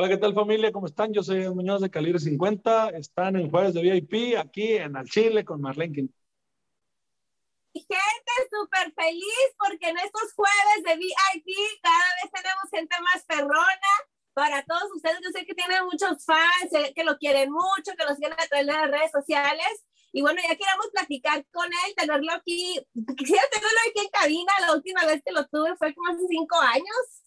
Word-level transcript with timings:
Hola, 0.00 0.08
¿qué 0.08 0.16
tal 0.16 0.32
familia? 0.32 0.72
¿Cómo 0.72 0.86
están? 0.86 1.12
Yo 1.12 1.22
soy 1.22 1.46
Muñoz 1.50 1.82
de 1.82 1.90
Calibre 1.90 2.18
50. 2.18 2.88
Están 2.96 3.36
en 3.36 3.50
Jueves 3.50 3.74
de 3.74 3.82
VIP 3.82 4.34
aquí 4.38 4.72
en 4.72 4.96
Al 4.96 5.04
Chile 5.04 5.44
con 5.44 5.60
Marlene 5.60 6.08
Gente 7.74 8.32
súper 8.50 8.94
feliz 8.94 9.46
porque 9.58 9.90
en 9.90 9.98
estos 9.98 10.32
jueves 10.32 10.84
de 10.86 10.96
VIP 10.96 11.54
cada 11.82 11.98
vez 11.98 12.32
tenemos 12.32 12.64
gente 12.70 12.96
más 13.12 13.26
perrona. 13.26 13.92
Para 14.32 14.64
todos 14.64 14.84
ustedes, 14.96 15.18
yo 15.22 15.32
sé 15.32 15.44
que 15.44 15.54
tienen 15.54 15.84
muchos 15.84 16.24
fans, 16.24 16.92
que 16.94 17.04
lo 17.04 17.18
quieren 17.18 17.52
mucho, 17.52 17.92
que 17.98 18.06
lo 18.06 18.14
siguen 18.14 18.32
a 18.32 18.36
través 18.36 18.66
de 18.66 18.72
las 18.72 18.90
redes 18.90 19.10
sociales. 19.10 19.84
Y 20.12 20.22
bueno, 20.22 20.40
ya 20.40 20.56
queremos 20.56 20.88
platicar 20.94 21.44
con 21.52 21.66
él, 21.66 21.94
tenerlo 21.94 22.32
aquí. 22.32 22.80
Quisiera 23.18 23.42
tenerlo 23.50 23.78
aquí 23.90 24.00
en 24.00 24.08
cabina. 24.08 24.52
La 24.62 24.72
última 24.72 25.04
vez 25.04 25.20
que 25.22 25.32
lo 25.32 25.46
tuve 25.48 25.76
fue 25.76 25.94
como 25.94 26.08
hace 26.08 26.26
cinco 26.26 26.56
años. 26.56 27.19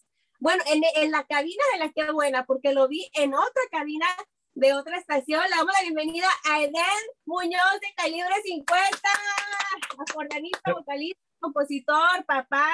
Bueno, 0.44 0.62
en, 0.70 0.82
en 1.02 1.10
la 1.10 1.24
cabina 1.24 1.64
de 1.72 1.78
la 1.78 1.90
que 1.90 2.12
buena, 2.12 2.44
porque 2.44 2.74
lo 2.74 2.86
vi 2.86 3.08
en 3.14 3.32
otra 3.32 3.62
cabina 3.70 4.04
de 4.52 4.74
otra 4.74 4.98
estación. 4.98 5.40
Le 5.42 5.56
damos 5.56 5.72
la 5.72 5.84
bienvenida 5.84 6.26
a 6.50 6.60
Eden 6.60 6.74
Muñoz 7.24 7.80
de 7.80 7.94
Calibre 7.96 8.34
50, 8.44 8.76
acordeonista, 10.06 10.74
vocalista, 10.74 11.22
compositor, 11.40 12.26
papá, 12.26 12.68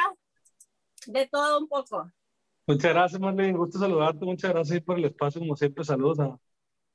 de 1.06 1.28
todo 1.28 1.60
un 1.60 1.68
poco. 1.68 2.10
Muchas 2.66 2.92
gracias, 2.92 3.20
Marlene. 3.20 3.56
Gusto 3.56 3.78
saludarte. 3.78 4.24
Muchas 4.24 4.50
gracias 4.50 4.80
por 4.80 4.98
el 4.98 5.04
espacio. 5.04 5.40
Como 5.40 5.54
siempre, 5.54 5.84
saludos 5.84 6.18
a, 6.18 6.36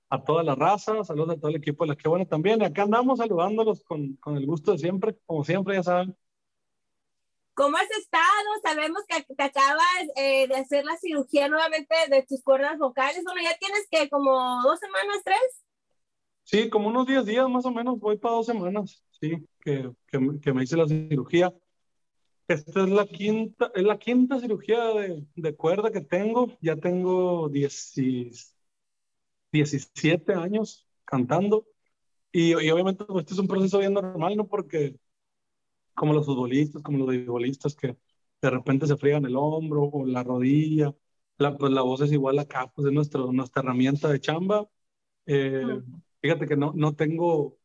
a 0.09 0.23
toda 0.25 0.43
la 0.43 0.55
raza, 0.55 1.05
saludos 1.05 1.37
a 1.37 1.39
todo 1.39 1.51
el 1.51 1.55
equipo 1.55 1.85
de 1.85 1.91
la 1.91 1.95
que 1.95 2.09
bueno 2.09 2.27
también. 2.27 2.61
Acá 2.61 2.81
andamos 2.81 3.19
saludándolos 3.19 3.81
con, 3.85 4.17
con 4.17 4.35
el 4.35 4.45
gusto 4.45 4.73
de 4.73 4.79
siempre, 4.79 5.15
como 5.25 5.45
siempre, 5.45 5.75
ya 5.77 5.83
saben. 5.83 6.17
¿Cómo 7.55 7.77
has 7.77 7.89
estado? 7.97 8.25
Sabemos 8.61 9.01
que 9.07 9.23
te 9.33 9.43
acabas 9.43 9.79
eh, 10.17 10.45
de 10.45 10.55
hacer 10.55 10.83
la 10.83 10.97
cirugía 10.97 11.47
nuevamente 11.47 11.95
de 12.09 12.21
tus 12.23 12.43
cuerdas 12.43 12.77
vocales. 12.77 13.23
Bueno, 13.23 13.41
ya 13.41 13.57
tienes 13.57 13.87
que 13.89 14.09
como 14.09 14.61
dos 14.61 14.77
semanas, 14.77 15.21
tres. 15.23 15.63
Sí, 16.43 16.69
como 16.69 16.89
unos 16.89 17.07
10 17.07 17.25
días 17.25 17.49
más 17.49 17.65
o 17.65 17.71
menos, 17.71 17.97
voy 17.97 18.17
para 18.17 18.35
dos 18.35 18.45
semanas, 18.45 19.01
sí, 19.19 19.37
que, 19.61 19.89
que, 20.07 20.53
me 20.53 20.63
hice 20.63 20.75
la 20.75 20.85
cirugía. 20.85 21.53
Esta 22.47 22.83
es 22.83 22.89
la 22.89 23.05
quinta, 23.07 23.71
es 23.73 23.83
la 23.83 23.97
quinta 23.97 24.39
cirugía 24.39 24.83
de, 24.89 25.25
de 25.35 25.55
cuerda 25.55 25.91
que 25.91 26.01
tengo. 26.01 26.57
Ya 26.61 26.75
tengo 26.75 27.47
10, 27.47 28.51
17 29.53 30.33
años 30.33 30.85
cantando. 31.05 31.65
Y, 32.33 32.49
y 32.49 32.69
obviamente 32.69 33.05
pues, 33.05 33.23
este 33.23 33.33
es 33.33 33.39
un 33.39 33.47
proceso 33.47 33.79
bien 33.79 33.93
normal, 33.93 34.35
¿no? 34.35 34.45
Porque 34.45 34.99
como 35.95 36.13
los 36.13 36.25
futbolistas, 36.25 36.81
como 36.83 36.99
los 36.99 37.15
futbolistas 37.15 37.75
que 37.75 37.97
de 38.41 38.49
repente 38.49 38.87
se 38.87 38.97
friegan 38.97 39.25
el 39.25 39.35
hombro 39.37 39.83
o 39.85 40.05
la 40.05 40.23
rodilla. 40.23 40.93
La, 41.37 41.57
pues 41.57 41.71
la 41.73 41.81
voz 41.81 42.01
es 42.01 42.11
igual 42.13 42.39
acá, 42.39 42.71
pues 42.75 42.87
es 42.87 42.93
nuestro, 42.93 43.31
nuestra 43.33 43.61
herramienta 43.63 44.09
de 44.09 44.19
chamba. 44.21 44.67
Eh, 45.27 45.81
fíjate 46.21 46.47
que 46.47 46.57
no, 46.57 46.73
no 46.75 46.95
tengo, 46.95 47.57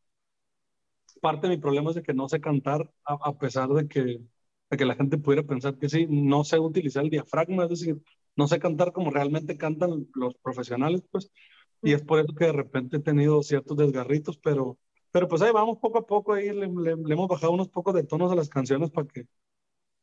parte 1.20 1.48
de 1.48 1.56
mi 1.56 1.60
problema 1.60 1.90
es 1.90 1.96
de 1.96 2.02
que 2.02 2.14
no 2.14 2.28
sé 2.28 2.40
cantar 2.40 2.90
a, 3.04 3.14
a 3.14 3.38
pesar 3.38 3.68
de 3.70 3.88
que, 3.88 4.02
de 4.70 4.76
que 4.76 4.84
la 4.84 4.94
gente 4.94 5.18
pudiera 5.18 5.46
pensar 5.46 5.78
que 5.78 5.88
sí, 5.88 6.06
no 6.08 6.44
sé 6.44 6.58
utilizar 6.58 7.04
el 7.04 7.10
diafragma, 7.10 7.64
es 7.64 7.70
decir, 7.70 8.00
no 8.36 8.46
sé 8.48 8.58
cantar 8.58 8.92
como 8.92 9.10
realmente 9.10 9.56
cantan 9.56 10.08
los 10.14 10.34
profesionales, 10.36 11.02
pues, 11.10 11.30
y 11.82 11.92
es 11.92 12.02
por 12.02 12.20
eso 12.20 12.34
que 12.34 12.46
de 12.46 12.52
repente 12.52 12.98
he 12.98 13.00
tenido 13.00 13.42
ciertos 13.42 13.76
desgarritos, 13.76 14.38
pero 14.38 14.78
pero 15.10 15.28
pues 15.28 15.42
ahí 15.42 15.52
vamos 15.52 15.78
poco 15.78 15.98
a 15.98 16.06
poco, 16.06 16.32
ahí 16.32 16.50
le, 16.52 16.66
hemos 16.66 17.28
bajado 17.28 17.52
unos 17.52 17.68
pocos 17.68 17.94
de 17.94 18.04
tonos 18.04 18.30
a 18.32 18.34
las 18.36 18.48
canciones 18.48 18.90
para 18.90 19.06
que, 19.08 19.26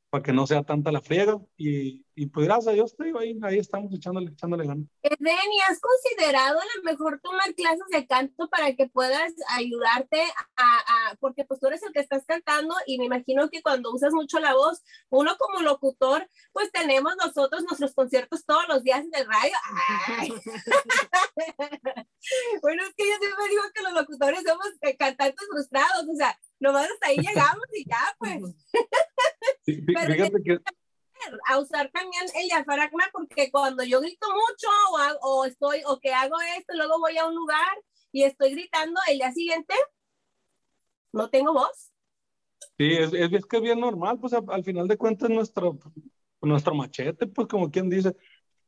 para 0.10 0.24
que 0.24 0.32
no 0.32 0.48
sea 0.48 0.64
tanta 0.64 0.92
la 0.92 1.02
friega. 1.02 1.38
Y, 1.58 2.06
y 2.16 2.28
pues 2.28 2.46
gracias 2.46 2.68
a 2.68 2.72
Dios, 2.72 2.96
digo, 2.98 3.20
ahí, 3.20 3.38
ahí 3.44 3.60
estamos 3.60 3.94
echándole, 3.94 4.32
echándole 4.32 4.66
ganas. 4.66 4.88
Edeni, 5.04 5.60
¿has 5.70 5.80
considerado 5.80 6.60
a 6.60 6.78
lo 6.78 6.84
mejor 6.84 7.20
tomar 7.22 7.54
clases 7.56 7.86
de 7.92 8.08
canto 8.08 8.50
para 8.50 8.74
que 8.76 8.88
puedas 8.88 9.34
ayudarte 9.50 10.22
a, 10.56 11.10
a, 11.12 11.16
porque 11.20 11.46
pues 11.46 11.60
tú 11.60 11.68
eres 11.68 11.84
el 11.84 11.92
que 11.92 12.00
estás 12.00 12.26
cantando 12.26 12.74
y 12.86 12.98
me 12.98 13.06
imagino 13.06 13.50
que 13.50 13.62
cuando 13.62 13.94
usas 13.94 14.14
mucho 14.14 14.40
la 14.40 14.54
voz, 14.54 14.82
uno 15.10 15.36
como 15.38 15.62
locutor, 15.62 16.28
pues 16.54 16.72
tenemos 16.72 17.14
nosotros 17.24 17.64
nuestros 17.64 17.94
conciertos 17.94 18.46
todos 18.46 18.68
los 18.68 18.84
días 18.84 19.02
en 19.02 19.12
el 19.14 19.28
radio. 19.28 19.56
bueno, 22.62 22.84
es 22.84 22.94
que 22.96 23.04
yo 23.04 23.16
siempre 23.20 23.50
digo 23.50 23.64
que 23.74 23.84
los 23.84 23.94
locutores 23.94 24.44
somos 24.44 24.68
cantantes 24.98 25.48
frustrados, 25.50 26.08
o 26.10 26.16
sea, 26.16 26.40
nomás 26.60 26.90
hasta 26.90 27.08
ahí 27.08 27.18
llegamos 27.18 27.66
y 27.74 27.86
ya, 27.88 28.16
pues. 28.18 28.42
Sí, 29.68 29.82
fíjate 29.86 30.44
que... 30.44 30.60
A 31.50 31.60
usar 31.60 31.90
también 31.92 32.24
el 32.36 32.48
diafragma 32.48 33.04
porque 33.12 33.52
cuando 33.52 33.84
yo 33.84 34.00
grito 34.00 34.28
mucho 34.28 34.68
o, 34.92 34.98
hago, 34.98 35.20
o, 35.22 35.46
estoy 35.46 35.82
o 35.86 36.00
que 36.00 36.14
hago 36.14 36.36
esto, 36.58 36.74
luego 36.76 37.00
voy 37.00 37.18
a 37.18 37.26
un 37.26 37.36
lugar 37.36 37.76
y 38.12 38.24
estoy 38.24 38.52
gritando, 38.52 39.00
el 39.10 39.18
día 39.18 39.32
siguiente 39.34 39.74
no 41.12 41.30
tengo 41.30 41.54
voz. 41.54 41.92
Sí, 42.78 42.94
es, 42.94 43.12
es, 43.14 43.34
es 43.34 43.46
que 43.46 43.58
es 43.58 43.64
bien 43.64 43.80
normal, 43.80 44.20
pues 44.20 44.34
a, 44.34 44.44
al 44.48 44.64
final 44.64 44.88
de 44.88 44.98
cuentas 44.98 45.30
nuestro, 45.30 45.80
nuestro 46.42 46.76
machete, 46.76 47.28
pues 47.28 47.48
como 47.48 47.72
quien 47.72 47.90
dice, 47.90 48.16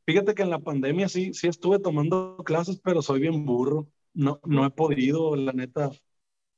fíjate 0.06 0.34
que 0.34 0.42
en 0.42 0.50
la 0.50 0.60
pandemia 0.60 1.08
sí, 1.08 1.34
sí 1.34 1.48
estuve 1.48 1.80
tomando 1.80 2.38
clases, 2.44 2.82
pero 2.84 3.02
soy 3.02 3.22
bien 3.22 3.46
burro, 3.46 3.88
no, 4.14 4.42
no 4.44 4.66
he 4.66 4.72
podido, 4.72 5.36
la 5.36 5.54
neta, 5.54 5.92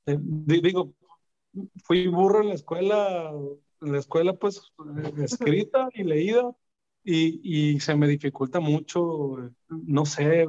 eh, 0.05 0.17
digo, 0.19 0.95
fui 1.83 2.07
burro 2.07 2.41
en 2.41 2.47
la 2.47 2.55
escuela, 2.55 3.31
en 3.81 3.91
la 3.91 3.99
escuela 3.99 4.33
pues 4.33 4.61
escrita 5.17 5.89
y 5.93 6.03
leída 6.03 6.51
y, 7.03 7.73
y 7.73 7.79
se 7.79 7.95
me 7.95 8.07
dificulta 8.07 8.59
mucho, 8.59 9.37
no 9.69 10.05
sé, 10.05 10.47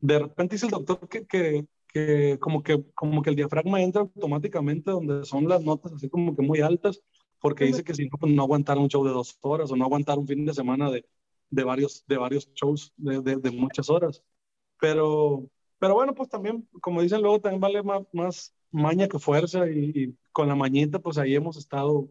de 0.00 0.18
repente 0.18 0.56
dice 0.56 0.66
el 0.66 0.72
doctor 0.72 1.08
que, 1.08 1.26
que, 1.26 1.66
que, 1.86 2.38
como 2.40 2.62
que 2.62 2.84
como 2.94 3.22
que 3.22 3.30
el 3.30 3.36
diafragma 3.36 3.80
entra 3.80 4.02
automáticamente 4.02 4.90
donde 4.90 5.24
son 5.24 5.48
las 5.48 5.62
notas 5.62 5.92
así 5.92 6.08
como 6.08 6.34
que 6.34 6.42
muy 6.42 6.60
altas, 6.60 7.00
porque 7.40 7.64
dice 7.64 7.84
que 7.84 7.94
si 7.94 8.08
no, 8.08 8.18
pues 8.18 8.32
no 8.32 8.42
aguantar 8.42 8.78
un 8.78 8.88
show 8.88 9.04
de 9.04 9.12
dos 9.12 9.36
horas 9.42 9.70
o 9.70 9.76
no 9.76 9.84
aguantar 9.84 10.18
un 10.18 10.26
fin 10.26 10.44
de 10.44 10.54
semana 10.54 10.90
de, 10.90 11.04
de, 11.50 11.64
varios, 11.64 12.04
de 12.06 12.16
varios 12.16 12.52
shows 12.54 12.92
de, 12.96 13.20
de, 13.20 13.36
de 13.36 13.50
muchas 13.50 13.90
horas. 13.90 14.22
Pero, 14.80 15.48
pero 15.78 15.94
bueno, 15.94 16.14
pues 16.14 16.28
también, 16.28 16.68
como 16.80 17.02
dicen 17.02 17.20
luego, 17.20 17.40
también 17.40 17.60
vale 17.60 17.82
más, 17.82 18.02
más 18.12 18.54
maña 18.70 19.08
que 19.08 19.18
fuerza 19.18 19.68
y, 19.68 19.92
y, 19.94 20.16
con 20.32 20.48
la 20.48 20.54
mañita, 20.54 21.00
pues 21.00 21.18
ahí 21.18 21.34
hemos 21.34 21.56
estado 21.56 22.08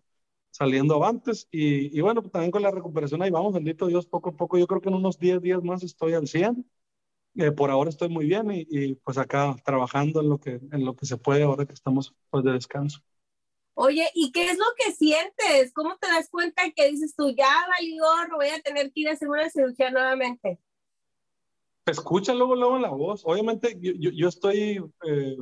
saliendo 0.51 0.95
avantes 0.95 1.47
y, 1.50 1.97
y, 1.97 2.01
bueno, 2.01 2.22
pues 2.22 2.31
también 2.31 2.51
con 2.51 2.62
la 2.62 2.72
recuperación 2.72 3.22
ahí 3.22 3.31
vamos, 3.31 3.53
bendito 3.53 3.88
Dios, 3.88 4.06
poco 4.06 4.29
a 4.29 4.35
poco, 4.35 4.57
yo 4.57 4.67
creo 4.67 4.81
que 4.81 4.89
en 4.89 4.95
unos 4.95 5.17
10 5.17 5.41
días 5.41 5.63
más 5.63 5.81
estoy 5.81 6.13
al 6.13 6.28
100, 6.28 6.66
eh, 7.35 7.51
por 7.51 7.72
ahora 7.72 7.89
estoy 7.89 8.09
muy 8.09 8.25
bien 8.25 8.51
y, 8.51 8.67
y, 8.69 8.95
pues 8.95 9.17
acá 9.17 9.56
trabajando 9.63 10.22
en 10.22 10.29
lo, 10.29 10.39
que, 10.39 10.59
en 10.72 10.85
lo 10.85 10.95
que 10.95 11.06
se 11.06 11.17
puede 11.17 11.44
ahora 11.44 11.66
que 11.66 11.73
estamos 11.73 12.13
pues 12.29 12.44
de 12.44 12.51
descanso. 12.51 13.01
Oye, 13.73 14.07
¿y 14.13 14.31
qué 14.31 14.50
es 14.50 14.57
lo 14.57 14.66
que 14.78 14.91
sientes? 14.91 15.73
¿Cómo 15.73 15.97
te 15.97 16.07
das 16.07 16.29
cuenta 16.29 16.63
que 16.75 16.91
dices 16.91 17.16
tú, 17.16 17.33
ya 17.35 17.66
valió, 17.69 18.03
voy 18.35 18.50
a 18.50 18.62
tener 18.62 18.91
que 18.91 19.01
ir 19.01 19.09
a 19.09 19.13
hacer 19.13 19.29
una 19.29 19.50
cirugía 19.50 19.89
nuevamente? 19.89 20.59
Escucha 21.85 22.33
luego, 22.33 22.56
luego 22.56 22.75
en 22.75 22.81
la 22.83 22.89
voz. 22.89 23.23
Obviamente 23.25 23.78
yo, 23.79 23.94
yo, 23.94 24.12
yo 24.12 24.28
estoy 24.28 24.83
eh, 25.07 25.38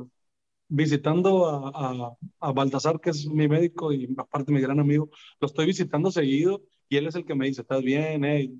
visitando 0.70 1.46
a, 1.46 1.70
a, 1.74 2.16
a, 2.48 2.52
Baltasar, 2.52 3.00
que 3.00 3.10
es 3.10 3.26
mi 3.26 3.48
médico 3.48 3.92
y 3.92 4.08
aparte 4.16 4.52
mi 4.52 4.60
gran 4.60 4.80
amigo, 4.80 5.10
lo 5.40 5.46
estoy 5.46 5.66
visitando 5.66 6.10
seguido 6.10 6.62
y 6.88 6.96
él 6.96 7.06
es 7.08 7.16
el 7.16 7.24
que 7.24 7.34
me 7.34 7.46
dice, 7.46 7.62
¿estás 7.62 7.82
bien? 7.82 8.24
Hey? 8.24 8.54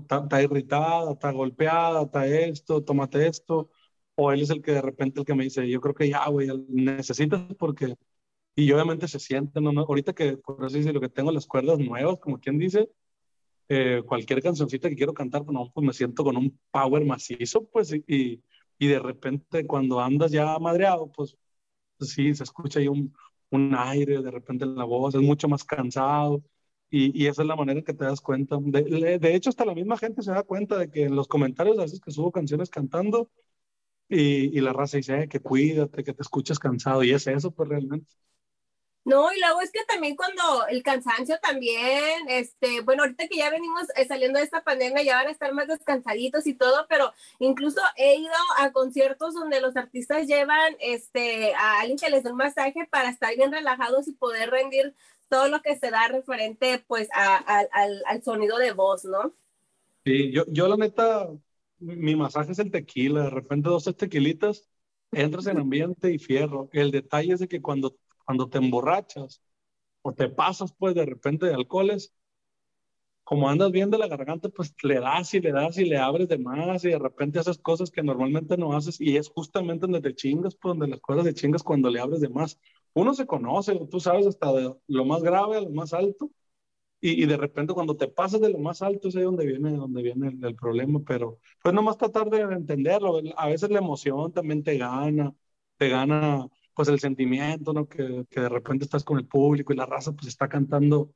Está, 0.00 0.20
está, 0.20 0.42
irritada, 0.42 1.12
está 1.12 1.30
golpeada, 1.32 2.02
está 2.02 2.26
esto, 2.26 2.82
tómate 2.82 3.26
esto. 3.26 3.70
O 4.16 4.32
él 4.32 4.42
es 4.42 4.50
el 4.50 4.62
que 4.62 4.72
de 4.72 4.82
repente 4.82 5.20
el 5.20 5.26
que 5.26 5.34
me 5.34 5.44
dice, 5.44 5.68
yo 5.68 5.80
creo 5.80 5.94
que 5.94 6.08
ya, 6.08 6.28
güey, 6.28 6.48
necesitas 6.68 7.42
porque... 7.58 7.94
Y 8.56 8.70
obviamente 8.72 9.08
se 9.08 9.18
siente, 9.18 9.60
¿no? 9.60 9.70
ahorita 9.80 10.12
que, 10.14 10.36
por 10.36 10.64
así 10.64 10.78
decirlo, 10.78 11.00
que 11.00 11.08
tengo 11.08 11.32
las 11.32 11.46
cuerdas 11.46 11.78
nuevas, 11.78 12.18
como 12.20 12.38
quien 12.38 12.58
dice, 12.58 12.88
eh, 13.68 14.02
cualquier 14.06 14.42
cancioncita 14.42 14.88
que 14.88 14.96
quiero 14.96 15.14
cantar, 15.14 15.44
pues, 15.44 15.54
no, 15.54 15.70
pues 15.74 15.86
me 15.86 15.92
siento 15.92 16.22
con 16.24 16.36
un 16.36 16.58
power 16.70 17.04
macizo, 17.04 17.64
pues, 17.66 17.92
y, 17.92 18.04
y 18.06 18.42
de 18.78 18.98
repente 18.98 19.66
cuando 19.66 20.00
andas 20.00 20.30
ya 20.32 20.58
madreado, 20.58 21.10
pues, 21.12 21.36
pues 21.98 22.10
sí, 22.10 22.34
se 22.34 22.44
escucha 22.44 22.80
ahí 22.80 22.88
un, 22.88 23.14
un, 23.50 23.74
aire 23.76 24.22
de 24.22 24.30
repente 24.30 24.64
en 24.64 24.76
la 24.76 24.84
voz, 24.84 25.14
es 25.14 25.22
mucho 25.22 25.48
más 25.48 25.64
cansado 25.64 26.42
y, 26.90 27.22
y 27.22 27.26
esa 27.28 27.42
es 27.42 27.48
la 27.48 27.56
manera 27.56 27.78
en 27.80 27.84
que 27.84 27.94
te 27.94 28.04
das 28.04 28.20
cuenta. 28.20 28.58
De, 28.60 29.18
de, 29.18 29.34
hecho, 29.34 29.50
hasta 29.50 29.64
la 29.64 29.74
misma 29.74 29.98
gente 29.98 30.22
se 30.22 30.32
da 30.32 30.42
cuenta 30.42 30.78
de 30.78 30.90
que 30.90 31.04
en 31.04 31.16
los 31.16 31.28
comentarios 31.28 31.78
a 31.78 31.82
veces 31.82 32.00
que 32.00 32.10
subo 32.10 32.32
canciones 32.32 32.70
cantando 32.70 33.30
y, 34.08 34.56
y 34.56 34.60
la 34.60 34.72
raza 34.72 34.98
dice 34.98 35.22
eh, 35.22 35.28
que 35.28 35.40
cuídate, 35.40 36.04
que 36.04 36.14
te 36.14 36.22
escuchas 36.22 36.58
cansado 36.58 37.02
y 37.04 37.12
es 37.12 37.26
eso, 37.26 37.50
pues 37.52 37.68
realmente. 37.68 38.14
No, 39.04 39.30
y 39.32 39.38
luego 39.38 39.60
es 39.60 39.70
que 39.70 39.84
también 39.86 40.16
cuando 40.16 40.66
el 40.66 40.82
cansancio 40.82 41.38
también, 41.42 42.26
este, 42.28 42.80
bueno, 42.80 43.02
ahorita 43.02 43.28
que 43.28 43.36
ya 43.36 43.50
venimos 43.50 43.86
eh, 43.96 44.06
saliendo 44.06 44.38
de 44.38 44.46
esta 44.46 44.64
pandemia, 44.64 45.02
ya 45.02 45.16
van 45.16 45.26
a 45.26 45.30
estar 45.30 45.52
más 45.52 45.68
descansaditos 45.68 46.46
y 46.46 46.54
todo, 46.54 46.86
pero 46.88 47.12
incluso 47.38 47.82
he 47.96 48.16
ido 48.16 48.32
a 48.58 48.72
conciertos 48.72 49.34
donde 49.34 49.60
los 49.60 49.76
artistas 49.76 50.26
llevan 50.26 50.74
este, 50.80 51.54
a 51.54 51.80
alguien 51.80 51.98
que 51.98 52.08
les 52.08 52.24
dé 52.24 52.30
un 52.30 52.38
masaje 52.38 52.88
para 52.90 53.10
estar 53.10 53.36
bien 53.36 53.52
relajados 53.52 54.08
y 54.08 54.12
poder 54.12 54.50
rendir 54.50 54.94
todo 55.28 55.48
lo 55.48 55.60
que 55.60 55.76
se 55.76 55.90
da 55.90 56.08
referente 56.08 56.82
pues 56.86 57.08
al, 57.12 57.68
al, 58.06 58.22
sonido 58.22 58.56
de 58.56 58.72
voz, 58.72 59.04
¿no? 59.04 59.34
Sí, 60.04 60.30
yo, 60.32 60.44
yo 60.48 60.66
la 60.68 60.76
neta, 60.76 61.28
mi 61.78 62.16
masaje 62.16 62.52
es 62.52 62.58
el 62.58 62.70
tequila, 62.70 63.24
de 63.24 63.30
repente 63.30 63.68
dos 63.68 63.84
tequilitas, 63.96 64.68
entras 65.12 65.46
en 65.46 65.58
ambiente 65.58 66.12
y 66.12 66.18
fierro. 66.18 66.68
El 66.72 66.90
detalle 66.90 67.34
es 67.34 67.40
de 67.40 67.48
que 67.48 67.60
cuando, 67.60 67.96
cuando 68.24 68.48
te 68.48 68.58
emborrachas 68.58 69.42
o 70.02 70.14
te 70.14 70.28
pasas 70.30 70.74
pues 70.74 70.94
de 70.96 71.06
repente 71.06 71.46
de 71.46 71.54
alcoholes, 71.54 72.14
como 73.24 73.48
andas 73.48 73.70
bien 73.72 73.90
de 73.90 73.96
la 73.98 74.06
garganta, 74.08 74.48
pues 74.50 74.74
le 74.82 75.00
das 75.00 75.32
y 75.34 75.40
le 75.40 75.52
das 75.52 75.78
y 75.78 75.84
le 75.86 75.96
abres 75.98 76.28
de 76.28 76.36
más 76.38 76.84
y 76.84 76.90
de 76.90 76.98
repente 76.98 77.38
haces 77.38 77.58
cosas 77.58 77.90
que 77.90 78.02
normalmente 78.02 78.56
no 78.58 78.76
haces 78.76 79.00
y 79.00 79.16
es 79.16 79.30
justamente 79.30 79.82
donde 79.82 80.02
te 80.02 80.14
chingas, 80.14 80.54
pues 80.56 80.72
donde 80.72 80.88
las 80.88 81.00
cosas 81.00 81.24
te 81.24 81.32
chingas 81.34 81.62
cuando 81.62 81.88
le 81.90 82.00
abres 82.00 82.20
de 82.20 82.28
más. 82.28 82.58
Uno 82.92 83.14
se 83.14 83.26
conoce, 83.26 83.74
tú 83.90 83.98
sabes 84.00 84.26
hasta 84.26 84.52
de 84.52 84.74
lo 84.88 85.04
más 85.06 85.22
grave 85.22 85.56
a 85.56 85.60
lo 85.62 85.70
más 85.70 85.94
alto 85.94 86.30
y, 87.00 87.22
y 87.22 87.26
de 87.26 87.36
repente 87.38 87.74
cuando 87.74 87.96
te 87.96 88.08
pasas 88.08 88.40
de 88.40 88.50
lo 88.50 88.58
más 88.58 88.82
alto 88.82 89.08
es 89.08 89.16
ahí 89.16 89.24
donde 89.24 89.46
viene, 89.46 89.76
donde 89.76 90.02
viene 90.02 90.28
el, 90.28 90.44
el 90.44 90.56
problema, 90.56 91.00
pero 91.06 91.40
pues 91.62 91.74
nomás 91.74 91.98
tratar 91.98 92.30
de 92.30 92.40
entenderlo. 92.42 93.20
A 93.36 93.48
veces 93.48 93.70
la 93.70 93.78
emoción 93.80 94.32
también 94.32 94.62
te 94.64 94.78
gana, 94.78 95.34
te 95.78 95.88
gana 95.90 96.48
pues 96.74 96.88
el 96.88 97.00
sentimiento, 97.00 97.72
¿no? 97.72 97.88
Que, 97.88 98.26
que 98.30 98.40
de 98.40 98.48
repente 98.48 98.84
estás 98.84 99.04
con 99.04 99.18
el 99.18 99.26
público 99.26 99.72
y 99.72 99.76
la 99.76 99.86
raza 99.86 100.12
pues 100.12 100.28
está 100.28 100.48
cantando 100.48 101.10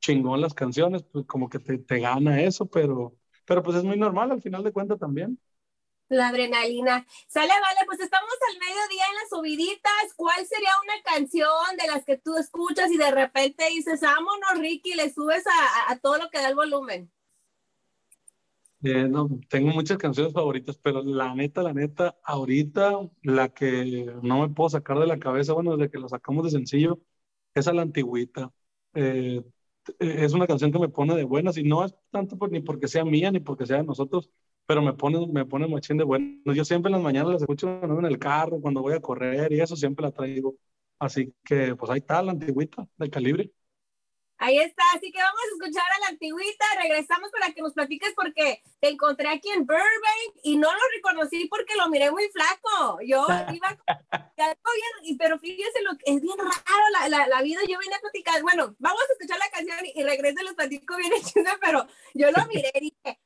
chingón 0.00 0.40
las 0.40 0.54
canciones, 0.54 1.02
pues 1.04 1.24
como 1.26 1.48
que 1.48 1.58
te, 1.58 1.78
te 1.78 1.98
gana 1.98 2.40
eso, 2.42 2.66
pero, 2.66 3.16
pero 3.46 3.62
pues 3.62 3.78
es 3.78 3.84
muy 3.84 3.96
normal 3.98 4.30
al 4.30 4.42
final 4.42 4.62
de 4.62 4.72
cuentas 4.72 4.98
también. 4.98 5.38
La 6.08 6.28
adrenalina. 6.28 7.06
Sale, 7.26 7.48
vale, 7.48 7.80
pues 7.86 7.98
estamos 8.00 8.30
al 8.50 8.58
mediodía 8.58 9.04
en 9.08 9.14
las 9.16 9.30
subiditas. 9.30 10.14
¿Cuál 10.14 10.46
sería 10.46 10.70
una 10.82 11.02
canción 11.02 11.76
de 11.80 11.86
las 11.86 12.04
que 12.04 12.18
tú 12.18 12.36
escuchas 12.36 12.90
y 12.90 12.98
de 12.98 13.10
repente 13.10 13.64
dices, 13.70 14.02
vámonos, 14.02 14.58
Ricky, 14.58 14.94
le 14.94 15.10
subes 15.10 15.44
a, 15.46 15.92
a 15.92 15.98
todo 15.98 16.18
lo 16.18 16.28
que 16.28 16.38
da 16.38 16.48
el 16.48 16.54
volumen? 16.54 17.10
Eh, 18.86 19.08
no, 19.08 19.30
tengo 19.48 19.70
muchas 19.70 19.96
canciones 19.96 20.34
favoritas, 20.34 20.76
pero 20.76 21.02
la 21.02 21.34
neta, 21.34 21.62
la 21.62 21.72
neta, 21.72 22.16
ahorita 22.22 23.00
la 23.22 23.48
que 23.48 24.12
no 24.22 24.42
me 24.46 24.54
puedo 24.54 24.68
sacar 24.68 24.98
de 24.98 25.06
la 25.06 25.18
cabeza, 25.18 25.54
bueno, 25.54 25.74
desde 25.76 25.90
que 25.90 25.98
lo 25.98 26.06
sacamos 26.08 26.44
de 26.44 26.50
sencillo, 26.50 27.00
es 27.54 27.66
a 27.66 27.72
la 27.72 27.80
antigüita. 27.82 28.52
Eh, 28.94 29.42
es 29.98 30.34
una 30.34 30.46
canción 30.46 30.70
que 30.72 30.78
me 30.78 30.88
pone 30.90 31.16
de 31.16 31.24
buenas 31.24 31.56
y 31.56 31.62
no 31.64 31.84
es 31.84 31.94
tanto 32.10 32.36
por, 32.36 32.50
ni 32.52 32.60
porque 32.60 32.86
sea 32.88 33.04
mía 33.06 33.30
ni 33.30 33.40
porque 33.40 33.64
sea 33.66 33.78
de 33.78 33.84
nosotros, 33.84 34.30
pero 34.66 34.82
me 34.82 34.92
pone, 34.92 35.26
me 35.28 35.46
pone 35.46 35.66
machín 35.66 35.96
de 35.98 36.04
buenas. 36.04 36.38
Yo 36.54 36.64
siempre 36.64 36.90
en 36.90 36.94
las 36.94 37.02
mañanas 37.02 37.32
las 37.32 37.42
escucho 37.42 37.68
en 37.82 38.04
el 38.04 38.18
carro, 38.18 38.60
cuando 38.60 38.82
voy 38.82 38.92
a 38.94 39.00
correr 39.00 39.50
y 39.52 39.60
eso 39.60 39.76
siempre 39.76 40.04
la 40.04 40.12
traigo. 40.12 40.56
Así 40.98 41.34
que 41.44 41.74
pues 41.76 41.90
ahí 41.90 42.00
está 42.00 42.22
la 42.22 42.32
antigüita 42.32 42.86
del 42.98 43.10
calibre. 43.10 43.50
Ahí 44.38 44.58
está, 44.58 44.82
así 44.94 45.12
que 45.12 45.18
vamos 45.18 45.40
a 45.40 45.54
escuchar 45.54 45.92
a 45.92 46.00
la 46.00 46.06
antigüita, 46.08 46.64
regresamos 46.82 47.30
para 47.30 47.52
que 47.52 47.62
nos 47.62 47.72
platiques 47.72 48.12
porque 48.14 48.62
te 48.80 48.88
encontré 48.88 49.28
aquí 49.28 49.48
en 49.50 49.64
Burbank 49.64 50.32
y 50.42 50.56
no 50.56 50.72
lo 50.72 50.80
reconocí 50.96 51.46
porque 51.46 51.76
lo 51.76 51.88
miré 51.88 52.10
muy 52.10 52.28
flaco. 52.30 52.98
Yo 53.06 53.26
iba, 53.54 53.78
bien, 55.02 55.18
pero 55.18 55.38
fíjese 55.38 55.82
lo 55.82 55.96
que 55.96 56.12
es 56.12 56.20
bien 56.20 56.36
raro 56.36 56.82
la, 56.92 57.08
la, 57.08 57.26
la, 57.28 57.42
vida, 57.42 57.60
yo 57.68 57.78
vine 57.78 57.94
a 57.94 58.00
platicar, 58.00 58.42
bueno, 58.42 58.74
vamos 58.78 59.02
a 59.02 59.12
escuchar 59.12 59.38
la 59.38 59.50
canción 59.50 59.78
y, 59.86 60.00
y 60.00 60.02
regreso 60.02 60.40
y 60.40 60.44
los 60.44 60.54
platico 60.54 60.96
bien 60.96 61.12
hechos, 61.12 61.32
pero 61.60 61.86
yo 62.14 62.30
lo 62.30 62.44
miré 62.46 62.70
y 62.74 62.80
dije, 62.80 63.20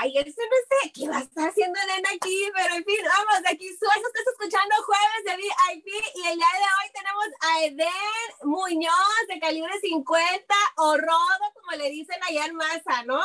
ay, 0.00 0.18
ese 0.18 0.30
no 0.30 0.56
sé 0.80 0.92
qué 0.92 1.08
va 1.08 1.18
a 1.18 1.22
estar 1.22 1.48
haciendo 1.48 1.78
Eden 1.80 2.06
aquí, 2.06 2.50
pero 2.54 2.74
en 2.74 2.84
fin, 2.84 2.96
vamos, 3.04 3.50
aquí 3.50 3.68
eso 3.68 3.86
estás 3.86 4.26
escuchando 4.32 4.74
Jueves 4.84 5.24
de 5.24 5.36
VIP 5.36 5.86
y 6.14 6.26
el 6.28 6.36
día 6.36 6.46
de 6.54 6.64
hoy 6.64 6.88
tenemos 6.94 7.26
a 7.40 7.64
Eden 7.64 8.48
Muñoz 8.50 9.26
de 9.28 9.40
calibre 9.40 9.78
50 9.80 10.53
o 10.76 10.96
Rodo, 10.96 11.52
como 11.54 11.76
le 11.76 11.90
dicen 11.90 12.16
allá 12.28 12.46
en 12.46 12.56
Masa, 12.56 13.04
¿no? 13.06 13.20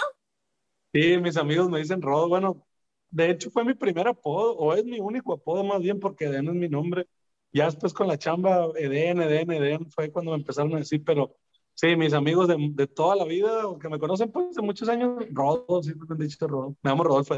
Sí, 0.94 1.18
mis 1.20 1.38
amigos 1.38 1.70
me 1.70 1.80
dicen 1.80 2.02
Rodo. 2.02 2.28
Bueno, 2.30 2.66
de 3.12 3.30
hecho 3.30 3.52
fue 3.52 3.64
mi 3.64 3.74
primer 3.76 4.08
apodo, 4.08 4.56
o 4.58 4.74
es 4.74 4.84
mi 4.86 5.00
único 5.00 5.34
apodo 5.34 5.64
más 5.64 5.82
bien, 5.82 6.00
porque 6.00 6.26
Eden 6.26 6.48
es 6.50 6.56
mi 6.56 6.68
nombre. 6.70 7.08
Ya 7.52 7.66
después 7.66 7.94
con 7.94 8.08
la 8.08 8.18
chamba, 8.18 8.68
Eden, 8.76 9.22
Eden, 9.22 9.52
Eden, 9.52 9.92
fue 9.92 10.12
cuando 10.12 10.32
me 10.32 10.38
empezaron 10.38 10.74
a 10.76 10.80
decir, 10.80 11.04
pero 11.04 11.36
sí, 11.74 11.96
mis 11.96 12.14
amigos 12.14 12.48
de, 12.48 12.58
de 12.72 12.88
toda 12.88 13.16
la 13.16 13.26
vida, 13.26 13.64
que 13.80 13.90
me 13.90 14.00
conocen 14.00 14.32
pues 14.32 14.56
de 14.56 14.62
muchos 14.62 14.90
años, 14.90 15.24
Rodo, 15.32 15.84
siempre 15.84 16.08
me 16.10 16.14
han 16.16 16.28
dicho 16.28 16.48
Rodo. 16.48 16.76
Me 16.82 16.90
llamo 16.92 17.04
Rodolfo. 17.04 17.36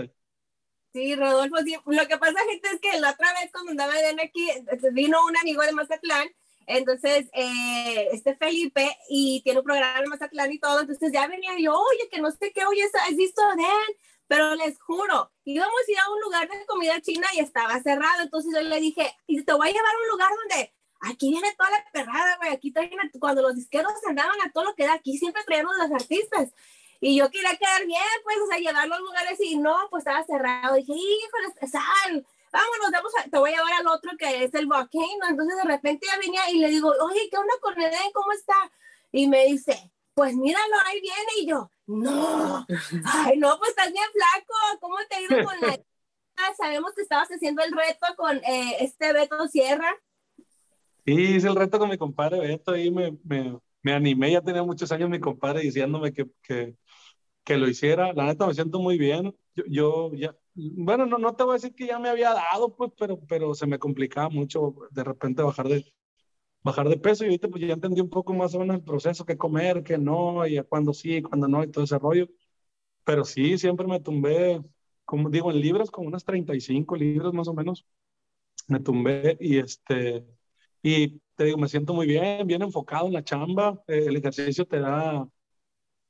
Sí, 0.94 1.16
Rodolfo, 1.16 1.58
sí. 1.66 1.76
Lo 1.86 2.08
que 2.08 2.18
pasa, 2.18 2.40
gente, 2.50 2.70
es 2.74 2.80
que 2.82 3.00
la 3.00 3.12
otra 3.12 3.32
vez 3.34 3.52
cuando 3.52 3.72
andaba 3.72 3.98
Eden 4.00 4.20
aquí, 4.20 4.50
vino 4.94 5.18
un 5.26 5.38
amigo 5.38 5.62
de 5.62 5.72
Mazatlán 5.72 6.28
entonces, 6.68 7.28
eh, 7.34 8.10
este 8.12 8.36
Felipe, 8.36 8.98
y 9.10 9.42
tiene 9.44 9.60
un 9.60 9.66
programa 9.66 10.00
en 10.00 10.10
Mazatlán 10.10 10.52
y 10.52 10.60
todo, 10.60 10.82
entonces 10.82 11.12
ya 11.12 11.28
venía 11.28 11.52
yo, 11.60 11.74
oye, 11.74 12.10
que 12.12 12.22
no 12.22 12.32
sé 12.32 12.52
qué, 12.54 12.66
oye, 12.66 12.84
¿has 13.08 13.16
visto 13.16 13.42
de? 13.56 13.96
Pero 14.28 14.56
les 14.56 14.80
juro, 14.82 15.32
íbamos 15.44 15.82
a 15.88 15.92
ir 15.92 16.00
a 16.00 16.12
un 16.12 16.22
lugar 16.22 16.50
de 16.50 16.66
comida 16.66 17.02
china 17.02 17.28
y 17.34 17.40
estaba 17.40 17.82
cerrado, 17.82 18.24
entonces 18.24 18.54
yo 18.54 18.62
le 18.62 18.80
dije, 18.80 19.14
y 19.28 19.44
te 19.44 19.54
voy 19.54 19.70
a 19.70 19.72
llevar 19.72 19.94
a 19.94 20.00
un 20.00 20.08
lugar 20.10 20.30
donde 20.40 20.74
aquí 21.02 21.30
viene 21.32 21.54
toda 21.58 21.72
la 21.72 21.86
perrada, 21.92 22.38
güey, 22.38 22.52
aquí 22.52 22.72
traen, 22.72 22.92
cuando 23.20 23.42
los 23.42 23.56
disqueros 23.56 23.92
andaban 24.08 24.40
a 24.46 24.52
todo 24.52 24.66
lo 24.66 24.76
que 24.76 24.86
da, 24.86 24.94
aquí 24.94 25.18
siempre 25.18 25.44
traíamos 25.46 25.76
los 25.78 25.92
artistas. 25.92 26.54
Y 27.04 27.18
yo 27.18 27.32
quería 27.32 27.58
quedar 27.58 27.84
bien, 27.88 28.04
pues, 28.24 28.38
o 28.44 28.48
sea, 28.48 28.60
llevarlo 28.60 28.94
a 28.94 29.00
lugares 29.00 29.40
y 29.42 29.58
no, 29.58 29.76
pues 29.90 30.02
estaba 30.02 30.24
cerrado. 30.24 30.76
Dije, 30.76 30.94
híjole, 30.94 31.68
sal, 31.68 32.28
vámonos, 32.52 32.92
vamos 32.92 33.12
a, 33.18 33.30
te 33.30 33.38
voy 33.38 33.52
a 33.52 33.58
llevar 33.58 33.74
al 33.74 33.88
otro 33.88 34.12
que 34.18 34.44
es 34.44 34.54
el 34.54 34.68
volcano. 34.68 35.26
Entonces 35.30 35.58
de 35.58 35.72
repente 35.72 36.08
ya 36.08 36.18
venía 36.20 36.50
y 36.52 36.60
le 36.60 36.70
digo, 36.70 36.94
oye, 37.02 37.28
¿qué 37.30 37.38
onda 37.38 37.54
con? 37.62 37.74
¿Cómo 38.14 38.32
está? 38.34 38.56
Y 39.12 39.28
me 39.28 39.46
dice, 39.46 39.92
pues 40.14 40.36
míralo, 40.36 40.76
ahí 40.86 41.02
viene. 41.02 41.32
Y 41.40 41.48
yo, 41.48 41.72
no, 41.88 42.66
ay, 43.06 43.38
no, 43.38 43.58
pues 43.58 43.72
estás 43.72 43.92
bien 43.92 44.06
flaco. 44.12 44.80
¿Cómo 44.80 44.96
te 45.10 45.16
ha 45.16 45.22
ido 45.22 45.46
con 45.46 45.60
la... 45.62 45.80
Sabemos 46.58 46.94
que 46.96 47.04
estabas 47.04 47.30
haciendo 47.30 47.62
el 47.64 47.72
reto 47.72 48.08
con 48.18 48.38
eh, 48.38 48.78
este 48.80 49.14
Beto 49.14 49.48
Sierra. 49.48 49.96
Sí, 51.06 51.14
hice 51.14 51.48
el 51.48 51.56
reto 51.56 51.80
con 51.80 51.90
mi 51.90 51.98
compadre 51.98 52.40
Beto 52.40 52.76
y 52.76 52.90
me, 52.92 53.18
me, 53.24 53.60
me 53.82 53.94
animé. 53.94 54.32
Ya 54.32 54.42
tenía 54.42 54.64
muchos 54.64 54.92
años 54.92 55.10
mi 55.10 55.20
compadre 55.20 55.62
diciéndome 55.62 56.14
que, 56.14 56.28
que, 56.42 56.76
que 57.44 57.58
lo 57.58 57.68
hiciera. 57.68 58.14
La 58.14 58.26
neta 58.26 58.48
me 58.48 58.54
siento 58.54 58.80
muy 58.80 58.98
bien. 58.98 59.36
Yo, 59.56 59.64
yo 59.68 60.12
ya, 60.14 60.36
bueno, 60.56 61.06
no, 61.06 61.18
no 61.18 61.36
te 61.36 61.44
voy 61.44 61.54
a 61.54 61.56
decir 61.56 61.74
que 61.76 61.88
ya 61.88 62.00
me 62.00 62.10
había 62.10 62.34
dado, 62.34 62.76
pues, 62.76 62.92
pero, 62.98 63.20
pero 63.28 63.54
se 63.56 63.68
me 63.68 63.80
complicaba 63.80 64.30
mucho 64.30 64.76
de 64.92 65.04
repente 65.04 65.44
bajar 65.44 65.68
de, 65.68 65.86
bajar 66.64 66.90
de 66.90 66.98
peso 66.98 67.24
y 67.24 67.28
ahorita 67.28 67.50
pues 67.50 67.64
ya 67.64 67.74
entendí 67.74 68.02
un 68.02 68.10
poco 68.10 68.34
más 68.34 68.54
o 68.56 68.60
menos 68.60 68.78
el 68.78 68.84
proceso, 68.84 69.26
qué 69.26 69.38
comer, 69.38 69.84
qué 69.84 69.98
no, 69.98 70.46
y 70.48 70.58
a 70.58 70.64
cuándo 70.64 70.94
sí, 70.94 71.22
cuándo 71.22 71.48
no, 71.48 71.64
y 71.64 71.72
todo 71.72 71.84
ese 71.86 72.00
rollo. 72.00 72.28
Pero 73.06 73.26
sí, 73.26 73.58
siempre 73.58 73.88
me 73.88 74.00
tumbé, 74.00 74.62
como 75.06 75.30
digo, 75.30 75.52
en 75.52 75.62
libras, 75.62 75.92
como 75.92 76.08
unas 76.08 76.26
35 76.26 76.96
libras 76.96 77.34
más 77.34 77.48
o 77.48 77.54
menos, 77.54 77.86
me 78.68 78.80
tumbé 78.80 79.38
y 79.40 79.60
este, 79.60 80.26
y 80.84 81.20
te 81.36 81.46
digo, 81.46 81.58
me 81.58 81.68
siento 81.70 81.94
muy 81.94 82.08
bien, 82.08 82.48
bien 82.48 82.62
enfocado 82.62 83.08
en 83.08 83.14
la 83.14 83.24
chamba, 83.24 83.82
el 83.88 84.16
ejercicio 84.18 84.66
te 84.66 84.80
da, 84.80 85.28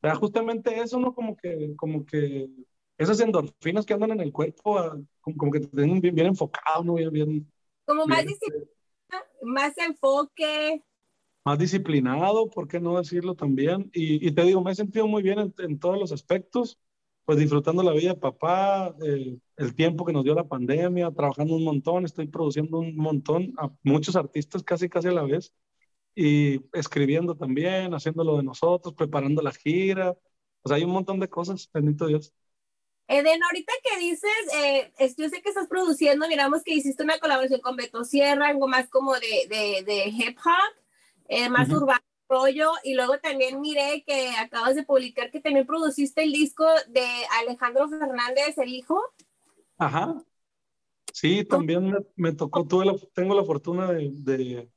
te 0.02 0.08
da 0.08 0.16
justamente 0.16 0.80
eso, 0.82 1.00
¿no? 1.00 1.14
Como 1.14 1.36
que, 1.38 1.76
como 1.78 2.06
que 2.06 2.50
esas 2.98 3.20
endorfinas 3.20 3.86
que 3.86 3.94
andan 3.94 4.12
en 4.12 4.22
el 4.22 4.32
cuerpo, 4.32 4.78
ah, 4.78 4.98
como, 5.22 5.38
como 5.38 5.52
que 5.52 5.62
te 5.62 5.68
tienen 5.68 6.02
bien, 6.02 6.16
bien 6.16 6.28
enfocado, 6.28 6.84
¿no? 6.84 6.96
Bien, 6.96 7.12
bien 7.12 7.52
como 7.86 8.06
más 8.06 8.24
bien, 8.24 8.28
disciplina, 8.28 8.68
más 9.42 9.78
enfoque. 9.78 10.84
Más 11.44 11.58
disciplinado, 11.58 12.50
¿por 12.50 12.68
qué 12.68 12.80
no 12.80 12.98
decirlo 12.98 13.36
también? 13.36 13.90
Y, 13.94 14.26
y 14.26 14.32
te 14.32 14.44
digo, 14.44 14.62
me 14.62 14.72
he 14.72 14.76
sentido 14.76 15.08
muy 15.08 15.24
bien 15.24 15.40
en, 15.40 15.54
en, 15.58 15.80
todos 15.80 16.00
los 16.00 16.12
aspectos, 16.12 16.80
pues 17.26 17.40
disfrutando 17.40 17.82
la 17.84 17.94
vida 17.94 18.14
de 18.14 18.20
papá, 18.20 18.96
eh, 19.04 19.38
el 19.58 19.76
tiempo 19.76 20.06
que 20.06 20.14
nos 20.14 20.24
dio 20.24 20.36
la 20.36 20.48
pandemia, 20.48 21.12
trabajando 21.12 21.56
un 21.56 21.64
montón, 21.64 22.06
estoy 22.06 22.28
produciendo 22.28 22.80
un 22.80 22.96
montón, 22.96 23.54
a 23.58 23.72
muchos 23.84 24.16
artistas 24.16 24.64
casi, 24.64 24.88
casi 24.90 25.08
a 25.08 25.14
la 25.14 25.24
vez, 25.24 25.54
y 26.16 26.62
escribiendo 26.74 27.36
también, 27.36 27.94
haciendo 27.94 28.24
lo 28.24 28.38
de 28.38 28.44
nosotros, 28.44 28.94
preparando 28.94 29.42
la 29.42 29.52
gira, 29.52 30.16
o 30.64 30.68
sea, 30.70 30.78
hay 30.78 30.84
un 30.84 30.92
montón 30.92 31.20
de 31.20 31.30
cosas, 31.30 31.70
bendito 31.74 32.08
Dios. 32.08 32.34
Eden, 33.12 33.44
ahorita 33.44 33.74
que 33.84 34.00
dices, 34.00 34.32
eh, 34.56 34.90
yo 35.18 35.28
sé 35.28 35.42
que 35.42 35.50
estás 35.50 35.68
produciendo, 35.68 36.30
miramos 36.30 36.64
que 36.64 36.74
hiciste 36.74 37.04
una 37.04 37.20
colaboración 37.20 37.60
con 37.60 37.76
Beto 37.76 38.06
Sierra, 38.06 38.48
algo 38.48 38.70
más 38.70 38.88
como 38.88 39.14
de, 39.16 39.48
de, 39.50 39.84
de 39.84 40.06
hip 40.08 40.38
hop, 40.38 40.82
eh, 41.28 41.50
más 41.50 41.68
uh 41.68 41.74
-huh. 41.74 41.82
urbano 41.82 42.02
rollo, 42.30 42.72
y 42.86 42.94
luego 42.94 43.20
también 43.20 43.60
miré 43.60 44.06
que 44.08 44.30
acabas 44.40 44.76
de 44.76 44.84
publicar 44.84 45.30
que 45.30 45.42
también 45.42 45.68
produciste 45.68 46.24
el 46.24 46.32
disco 46.32 46.66
de 46.88 47.06
Alejandro 47.42 47.90
Fernández, 47.90 48.58
el 48.58 48.70
hijo. 48.70 49.02
Ajá. 49.78 50.24
Sí, 51.12 51.44
también 51.44 51.92
me, 51.92 51.98
me 52.16 52.32
tocó, 52.32 52.66
tuve 52.66 52.86
la, 52.86 52.96
tengo 53.14 53.36
la 53.36 53.44
fortuna 53.44 53.92
de, 53.92 54.12
de, 54.14 54.70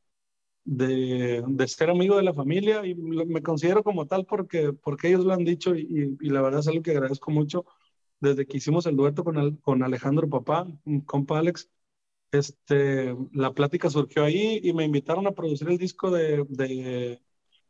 de, 0.65 1.45
de, 1.47 1.69
ser 1.69 1.91
amigo 1.91 2.17
de 2.17 2.25
la 2.25 2.35
familia 2.35 2.85
y 2.85 2.97
me 2.97 3.41
considero 3.41 3.85
como 3.85 4.07
tal 4.07 4.27
porque, 4.27 4.73
porque 4.73 5.07
ellos 5.07 5.25
lo 5.25 5.33
han 5.33 5.45
dicho 5.45 5.77
y, 5.77 5.83
y, 5.83 6.27
y 6.27 6.31
la 6.31 6.43
verdad 6.43 6.59
es 6.59 6.67
algo 6.67 6.83
que 6.83 6.91
agradezco 6.91 7.31
mucho 7.31 7.65
desde 8.21 8.47
que 8.47 8.57
hicimos 8.59 8.87
el 8.87 8.97
dueto 8.97 9.25
con, 9.25 9.39
el, 9.39 9.61
con 9.61 9.83
Alejandro 9.83 10.29
Papá, 10.29 10.67
compa 11.07 11.39
Alex, 11.39 11.71
este, 12.33 13.15
la 13.33 13.53
plática 13.55 13.91
surgió 13.91 14.25
ahí 14.25 14.61
y 14.63 14.73
me 14.73 14.85
invitaron 14.85 15.27
a 15.27 15.33
producir 15.33 15.69
el 15.69 15.79
disco 15.79 16.11
de, 16.11 16.45
de, 16.49 17.21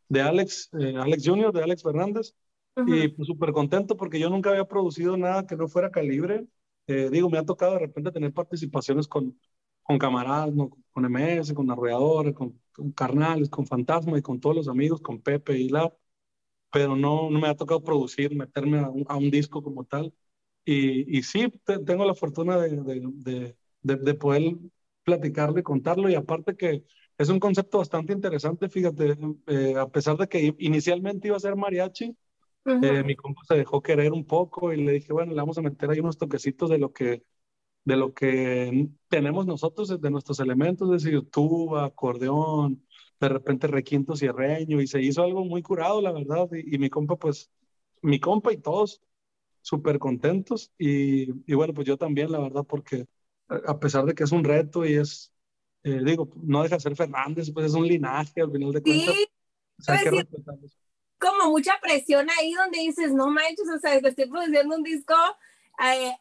de 0.09 0.21
Alex, 0.23 0.71
eh, 0.81 0.97
Alex 0.97 1.23
Junior, 1.27 1.53
de 1.53 1.63
Alex 1.63 1.83
Fernández. 1.83 2.35
Uh 2.77 2.81
-huh. 2.83 3.05
Y 3.05 3.09
pues 3.09 3.27
súper 3.29 3.53
contento 3.53 3.97
porque 3.97 4.19
yo 4.19 4.31
nunca 4.31 4.51
había 4.51 4.67
producido 4.67 5.17
nada 5.17 5.47
que 5.47 5.57
no 5.57 5.69
fuera 5.69 5.91
calibre. 5.91 6.47
Eh, 6.87 7.09
digo, 7.11 7.31
me 7.31 7.39
ha 7.39 7.45
tocado 7.45 7.75
de 7.75 7.81
repente 7.81 8.11
tener 8.13 8.33
participaciones 8.33 9.07
con, 9.09 9.39
con 9.83 9.99
camaradas, 9.99 10.53
¿no? 10.55 10.71
con 10.93 11.05
MS, 11.05 11.55
con 11.55 11.71
Arrolladores, 11.71 12.35
con, 12.35 12.61
con, 12.73 12.93
Carnales, 12.93 13.51
con 13.51 13.67
Fantasma 13.67 14.19
y 14.19 14.23
con 14.23 14.41
todos 14.41 14.57
los 14.57 14.69
amigos, 14.69 15.01
con 15.01 15.21
Pepe 15.21 15.59
y 15.59 15.69
la, 15.69 15.95
pero 16.73 16.97
no, 16.97 17.31
no 17.31 17.41
me 17.41 17.49
ha 17.49 17.57
tocado 17.57 17.83
producir, 17.85 18.35
meterme 18.37 18.81
a 18.81 18.89
un, 18.91 19.05
a 19.09 19.17
un 19.17 19.31
disco 19.31 19.63
como 19.63 19.85
tal. 19.85 20.13
Y, 20.65 21.19
y 21.19 21.23
sí, 21.23 21.53
tengo 21.85 22.05
la 22.07 22.15
fortuna 22.15 22.57
de, 22.59 22.71
de, 22.71 23.55
de, 23.83 23.97
de, 23.97 24.15
poder 24.15 24.57
platicarlo 25.03 25.59
y 25.59 25.63
contarlo, 25.63 26.09
y 26.09 26.15
aparte 26.15 26.57
que 26.57 26.85
es 27.19 27.29
un 27.29 27.39
concepto 27.39 27.79
bastante 27.79 28.13
interesante, 28.13 28.69
fíjate, 28.69 29.17
eh, 29.47 29.75
a 29.77 29.89
pesar 29.89 30.17
de 30.17 30.27
que 30.27 30.55
inicialmente 30.59 31.29
iba 31.29 31.37
a 31.37 31.41
ser 31.41 31.55
mariachi, 31.55 32.17
uh 32.65 32.71
-huh. 32.71 33.01
eh, 33.01 33.05
mi 33.05 33.15
compa 33.15 33.43
se 33.47 33.57
dejó 33.57 33.83
querer 33.83 34.13
un 34.13 34.25
poco 34.25 34.73
y 34.73 34.83
le 34.83 34.93
dije, 34.93 35.13
bueno, 35.13 35.33
le 35.33 35.37
vamos 35.41 35.59
a 35.59 35.63
meter 35.63 35.91
ahí 35.91 36.01
unos 36.01 36.17
toquecitos 36.19 36.71
de 36.71 36.79
lo 36.79 36.93
que, 36.93 37.23
de 37.85 37.97
lo 37.97 38.15
que 38.15 38.89
tenemos 39.09 39.47
nosotros, 39.47 40.01
de 40.01 40.11
nuestros 40.11 40.41
elementos, 40.41 40.91
es 40.95 41.05
decir, 41.05 41.29
tuba, 41.31 41.85
acordeón, 41.85 42.83
de 43.21 43.29
repente 43.29 43.67
requinto 43.67 44.17
cierreño, 44.17 44.81
y 44.81 44.87
se 44.87 45.03
hizo 45.03 45.23
algo 45.23 45.45
muy 45.45 45.63
curado, 45.63 46.01
la 46.01 46.13
verdad, 46.13 46.49
y, 46.53 46.75
y 46.75 46.79
mi 46.79 46.89
compa, 46.89 47.17
pues, 47.17 47.51
mi 48.03 48.19
compa 48.19 48.53
y 48.53 48.57
todos 48.57 49.03
súper 49.65 49.99
contentos, 49.99 50.71
y, 50.79 51.31
y 51.51 51.55
bueno, 51.55 51.73
pues 51.73 51.87
yo 51.87 51.97
también, 51.97 52.31
la 52.31 52.39
verdad, 52.39 52.65
porque 52.69 53.07
a 53.49 53.79
pesar 53.81 54.05
de 54.05 54.15
que 54.15 54.25
es 54.25 54.33
un 54.33 54.45
reto 54.45 54.85
y 54.85 54.95
es 54.95 55.35
eh, 55.85 56.01
digo, 56.03 56.31
no 56.43 56.63
deja 56.63 56.77
de 56.77 56.81
ser 56.81 56.97
Fernández, 56.97 57.51
pues 57.53 57.67
es 57.67 57.75
un 57.75 57.87
linaje 57.87 58.41
al 58.41 58.51
final 58.51 58.73
de 58.73 58.83
cuentas. 58.83 59.15
Sí, 59.15 59.27
o 59.79 59.83
sea, 59.83 59.99
que 59.99 60.27
como 61.19 61.51
mucha 61.51 61.73
presión 61.81 62.27
ahí 62.39 62.53
donde 62.53 62.81
dices, 62.81 63.13
no 63.13 63.29
manches, 63.29 63.69
o 63.75 63.79
sea, 63.79 63.95
estoy 63.95 64.27
produciendo 64.29 64.77
un 64.77 64.83
disco 64.83 65.15
eh, 65.85 66.13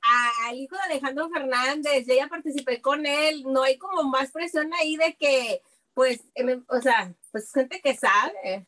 al 0.48 0.56
hijo 0.58 0.76
de 0.76 0.94
Alejandro 0.94 1.30
Fernández, 1.30 2.06
yo 2.08 2.16
ya 2.16 2.28
participé 2.28 2.82
con 2.82 3.06
él, 3.06 3.44
no 3.46 3.64
hay 3.64 3.78
como 3.78 4.04
más 4.04 4.32
presión 4.32 4.72
ahí 4.74 4.98
de 4.98 5.16
que, 5.18 5.62
pues, 5.94 6.24
eh, 6.36 6.60
o 6.68 6.82
sea, 6.82 7.14
pues 7.32 7.52
gente 7.54 7.80
que 7.82 7.96
sabe. 7.96 8.68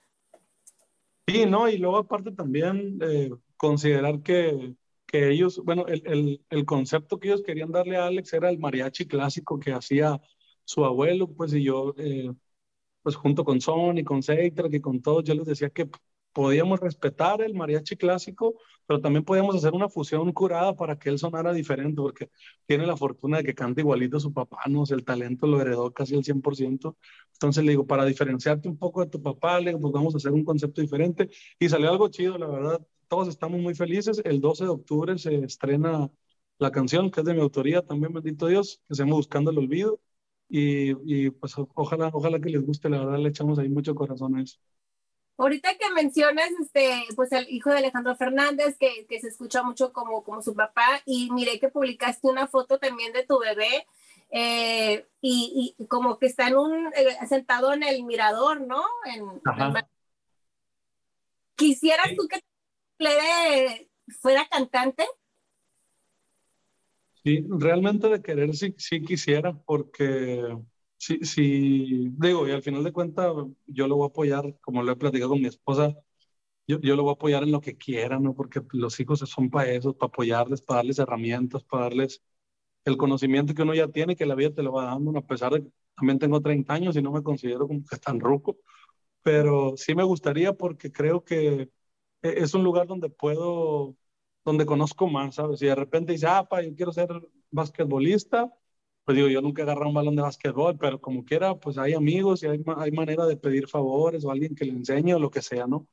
Sí, 1.28 1.46
no, 1.46 1.68
y 1.68 1.78
luego 1.78 1.98
aparte 1.98 2.32
también 2.32 3.00
eh, 3.02 3.32
considerar 3.58 4.22
que, 4.22 4.76
que 5.06 5.30
ellos, 5.32 5.62
bueno, 5.64 5.86
el, 5.88 6.02
el, 6.06 6.46
el, 6.50 6.66
concepto 6.66 7.20
que 7.20 7.30
ellos 7.30 7.44
querían 7.44 7.72
darle 7.72 7.98
a 7.98 8.08
Alex 8.08 8.34
era 8.34 8.50
el 8.50 8.60
mariachi 8.60 9.08
clásico 9.08 9.60
que 9.60 9.74
hacía 9.74 10.22
su 10.64 10.86
abuelo, 10.86 11.28
pues, 11.34 11.54
y 11.54 11.64
yo, 11.64 11.94
eh, 11.98 12.32
pues, 13.04 13.16
junto 13.16 13.46
con 13.46 13.62
Sony, 13.62 14.04
con 14.06 14.24
Seitra, 14.24 14.68
y 14.72 14.82
con 14.82 15.02
todos, 15.02 15.24
yo 15.26 15.36
les 15.36 15.46
decía 15.48 15.70
que 15.70 15.90
podíamos 16.36 16.82
respetar 16.82 17.42
el 17.42 17.54
mariachi 17.54 17.96
clásico, 17.96 18.56
pero 18.86 19.00
también 19.00 19.24
podíamos 19.24 19.56
hacer 19.56 19.74
una 19.74 19.88
fusión 19.88 20.34
curada 20.34 20.76
para 20.76 21.00
que 21.00 21.10
él 21.10 21.18
sonara 21.18 21.54
diferente, 21.54 22.02
porque 22.02 22.30
tiene 22.66 22.86
la 22.86 22.98
fortuna 22.98 23.38
de 23.38 23.46
que 23.46 23.56
canta 23.56 23.80
igualito 23.80 24.18
a 24.18 24.20
su 24.20 24.34
papá, 24.34 24.60
¿no? 24.68 24.84
El 24.90 25.06
talento 25.06 25.48
lo 25.48 25.62
heredó 25.62 25.94
casi 25.94 26.14
al 26.16 26.26
100%. 26.26 26.98
Entonces 27.34 27.64
le 27.64 27.72
digo, 27.72 27.88
para 27.88 28.04
diferenciarte 28.06 28.68
un 28.68 28.78
poco 28.78 29.02
de 29.02 29.10
tu 29.10 29.22
papá, 29.22 29.60
le 29.62 29.68
digo, 29.68 29.80
pues 29.80 29.94
vamos 29.94 30.14
a 30.14 30.18
hacer 30.18 30.34
un 30.34 30.44
concepto 30.44 30.82
diferente. 30.82 31.30
Y 31.58 31.70
salió 31.70 31.90
algo 31.90 32.10
chido, 32.10 32.38
la 32.38 32.48
verdad. 32.48 32.86
Todos 33.08 33.28
estamos 33.28 33.60
muy 33.60 33.76
felices. 33.76 34.22
El 34.24 34.42
12 34.42 34.64
de 34.66 34.70
octubre 34.70 35.18
se 35.18 35.36
estrena 35.44 36.10
la 36.58 36.72
canción, 36.72 37.12
que 37.12 37.22
es 37.22 37.26
de 37.26 37.34
mi 37.34 37.42
autoría, 37.42 37.82
también, 37.82 38.14
bendito 38.14 38.48
Dios, 38.48 38.82
que 38.88 38.96
se 38.96 39.04
llama 39.04 39.16
Buscando 39.16 39.52
el 39.52 39.58
Olvido. 39.58 40.00
Y, 40.48 40.92
y, 41.04 41.30
pues 41.32 41.54
ojalá, 41.74 42.10
ojalá 42.14 42.40
que 42.40 42.50
les 42.50 42.66
guste, 42.66 42.90
la 42.90 43.00
verdad 43.00 43.18
le 43.18 43.30
echamos 43.30 43.60
ahí 43.60 43.70
mucho 43.70 43.96
corazón 43.96 44.38
a 44.38 44.44
eso. 44.44 44.58
Ahorita 45.38 45.76
que 45.78 45.92
mencionas, 45.92 46.50
este, 46.62 47.04
pues 47.16 47.32
el 47.34 47.50
hijo 47.50 47.70
de 47.70 47.80
Alejandro 47.80 48.16
Fernández, 48.16 48.78
que, 48.80 49.06
que 49.08 49.20
se 49.20 49.28
escucha 49.28 49.64
mucho 49.64 49.92
como, 49.92 50.24
como 50.24 50.42
su 50.42 50.56
papá, 50.56 51.02
y 51.06 51.30
miré 51.32 51.60
que 51.60 51.68
publicaste 51.68 52.28
una 52.28 52.48
foto 52.48 52.78
también 52.78 53.12
de 53.12 53.26
tu 53.26 53.40
bebé, 53.40 53.86
eh, 54.32 55.06
y, 55.22 55.76
y, 55.78 55.86
como 55.88 56.18
que 56.20 56.28
está 56.28 56.48
en 56.48 56.58
un, 56.58 56.88
eh, 56.96 57.28
sentado 57.28 57.74
en 57.74 57.84
el 57.84 58.04
mirador, 58.04 58.62
¿no? 58.62 58.84
En, 59.14 59.24
en... 59.24 59.74
¿Quisieras 61.56 62.10
sí. 62.10 62.16
tú 62.16 62.28
que 62.28 62.42
Plebe 62.98 63.90
fuera 64.22 64.48
cantante? 64.50 65.06
Sí, 67.24 67.44
realmente 67.50 68.08
de 68.08 68.22
querer 68.22 68.56
sí, 68.56 68.76
sí 68.78 69.02
quisiera, 69.02 69.54
porque 69.66 70.56
sí, 70.98 71.20
sí, 71.24 72.10
digo, 72.20 72.48
y 72.48 72.52
al 72.52 72.62
final 72.62 72.84
de 72.84 72.92
cuentas 72.94 73.34
yo 73.66 73.88
lo 73.88 73.96
voy 73.96 74.06
a 74.06 74.10
apoyar, 74.10 74.60
como 74.62 74.84
lo 74.84 74.92
he 74.92 74.96
platicado 74.96 75.32
con 75.32 75.42
mi 75.42 75.48
esposa, 75.48 75.96
yo, 76.68 76.80
yo 76.82 76.96
lo 76.96 77.04
voy 77.04 77.12
a 77.12 77.16
apoyar 77.16 77.44
en 77.44 77.52
lo 77.52 77.62
que 77.62 77.78
quiera, 77.78 78.20
¿no? 78.20 78.36
Porque 78.36 78.62
los 78.74 79.00
hijos 79.00 79.20
son 79.20 79.50
para 79.50 79.72
eso, 79.72 79.98
para 79.98 80.10
apoyarles, 80.10 80.62
para 80.62 80.80
darles 80.80 81.00
herramientas, 81.00 81.64
para 81.64 81.86
darles 81.86 82.22
el 82.86 82.98
conocimiento 82.98 83.54
que 83.56 83.64
uno 83.64 83.76
ya 83.76 83.88
tiene, 83.90 84.16
que 84.16 84.26
la 84.28 84.36
vida 84.36 84.52
te 84.54 84.64
lo 84.64 84.74
va 84.74 84.86
dando, 84.86 85.18
a 85.18 85.26
pesar 85.26 85.54
de 85.54 85.64
que 85.64 85.72
también 85.98 86.20
tengo 86.20 86.42
30 86.42 86.74
años 86.76 86.96
y 86.98 87.02
no 87.02 87.12
me 87.12 87.24
considero 87.24 87.68
como 87.68 87.84
que 87.86 87.98
tan 87.98 88.20
ruco, 88.20 88.58
pero 89.24 89.76
sí 89.78 89.96
me 89.96 90.04
gustaría 90.04 90.54
porque 90.54 90.92
creo 90.92 91.24
que 91.24 91.70
es 92.30 92.54
un 92.54 92.64
lugar 92.64 92.88
donde 92.88 93.10
puedo 93.10 93.96
donde 94.46 94.66
conozco 94.66 95.08
más, 95.08 95.36
¿sabes? 95.36 95.62
Y 95.62 95.66
de 95.66 95.76
repente 95.76 96.14
dice, 96.14 96.28
ah, 96.28 96.48
pa, 96.48 96.62
yo 96.62 96.76
quiero 96.76 96.94
ser 96.94 97.10
basquetbolista, 97.52 98.54
pues 99.04 99.18
digo, 99.18 99.28
yo 99.30 99.42
nunca 99.42 99.62
he 99.62 99.64
agarrado 99.64 99.90
un 99.90 99.96
balón 99.96 100.16
de 100.16 100.22
basquetbol, 100.22 100.78
pero 100.78 101.02
como 101.02 101.26
quiera, 101.26 101.56
pues 101.60 101.78
hay 101.78 101.94
amigos 101.94 102.44
y 102.44 102.48
hay, 102.48 102.64
hay 102.78 102.92
manera 102.92 103.26
de 103.26 103.38
pedir 103.38 103.68
favores 103.68 104.24
o 104.26 104.32
alguien 104.32 104.56
que 104.56 104.66
le 104.66 104.72
enseñe 104.74 105.14
o 105.16 105.20
lo 105.20 105.32
que 105.32 105.42
sea, 105.42 105.68
¿no? 105.68 105.88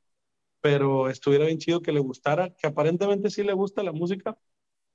Pero 0.61 1.09
estuviera 1.09 1.45
bien 1.45 1.59
chido 1.59 1.81
que 1.81 1.91
le 1.91 1.99
gustara, 1.99 2.53
que 2.55 2.67
aparentemente 2.67 3.29
sí 3.29 3.43
le 3.43 3.53
gusta 3.53 3.83
la 3.83 3.91
música, 3.91 4.37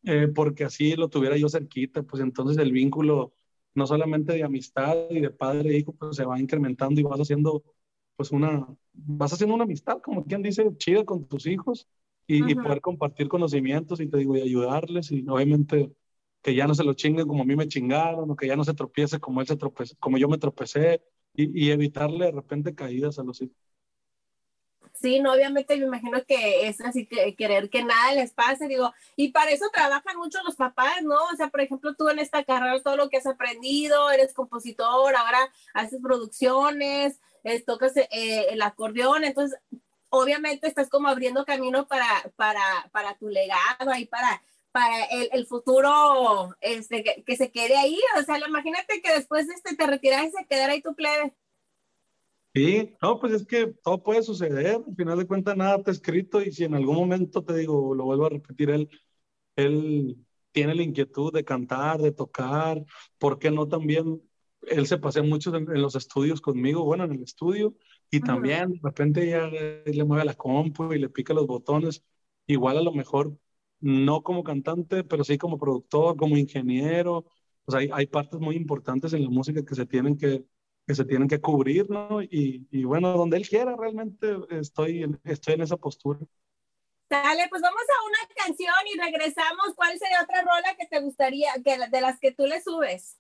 eh, 0.05 0.29
porque 0.35 0.65
así 0.65 0.97
lo 0.97 1.09
tuviera 1.09 1.37
yo 1.37 1.49
cerquita, 1.49 2.03
pues 2.03 2.23
entonces 2.23 2.59
el 2.59 2.73
vínculo, 2.73 3.35
no 3.75 3.87
solamente 3.87 4.35
de 4.35 4.45
amistad 4.45 4.97
y 5.11 5.21
de 5.21 5.31
padre 5.31 5.71
e 5.71 5.79
hijo, 5.79 5.93
pues 5.95 6.17
se 6.17 6.25
va 6.25 6.41
incrementando 6.41 7.01
y 7.01 7.05
vas 7.05 7.21
haciendo, 7.21 7.65
pues 8.19 8.33
una, 8.33 8.67
vas 8.93 9.33
haciendo 9.33 9.55
una 9.55 9.63
amistad, 9.63 10.01
como 10.03 10.25
quien 10.25 10.43
dice, 10.43 10.69
chida 10.77 11.05
con 11.05 11.29
tus 11.29 11.47
hijos 11.47 11.87
y, 12.27 12.51
y, 12.51 12.57
poder 12.57 12.81
compartir 12.81 13.29
conocimientos 13.29 14.01
y 14.01 14.09
te 14.09 14.19
digo, 14.19 14.37
y 14.37 14.41
ayudarles 14.41 15.13
y 15.13 15.25
obviamente 15.29 15.93
que 16.43 16.53
ya 16.53 16.67
no 16.67 16.75
se 16.75 16.83
lo 16.83 16.95
chinguen 16.95 17.29
como 17.29 17.45
a 17.45 17.47
mí 17.47 17.55
me 17.55 17.69
chingaron 17.69 18.29
o 18.29 18.35
que 18.35 18.49
ya 18.49 18.57
no 18.57 18.65
se 18.65 18.75
tropiece 18.75 19.21
como 19.21 19.41
él 19.41 19.47
se 19.47 19.57
tropezó, 19.57 19.95
como 20.01 20.19
yo 20.19 20.29
me 20.29 20.37
tropecé 20.37 21.01
y, 21.33 21.67
y 21.67 21.71
evitarle 21.71 22.27
de 22.27 22.33
repente 22.33 22.75
caídas 22.75 23.21
a 23.21 23.23
los 23.23 23.41
hijos. 23.41 23.57
Sí, 25.01 25.21
no, 25.21 25.33
obviamente 25.33 25.77
me 25.77 25.87
imagino 25.87 26.25
que 26.27 26.67
es 26.67 26.81
así 26.81 27.07
que 27.07 27.37
querer 27.37 27.71
que 27.71 27.85
nada 27.85 28.15
les 28.15 28.33
pase, 28.33 28.67
digo, 28.67 28.93
y 29.15 29.29
para 29.29 29.53
eso 29.53 29.67
trabajan 29.73 30.17
mucho 30.17 30.39
los 30.45 30.57
papás, 30.57 31.03
¿no? 31.05 31.15
O 31.33 31.37
sea, 31.37 31.51
por 31.51 31.61
ejemplo, 31.61 31.95
tú 31.95 32.09
en 32.09 32.19
esta 32.19 32.43
carrera 32.43 32.83
todo 32.83 32.97
lo 32.97 33.09
que 33.09 33.19
has 33.19 33.27
aprendido, 33.27 34.11
eres 34.11 34.35
compositor, 34.35 35.15
ahora 35.15 35.39
haces 35.73 36.01
producciones, 36.03 37.21
es, 37.49 37.65
tocas 37.65 37.97
eh, 37.97 38.47
el 38.51 38.63
acordeón, 38.63 39.25
entonces 39.25 39.59
obviamente 40.11 40.67
estás 40.67 40.89
como 40.89 41.09
abriendo 41.09 41.45
camino 41.45 41.87
para, 41.87 42.07
para, 42.37 42.61
para 42.93 43.17
tu 43.19 43.29
legado 43.29 43.95
y 43.99 44.07
para, 44.07 44.43
para 44.73 45.05
el, 45.07 45.29
el 45.33 45.47
futuro 45.47 46.57
este, 46.61 47.03
que, 47.03 47.23
que, 47.25 47.37
se 47.37 47.51
quede 47.51 47.77
ahí. 47.77 47.99
O 48.19 48.23
sea, 48.23 48.39
imagínate 48.39 49.01
que 49.03 49.13
después 49.13 49.47
de 49.47 49.55
este 49.55 49.77
te 49.77 49.87
retiras 49.87 50.27
y 50.27 50.31
se 50.31 50.47
quedara 50.47 50.73
ahí 50.73 50.83
tu 50.83 50.95
plebe. 50.95 51.35
Sí, 52.55 52.97
no, 53.03 53.21
pues 53.21 53.35
es 53.35 53.47
que 53.47 53.69
todo 53.83 54.03
puede 54.03 54.23
suceder. 54.23 54.83
Al 54.87 54.97
final 54.97 55.19
de 55.19 55.27
cuentas, 55.27 55.57
nada 55.57 55.77
está 55.77 55.91
escrito. 55.91 56.43
Y 56.43 56.53
si 56.53 56.65
en 56.65 56.75
algún 56.75 56.97
momento 56.97 57.45
te 57.45 57.55
digo, 57.55 57.95
lo 57.95 58.05
vuelvo 58.05 58.27
a 58.27 58.31
repetir, 58.31 58.71
él, 58.71 58.89
él 59.57 60.17
tiene 60.53 60.75
la 60.75 60.83
inquietud 60.83 61.33
de 61.33 61.45
cantar, 61.45 62.01
de 62.01 62.11
tocar, 62.11 62.85
¿por 63.19 63.39
qué 63.39 63.51
no 63.51 63.69
también? 63.69 64.21
Él 64.63 64.87
se 64.87 64.99
pasea 64.99 65.23
mucho 65.23 65.55
en, 65.55 65.71
en 65.71 65.83
los 65.83 65.95
estudios 65.95 66.41
conmigo, 66.41 66.85
bueno, 66.85 67.05
en 67.05 67.13
el 67.13 67.23
estudio, 67.23 67.75
y 68.11 68.21
también 68.21 68.73
de 68.73 68.81
repente 68.83 69.29
ya 69.29 69.47
le 69.49 70.05
mueve 70.05 70.25
la 70.25 70.35
compu 70.35 70.93
y 70.93 70.99
le 70.99 71.09
pica 71.09 71.35
los 71.35 71.47
botones. 71.47 72.05
Igual 72.47 72.79
a 72.79 72.83
lo 72.83 72.93
mejor 72.93 73.37
no 73.81 74.23
como 74.23 74.43
cantante, 74.43 75.05
pero 75.05 75.25
sí 75.25 75.39
como 75.39 75.59
productor, 75.59 76.17
como 76.17 76.37
ingeniero. 76.37 77.27
O 77.65 77.71
sea, 77.71 77.81
hay, 77.81 77.91
hay 77.93 78.07
partes 78.07 78.41
muy 78.41 78.57
importantes 78.57 79.13
en 79.13 79.25
la 79.25 79.31
música 79.31 79.65
que 79.65 79.75
se 79.75 79.87
tienen 79.87 80.17
que, 80.17 80.45
que, 80.87 80.95
se 80.95 81.05
tienen 81.05 81.29
que 81.29 81.41
cubrir, 81.41 81.89
¿no? 81.91 82.23
Y, 82.23 82.67
y 82.71 82.85
bueno, 82.85 83.13
donde 83.13 83.37
él 83.37 83.49
quiera, 83.49 83.77
realmente 83.77 84.37
estoy 84.51 85.03
en, 85.03 85.21
estoy 85.25 85.55
en 85.55 85.63
esa 85.63 85.77
postura. 85.77 86.21
Dale, 87.11 87.47
pues 87.49 87.63
vamos 87.63 87.83
a 87.83 88.07
una 88.07 88.35
canción 88.35 88.75
y 88.93 88.99
regresamos. 88.99 89.75
¿Cuál 89.77 89.99
sería 89.99 90.23
otra 90.23 90.43
rola 90.43 90.77
que 90.79 90.87
te 90.87 91.01
gustaría, 91.01 91.53
que, 91.65 91.79
de 91.91 92.01
las 92.01 92.19
que 92.21 92.33
tú 92.33 92.47
le 92.47 92.61
subes? 92.61 93.19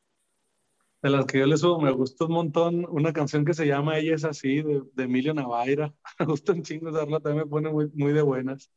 De 1.02 1.10
las 1.10 1.26
que 1.26 1.38
yo 1.38 1.46
le 1.46 1.56
subo, 1.56 1.80
me 1.80 1.92
gusta 1.92 2.24
un 2.24 2.32
montón 2.32 2.86
una 2.90 3.12
canción 3.12 3.44
que 3.44 3.54
se 3.54 3.66
llama 3.66 3.98
Ella 3.98 4.14
es 4.14 4.24
así, 4.24 4.62
de, 4.62 4.82
de 4.94 5.04
Emilio 5.04 5.32
Navaira. 5.34 5.94
Me 6.18 6.26
gusta 6.26 6.52
un 6.52 6.62
chingo 6.62 6.90
usarla, 6.90 7.20
también 7.20 7.44
me 7.44 7.50
pone 7.50 7.70
muy, 7.70 7.88
muy 7.94 8.12
de 8.12 8.22
buenas. 8.22 8.70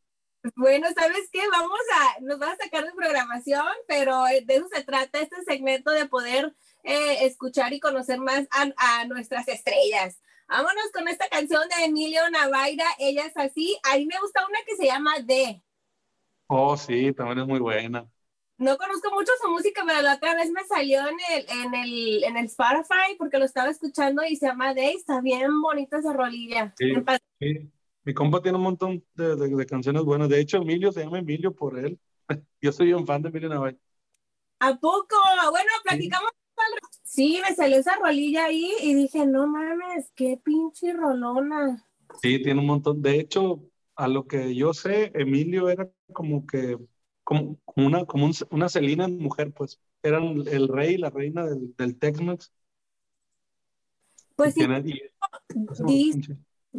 Bueno, 0.56 0.88
¿sabes 0.96 1.30
qué? 1.32 1.42
Vamos 1.52 1.80
a, 1.96 2.22
nos 2.22 2.42
va 2.42 2.52
a 2.52 2.58
sacar 2.58 2.84
de 2.84 2.94
programación, 2.94 3.66
pero 3.88 4.24
de 4.24 4.56
eso 4.56 4.68
se 4.72 4.84
trata 4.84 5.20
este 5.20 5.44
segmento 5.44 5.92
de 5.92 6.08
poder 6.08 6.56
eh, 6.84 7.26
escuchar 7.26 7.74
y 7.74 7.80
conocer 7.80 8.20
más 8.20 8.48
a, 8.52 8.72
a, 8.78 9.06
nuestras 9.06 9.48
estrellas. 9.48 10.20
Vámonos 10.48 10.92
con 10.94 11.08
esta 11.08 11.30
canción 11.30 11.62
de 11.70 11.86
Emilio 11.86 12.22
Navaira, 12.32 12.86
Ella 13.00 13.26
es 13.26 13.38
así. 13.38 13.78
A 13.84 13.98
mí 13.98 14.06
me 14.06 14.20
gusta 14.20 14.46
una 14.48 14.60
que 14.66 14.76
se 14.76 14.86
llama 14.86 15.14
D. 15.24 15.62
Oh, 16.48 16.76
sí, 16.76 17.14
también 17.14 17.40
es 17.40 17.48
muy 17.48 17.60
buena. 17.60 18.10
No 18.62 18.78
conozco 18.78 19.10
mucho 19.12 19.32
su 19.42 19.50
música, 19.50 19.84
pero 19.88 20.04
la 20.04 20.16
otra 20.16 20.36
vez 20.36 20.52
me 20.52 20.64
salió 20.66 21.00
en 21.00 21.18
el, 21.32 21.46
en 21.50 21.74
el, 21.74 22.24
en 22.24 22.38
el 22.38 22.46
Spotify 22.46 23.16
porque 23.18 23.40
lo 23.40 23.46
estaba 23.46 23.72
escuchando 23.72 24.22
y 24.24 24.36
se 24.36 24.46
llama 24.46 24.76
Day. 24.76 24.96
Está 24.96 25.20
bien 25.20 25.62
bonita 25.62 25.98
esa 25.98 26.14
rolilla. 26.14 26.72
Sí, 26.78 26.94
sí. 27.40 27.72
Mi 28.04 28.14
compa 28.14 28.40
tiene 28.40 28.60
un 28.60 28.64
montón 28.64 29.04
de, 29.16 29.36
de, 29.36 29.66
canciones 29.66 30.04
buenas. 30.04 30.30
De 30.30 30.40
hecho, 30.40 30.58
Emilio 30.58 30.92
se 30.92 31.04
llama 31.04 31.18
Emilio 31.18 31.56
por 31.56 31.80
él. 31.80 32.00
Yo 32.62 32.72
soy 32.72 32.94
un 32.94 33.08
fan 33.08 33.24
de 33.24 33.30
Emilio 33.30 33.50
Navaja. 33.50 33.78
¿A 34.60 34.76
poco? 34.76 35.16
Bueno, 35.50 35.72
platicamos. 35.84 36.30
Sí. 37.02 37.38
sí, 37.38 37.42
me 37.42 37.56
salió 37.56 37.78
esa 37.78 37.96
rolilla 37.96 38.46
ahí 38.46 38.72
y 38.84 38.94
dije, 38.94 39.26
no 39.26 39.48
mames, 39.48 40.12
qué 40.16 40.40
pinche 40.44 40.94
rolona. 40.94 41.84
Sí, 42.22 42.44
tiene 42.44 42.60
un 42.60 42.68
montón. 42.68 43.02
De 43.02 43.20
hecho, 43.20 43.64
a 43.96 44.08
lo 44.08 44.28
que 44.28 44.54
yo 44.54 44.72
sé, 44.76 45.12
Emilio 45.16 45.68
era 45.70 45.90
como 46.14 46.46
que 46.46 46.78
como, 47.32 47.58
una, 47.76 48.06
como 48.06 48.30
una 48.50 48.68
Celina 48.68 49.08
mujer, 49.08 49.54
pues. 49.54 49.80
Eran 50.04 50.44
el 50.48 50.68
rey 50.68 50.96
y 50.96 50.98
la 50.98 51.10
reina 51.10 51.46
del, 51.46 51.74
del 51.78 51.98
Tex-Mex. 51.98 52.52
Pues 54.36 54.54
sí. 54.56 54.66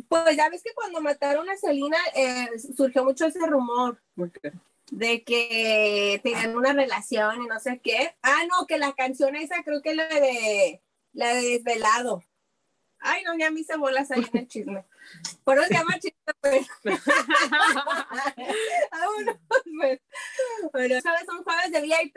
pues 0.09 0.37
ya 0.37 0.51
ves 0.51 0.63
que 0.63 0.75
cuando 0.75 1.01
mataron 1.01 1.49
a 1.49 1.57
Celina 1.57 1.97
eh, 2.15 2.49
surgió 2.77 3.05
mucho 3.05 3.27
ese 3.27 3.47
rumor 3.47 4.03
de 4.91 5.23
que 5.23 6.21
tenían 6.23 6.57
una 6.57 6.73
relación 6.73 7.43
y 7.43 7.47
no 7.47 7.61
sé 7.61 7.81
qué. 7.83 8.15
Ah, 8.23 8.43
no, 8.51 8.67
que 8.67 8.79
la 8.79 8.93
canción 8.93 9.37
esa 9.37 9.63
creo 9.63 9.81
que 9.81 9.95
la 9.95 10.09
de 10.09 10.83
la 11.13 11.35
de 11.35 11.43
Desvelado. 11.43 12.25
Ay, 13.03 13.23
no, 13.25 13.37
ya 13.37 13.49
a 13.49 13.51
mí 13.51 13.65
se 13.65 13.77
bolas 13.77 14.11
ahí 14.11 14.25
en 14.33 14.41
el 14.41 14.49
chisme. 14.49 14.85
Por 15.45 15.59
eso 15.59 15.67
se 15.67 15.75
llama 15.75 15.99
chisme, 15.99 16.33
pues. 16.41 16.67
Vámonos, 18.93 19.37
pues. 19.79 20.01
Bueno, 20.73 21.01
¿sabes? 21.01 21.27
Son 21.27 21.43
jueves 21.43 21.73
de 21.73 21.81
VIP. 21.81 22.17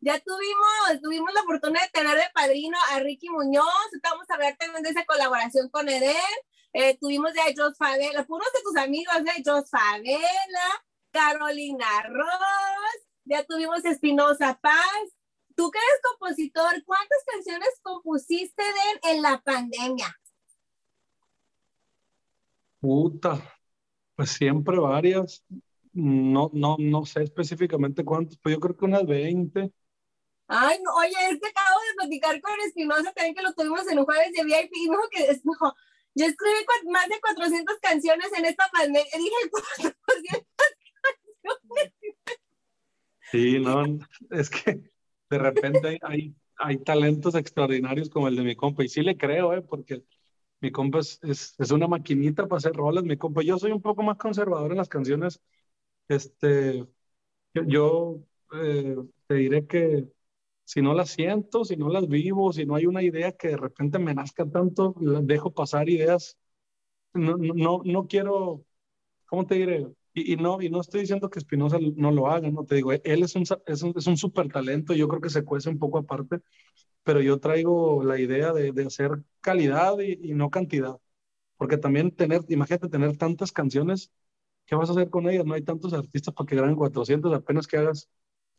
Ya 0.00 0.18
tuvimos, 0.20 1.02
tuvimos 1.02 1.32
la 1.34 1.42
fortuna 1.42 1.80
de 1.82 1.88
tener 1.90 2.16
de 2.16 2.30
padrino 2.32 2.78
a 2.92 3.00
Ricky 3.00 3.28
Muñoz. 3.28 3.90
Vamos 4.02 4.30
a 4.30 4.38
ver 4.38 4.56
también 4.56 4.82
de 4.82 4.90
esa 4.90 5.04
colaboración 5.04 5.68
con 5.68 5.88
Eden. 5.88 6.16
Eh, 6.72 6.96
tuvimos 6.98 7.34
de 7.34 7.54
Jos 7.56 7.76
Favela, 7.76 8.24
puros 8.24 8.48
de 8.54 8.62
tus 8.62 8.76
amigos 8.76 9.16
de 9.24 9.42
Jos 9.44 9.68
Favela, 9.68 10.84
Carolina 11.10 12.02
Ross. 12.08 13.00
Ya 13.24 13.44
tuvimos 13.44 13.84
Espinosa 13.84 14.58
Paz, 14.62 15.02
Tú 15.60 15.70
que 15.70 15.78
eres 15.78 16.00
compositor, 16.02 16.84
¿cuántas 16.86 17.18
canciones 17.30 17.68
compusiste 17.82 18.62
de, 18.62 19.10
en 19.10 19.20
la 19.20 19.42
pandemia? 19.42 20.18
Puta, 22.80 23.38
pues 24.16 24.30
siempre 24.30 24.78
varias. 24.78 25.44
No, 25.92 26.50
no, 26.54 26.76
no 26.78 27.04
sé 27.04 27.24
específicamente 27.24 28.06
cuántas, 28.06 28.38
pero 28.38 28.56
yo 28.56 28.60
creo 28.60 28.74
que 28.74 28.86
unas 28.86 29.04
20. 29.04 29.70
Ay, 30.46 30.78
no, 30.82 30.94
oye, 30.94 31.10
es 31.30 31.38
que 31.38 31.48
acabo 31.48 31.78
de 31.78 31.94
platicar 31.98 32.40
con 32.40 32.58
Espinosa 32.66 33.12
también 33.12 33.34
que 33.34 33.42
lo 33.42 33.52
tuvimos 33.52 33.86
en 33.86 33.98
un 33.98 34.06
jueves 34.06 34.32
de 34.32 34.44
VIP 34.44 34.70
y 34.72 34.88
dijo 34.88 35.08
que 35.10 35.40
no, 35.44 35.74
yo 36.14 36.24
escribí 36.24 36.64
más 36.88 37.06
de 37.06 37.20
400 37.20 37.76
canciones 37.82 38.32
en 38.34 38.46
esta 38.46 38.66
pandemia. 38.72 39.04
Dije 39.12 39.50
400 39.50 40.00
canciones. 40.06 40.46
Sí, 43.30 43.58
no, 43.60 43.84
es 44.30 44.48
que 44.48 44.90
de 45.30 45.38
repente 45.38 45.98
hay, 46.02 46.34
hay, 46.56 46.78
talentos 46.78 47.34
extraordinarios 47.34 48.10
como 48.10 48.28
el 48.28 48.36
de 48.36 48.42
mi 48.42 48.56
compa, 48.56 48.84
y 48.84 48.88
sí 48.88 49.02
le 49.02 49.16
creo, 49.16 49.54
¿eh? 49.54 49.62
porque 49.62 50.04
mi 50.60 50.72
compa 50.72 51.00
es, 51.00 51.20
es, 51.22 51.70
una 51.70 51.88
maquinita 51.88 52.46
para 52.48 52.58
hacer 52.58 52.74
rolas, 52.74 53.04
mi 53.04 53.16
compa. 53.16 53.42
Yo 53.42 53.58
soy 53.58 53.72
un 53.72 53.82
poco 53.82 54.02
más 54.02 54.18
conservador 54.18 54.72
en 54.72 54.78
las 54.78 54.88
canciones. 54.88 55.40
Este, 56.08 56.86
yo, 57.54 58.20
eh, 58.54 58.96
te 59.26 59.34
diré 59.34 59.66
que 59.66 60.08
si 60.64 60.82
no 60.82 60.94
las 60.94 61.10
siento, 61.10 61.64
si 61.64 61.76
no 61.76 61.88
las 61.90 62.08
vivo, 62.08 62.52
si 62.52 62.66
no 62.66 62.76
hay 62.76 62.86
una 62.86 63.02
idea 63.02 63.32
que 63.32 63.48
de 63.48 63.56
repente 63.56 63.98
me 63.98 64.14
nazca 64.14 64.46
tanto, 64.46 64.94
dejo 65.22 65.52
pasar 65.52 65.88
ideas. 65.88 66.38
No, 67.14 67.36
no, 67.38 67.82
no 67.84 68.06
quiero, 68.08 68.64
¿cómo 69.26 69.46
te 69.46 69.56
diré? 69.56 69.88
Y, 70.12 70.36
no, 70.36 70.60
y 70.60 70.70
no 70.70 70.80
estoy 70.80 71.02
diciendo 71.02 71.30
que 71.30 71.38
Espinosa 71.38 71.78
no 71.96 72.10
lo 72.10 72.28
haga, 72.28 72.50
no 72.50 72.64
te 72.64 72.74
digo, 72.76 72.92
él 72.92 73.22
es 73.22 73.36
un, 73.36 73.44
es 73.66 73.82
un, 73.82 73.94
es 73.96 74.06
un 74.06 74.16
súper 74.16 74.48
talento, 74.48 74.92
yo 74.94 75.06
creo 75.08 75.20
que 75.20 75.30
se 75.30 75.44
cuece 75.44 75.68
un 75.68 75.78
poco 75.78 75.98
aparte, 75.98 76.40
pero 77.04 77.20
yo 77.22 77.38
traigo 77.40 78.04
la 78.04 78.18
idea 78.20 78.52
de, 78.52 78.72
de 78.72 78.86
hacer 78.86 79.12
calidad 79.40 79.98
y, 80.00 80.18
y, 80.30 80.34
no 80.34 80.50
cantidad, 80.50 80.98
porque 81.56 81.78
también 81.78 82.10
tener, 82.12 82.42
imagínate 82.48 82.88
tener 82.88 83.16
tantas 83.16 83.52
canciones, 83.52 84.12
¿qué 84.66 84.76
vas 84.76 84.90
a 84.90 84.92
hacer 84.92 85.10
con 85.10 85.28
ellas? 85.28 85.46
No 85.46 85.54
hay 85.54 85.62
tantos 85.62 85.92
artistas 85.94 86.34
para 86.34 86.46
que 86.46 86.56
graben 86.56 86.76
400, 86.76 87.32
apenas 87.34 87.66
que 87.66 87.78
hagas 87.78 88.08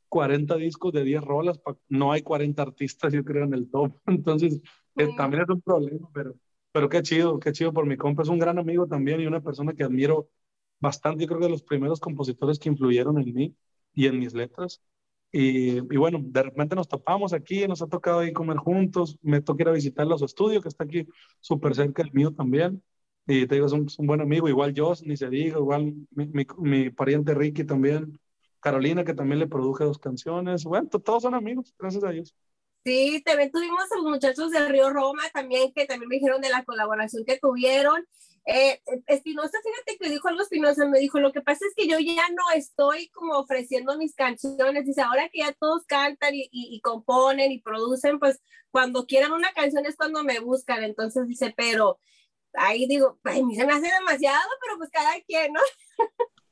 40 0.09 0.55
discos 0.57 0.93
de 0.93 1.03
10 1.03 1.21
rolas, 1.23 1.59
no 1.89 2.11
hay 2.11 2.21
40 2.21 2.61
artistas, 2.63 3.13
yo 3.13 3.23
creo, 3.25 3.45
en 3.45 3.53
el 3.53 3.69
top, 3.69 3.97
entonces 4.07 4.61
eh, 4.97 5.09
también 5.17 5.43
es 5.43 5.49
un 5.49 5.61
problema, 5.61 6.09
pero, 6.13 6.35
pero 6.71 6.89
qué 6.89 7.01
chido, 7.01 7.39
qué 7.39 7.51
chido 7.51 7.73
por 7.73 7.85
mi 7.85 7.97
compa, 7.97 8.23
es 8.23 8.29
un 8.29 8.39
gran 8.39 8.59
amigo 8.59 8.87
también 8.87 9.21
y 9.21 9.27
una 9.27 9.41
persona 9.41 9.73
que 9.73 9.83
admiro 9.83 10.29
bastante, 10.81 11.23
yo 11.23 11.27
creo 11.27 11.39
que 11.39 11.45
de 11.45 11.51
los 11.51 11.63
primeros 11.63 11.99
compositores 11.99 12.59
que 12.59 12.69
influyeron 12.69 13.17
en 13.19 13.33
mí 13.33 13.55
y 13.93 14.07
en 14.07 14.19
mis 14.19 14.33
letras. 14.33 14.81
Y, 15.31 15.77
y, 15.77 15.97
bueno, 15.97 16.19
de 16.21 16.43
repente 16.43 16.75
nos 16.75 16.89
topamos 16.89 17.31
aquí, 17.33 17.65
nos 17.67 17.81
ha 17.81 17.87
tocado 17.87 18.19
ahí 18.19 18.33
comer 18.33 18.57
juntos, 18.57 19.17
me 19.21 19.41
toca 19.41 19.63
ir 19.63 19.69
a 19.69 19.73
visitarlo 19.73 20.15
a 20.15 20.17
su 20.19 20.25
estudio, 20.25 20.61
que 20.61 20.67
está 20.67 20.83
aquí 20.83 21.07
súper 21.39 21.75
cerca 21.75 22.03
del 22.03 22.11
mío 22.13 22.33
también. 22.33 22.83
Y 23.27 23.47
te 23.47 23.55
digo, 23.55 23.67
es 23.67 23.71
un, 23.71 23.87
un 23.97 24.07
buen 24.07 24.19
amigo, 24.21 24.49
igual 24.49 24.73
yo, 24.73 24.93
ni 25.03 25.15
se 25.15 25.29
diga, 25.29 25.57
igual 25.59 25.93
mi, 26.11 26.27
mi, 26.27 26.45
mi, 26.57 26.89
pariente 26.89 27.33
Ricky 27.33 27.63
también, 27.63 28.19
Carolina, 28.59 29.05
que 29.05 29.13
también 29.13 29.39
le 29.39 29.47
produje 29.47 29.85
dos 29.85 29.99
canciones. 29.99 30.63
Bueno, 30.65 30.89
todos 30.89 31.23
son 31.23 31.35
amigos, 31.35 31.73
gracias 31.77 32.03
a 32.03 32.09
Dios. 32.09 32.35
Sí, 32.83 33.21
también 33.23 33.51
tuvimos 33.51 33.91
a 33.91 33.95
los 33.95 34.05
muchachos 34.05 34.51
de 34.51 34.67
Río 34.67 34.89
Roma 34.89 35.21
también, 35.33 35.71
que 35.71 35.85
también 35.85 36.09
me 36.09 36.15
dijeron 36.15 36.41
de 36.41 36.49
la 36.49 36.63
colaboración 36.63 37.23
que 37.25 37.37
tuvieron. 37.37 38.05
Eh, 38.45 38.81
Espinosa, 39.05 39.59
fíjate 39.63 39.97
que 39.99 40.09
dijo 40.09 40.27
algo 40.27 40.41
Espinosa, 40.41 40.87
me 40.87 40.99
dijo, 40.99 41.19
lo 41.19 41.31
que 41.31 41.41
pasa 41.41 41.65
es 41.67 41.73
que 41.75 41.87
yo 41.87 41.99
ya 41.99 42.27
no 42.29 42.43
estoy 42.55 43.09
como 43.09 43.37
ofreciendo 43.37 43.97
mis 43.97 44.15
canciones, 44.15 44.85
dice, 44.85 45.01
ahora 45.01 45.29
que 45.29 45.39
ya 45.39 45.53
todos 45.53 45.85
cantan 45.85 46.33
y, 46.33 46.49
y, 46.51 46.81
componen 46.81 47.51
y 47.51 47.61
producen, 47.61 48.19
pues 48.19 48.41
cuando 48.71 49.05
quieran 49.05 49.33
una 49.33 49.51
canción 49.53 49.85
es 49.85 49.95
cuando 49.95 50.23
me 50.23 50.39
buscan, 50.39 50.83
entonces 50.83 51.27
dice, 51.27 51.53
pero 51.55 51.99
ahí 52.53 52.87
digo, 52.87 53.19
ay, 53.23 53.43
me 53.43 53.53
hace 53.53 53.91
demasiado, 53.91 54.49
pero 54.61 54.77
pues 54.77 54.89
cada 54.91 55.21
quien, 55.21 55.53
¿no? 55.53 55.61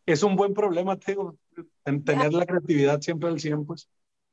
Es 0.05 0.23
un 0.23 0.35
buen 0.35 0.53
problema, 0.53 0.97
tengo, 0.97 1.37
tener 1.83 2.33
la 2.33 2.45
creatividad 2.45 3.01
siempre 3.01 3.29
al 3.29 3.39
100, 3.39 3.65
pues 3.65 3.89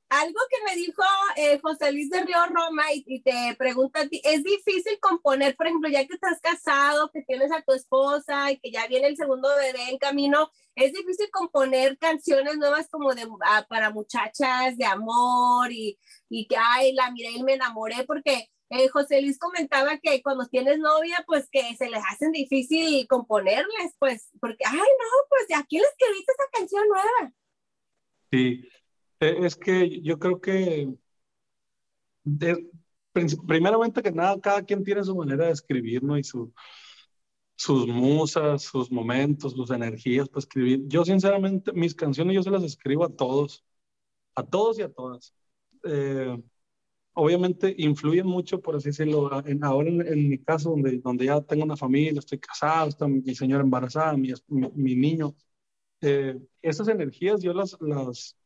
algo 0.09 0.39
que 0.49 0.65
me 0.65 0.77
dijo 0.77 1.03
eh, 1.37 1.59
José 1.61 1.93
Luis 1.93 2.11
de 2.11 2.23
Río 2.23 2.39
Roma 2.47 2.85
y, 2.93 3.21
te 3.23 3.55
pregunta 3.59 4.01
a 4.01 4.09
ti, 4.09 4.21
¿es 4.25 4.45
difícil 4.45 4.99
componer, 5.01 5.57
por 5.57 5.67
ejemplo, 5.67 5.89
ya 5.89 6.07
que 6.07 6.15
estás 6.15 6.41
casado, 6.41 7.11
que 7.11 7.23
tienes 7.23 7.51
a 7.51 7.63
tu 7.63 7.73
esposa 7.73 8.53
y 8.53 8.59
que 8.59 8.71
ya 8.71 8.87
viene 8.87 9.09
el 9.09 9.17
segundo 9.17 9.49
bebé 9.57 9.91
en 9.91 9.99
camino, 9.99 10.51
¿es 10.75 10.93
difícil 10.93 11.29
componer 11.31 11.99
canciones 11.99 12.57
nuevas 12.57 12.89
como 12.89 13.15
de, 13.15 13.27
ah, 13.47 13.67
para 13.69 13.91
muchachas 13.91 14.77
de 14.77 14.85
amor 14.85 15.73
y, 15.73 15.99
y 16.29 16.47
que, 16.47 16.57
ay, 16.57 16.93
la 16.93 17.11
miré 17.11 17.33
y 17.33 17.43
me 17.43 17.55
enamoré? 17.55 18.05
Porque 18.05 18.49
eh, 18.71 18.89
José 18.89 19.23
Luis 19.23 19.39
comentaba 19.39 19.99
que 19.99 20.23
cuando 20.23 20.47
tienes 20.47 20.79
novia, 20.79 21.25
pues 21.27 21.49
que 21.51 21.75
se 21.77 21.89
les 21.89 22.03
hacen 22.11 22.33
difícil 22.33 23.07
componerles, 23.09 23.95
pues, 23.99 24.31
porque, 24.41 24.65
ay, 24.67 24.77
no, 24.77 25.27
pues, 25.29 25.59
¿a 25.59 25.65
quién 25.65 25.83
le 25.83 25.89
escribiste 25.89 26.33
esa 26.33 26.51
canción 26.53 26.89
nueva? 26.89 27.33
Sí, 28.31 28.69
es 29.21 29.57
que 29.57 30.01
yo 30.03 30.19
creo 30.19 30.41
que, 30.41 30.95
primeramente 33.47 34.03
que 34.03 34.13
nada, 34.13 34.41
cada 34.41 34.63
quien 34.63 34.85
tiene 34.85 35.05
su 35.05 35.17
manera 35.17 35.47
de 35.47 35.53
escribir, 35.53 36.03
¿no? 36.03 36.19
Y 36.19 36.25
su, 36.25 36.53
sus 37.57 37.87
musas, 37.89 38.63
sus 38.63 38.91
momentos, 38.93 39.53
sus 39.53 39.71
energías 39.71 40.29
para 40.29 40.41
escribir. 40.41 40.83
Yo, 40.87 41.05
sinceramente, 41.05 41.73
mis 41.73 41.95
canciones 41.95 42.35
yo 42.35 42.43
se 42.43 42.51
las 42.51 42.63
escribo 42.63 43.05
a 43.05 43.09
todos, 43.15 43.65
a 44.35 44.45
todos 44.45 44.79
y 44.79 44.83
a 44.83 44.93
todas. 44.93 45.35
Eh, 45.85 46.37
obviamente 47.15 47.75
influyen 47.79 48.27
mucho, 48.27 48.61
por 48.61 48.77
así 48.77 48.91
decirlo, 48.91 49.31
en, 49.47 49.65
ahora 49.65 49.89
en, 49.89 50.29
mi 50.29 50.39
caso, 50.39 50.71
donde, 50.71 50.99
donde 50.99 51.27
ya 51.27 51.41
tengo 51.41 51.65
una 51.65 51.77
familia, 51.77 52.19
estoy 52.19 52.39
casado, 52.39 52.89
está 52.89 53.09
mi, 53.09 53.35
señora 53.35 53.65
embarazada, 53.65 54.17
mi, 54.17 54.33
mi, 54.49 54.97
niño. 54.97 55.35
Eh, 56.03 56.39
esas 56.63 56.89
energías 56.89 57.43
yo 57.43 57.55
las, 57.55 57.77
las, 57.81 58.37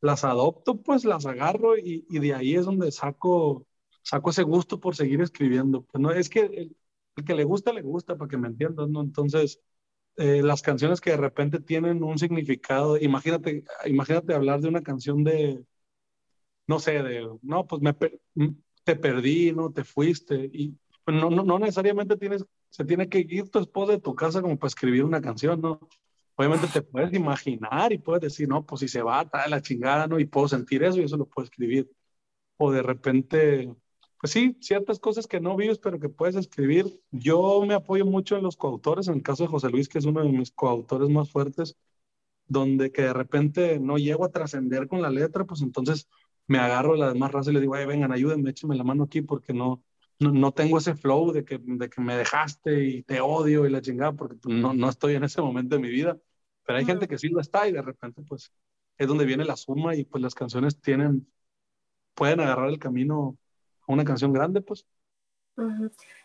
las 0.00 0.24
adopto, 0.24 0.80
pues 0.82 1.04
las 1.04 1.26
agarro 1.26 1.76
y, 1.78 2.06
y, 2.10 2.18
de 2.20 2.34
ahí 2.34 2.54
es 2.54 2.64
donde 2.66 2.90
saco, 2.92 3.66
saco 4.02 4.30
ese 4.30 4.42
gusto 4.42 4.80
por 4.80 4.96
seguir 4.96 5.20
escribiendo. 5.20 5.82
Pues 5.82 6.00
no, 6.00 6.10
es 6.12 6.28
que 6.28 6.40
el, 6.40 6.76
que 7.24 7.34
le 7.34 7.44
gusta, 7.44 7.72
le 7.72 7.82
gusta, 7.82 8.16
para 8.16 8.28
que 8.28 8.38
me 8.38 8.48
entiendan, 8.48 8.92
¿no? 8.92 9.02
Entonces, 9.02 9.60
eh, 10.16 10.42
las 10.42 10.62
canciones 10.62 11.00
que 11.00 11.10
de 11.10 11.16
repente 11.18 11.60
tienen 11.60 12.02
un 12.02 12.18
significado, 12.18 12.98
imagínate, 12.98 13.64
imagínate 13.86 14.34
hablar 14.34 14.60
de 14.60 14.68
una 14.68 14.82
canción 14.82 15.24
de, 15.24 15.64
no 16.66 16.78
sé, 16.78 17.02
de, 17.02 17.28
no, 17.42 17.66
pues 17.66 17.82
me, 17.82 17.94
te 18.84 18.96
perdí, 18.96 19.52
¿no? 19.52 19.72
Te 19.72 19.84
fuiste, 19.84 20.50
y 20.52 20.76
pues 21.04 21.16
no, 21.16 21.30
no, 21.30 21.42
no 21.44 21.58
necesariamente 21.58 22.16
tienes, 22.16 22.44
se 22.70 22.84
tiene 22.84 23.08
que 23.08 23.20
ir 23.20 23.48
tu 23.50 23.58
esposa 23.58 23.92
de 23.92 24.00
tu 24.00 24.14
casa 24.14 24.40
como 24.42 24.58
para 24.58 24.68
escribir 24.68 25.04
una 25.04 25.20
canción, 25.20 25.60
¿no? 25.60 25.80
Obviamente 26.40 26.68
te 26.68 26.80
puedes 26.82 27.12
imaginar 27.12 27.92
y 27.92 27.98
puedes 27.98 28.22
decir, 28.22 28.48
no, 28.48 28.64
pues 28.64 28.80
si 28.80 28.88
se 28.88 29.02
va, 29.02 29.22
está 29.22 29.46
la 29.48 29.60
chingada, 29.60 30.06
¿no? 30.06 30.18
Y 30.18 30.24
puedo 30.24 30.48
sentir 30.48 30.82
eso 30.82 30.98
y 30.98 31.04
eso 31.04 31.18
lo 31.18 31.26
puedo 31.26 31.44
escribir. 31.44 31.90
O 32.56 32.72
de 32.72 32.82
repente, 32.82 33.74
pues 34.18 34.32
sí, 34.32 34.56
ciertas 34.60 34.98
cosas 35.00 35.26
que 35.26 35.40
no 35.40 35.56
vives, 35.56 35.78
pero 35.78 36.00
que 36.00 36.08
puedes 36.08 36.36
escribir. 36.36 36.86
Yo 37.10 37.62
me 37.66 37.74
apoyo 37.74 38.06
mucho 38.06 38.36
en 38.36 38.42
los 38.42 38.56
coautores, 38.56 39.08
en 39.08 39.16
el 39.16 39.22
caso 39.22 39.44
de 39.44 39.50
José 39.50 39.68
Luis, 39.68 39.88
que 39.88 39.98
es 39.98 40.06
uno 40.06 40.22
de 40.22 40.30
mis 40.30 40.50
coautores 40.52 41.10
más 41.10 41.30
fuertes, 41.30 41.76
donde 42.48 42.92
que 42.92 43.02
de 43.02 43.12
repente 43.12 43.80
no 43.80 43.98
llego 43.98 44.24
a 44.24 44.32
trascender 44.32 44.88
con 44.88 45.02
la 45.02 45.10
letra, 45.10 45.44
pues 45.44 45.62
entonces 45.62 46.08
me 46.46 46.58
agarro 46.58 46.94
a 46.94 46.98
la 46.98 47.12
demás 47.12 47.32
raza 47.32 47.50
y 47.50 47.54
le 47.54 47.60
digo, 47.60 47.74
Ay, 47.74 47.86
vengan, 47.86 48.12
ayúdenme, 48.12 48.50
échenme 48.50 48.76
la 48.76 48.84
mano 48.84 49.04
aquí 49.04 49.22
porque 49.22 49.52
no, 49.52 49.82
no, 50.18 50.32
no, 50.32 50.52
tengo 50.52 50.78
ese 50.78 50.94
flow 50.96 51.32
de 51.32 51.44
que, 51.44 51.58
de 51.62 51.90
que 51.90 52.00
me 52.00 52.16
dejaste 52.16 52.84
y 52.84 53.02
te 53.02 53.20
odio 53.20 53.66
y 53.66 53.70
la 53.70 53.82
chingada, 53.82 54.12
porque 54.14 54.36
pues, 54.36 54.54
no, 54.56 54.74
no 54.74 54.88
estoy 54.88 55.14
en 55.16 55.24
ese 55.24 55.42
momento 55.42 55.76
de 55.76 55.82
mi 55.82 55.90
vida. 55.90 56.18
Pero 56.70 56.78
hay 56.78 56.86
gente 56.86 57.08
que 57.08 57.18
sí 57.18 57.26
lo 57.26 57.40
está 57.40 57.66
y 57.66 57.72
de 57.72 57.82
repente 57.82 58.22
pues 58.22 58.52
es 58.96 59.08
donde 59.08 59.24
viene 59.24 59.44
la 59.44 59.56
suma 59.56 59.96
y 59.96 60.04
pues 60.04 60.22
las 60.22 60.36
canciones 60.36 60.80
tienen, 60.80 61.28
pueden 62.14 62.38
agarrar 62.38 62.68
el 62.68 62.78
camino 62.78 63.36
a 63.88 63.92
una 63.92 64.04
canción 64.04 64.32
grande 64.32 64.60
pues. 64.60 64.86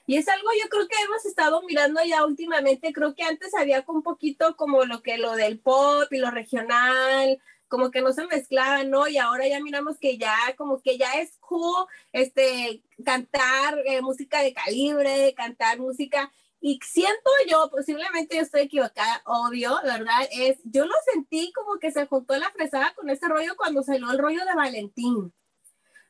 Y 0.05 0.17
es 0.17 0.27
algo 0.27 0.47
yo 0.61 0.69
creo 0.69 0.87
que 0.87 1.03
hemos 1.03 1.25
estado 1.25 1.63
mirando 1.63 1.99
ya 2.07 2.23
últimamente, 2.23 2.93
creo 2.93 3.15
que 3.15 3.23
antes 3.23 3.55
había 3.55 3.83
un 3.87 4.03
poquito 4.03 4.55
como 4.55 4.85
lo 4.85 5.01
que 5.01 5.17
lo 5.17 5.31
del 5.33 5.57
pop 5.57 6.05
y 6.11 6.19
lo 6.19 6.29
regional, 6.29 7.41
como 7.67 7.89
que 7.89 8.01
no 8.01 8.13
se 8.13 8.27
mezclaban, 8.27 8.91
¿no? 8.91 9.07
Y 9.07 9.17
ahora 9.17 9.47
ya 9.47 9.59
miramos 9.63 9.97
que 9.97 10.19
ya, 10.19 10.37
como 10.57 10.79
que 10.79 10.99
ya 10.99 11.11
es 11.13 11.39
cool, 11.39 11.87
este, 12.13 12.83
cantar 13.03 13.79
eh, 13.87 14.03
música 14.03 14.43
de 14.43 14.53
calibre, 14.53 15.33
cantar 15.35 15.79
música, 15.79 16.31
y 16.61 16.79
siento 16.83 17.29
yo, 17.49 17.69
posiblemente 17.69 18.37
yo 18.37 18.41
estoy 18.41 18.61
equivocada, 18.61 19.21
obvio, 19.25 19.77
¿verdad? 19.83 20.27
Es, 20.31 20.57
yo 20.63 20.85
lo 20.85 20.93
sentí 21.13 21.51
como 21.53 21.79
que 21.79 21.91
se 21.91 22.07
juntó 22.07 22.35
la 22.37 22.49
fresada 22.51 22.93
con 22.95 23.09
ese 23.09 23.27
rollo 23.27 23.55
cuando 23.55 23.83
salió 23.83 24.09
el 24.11 24.17
rollo 24.17 24.43
de 24.45 24.55
Valentín, 24.55 25.33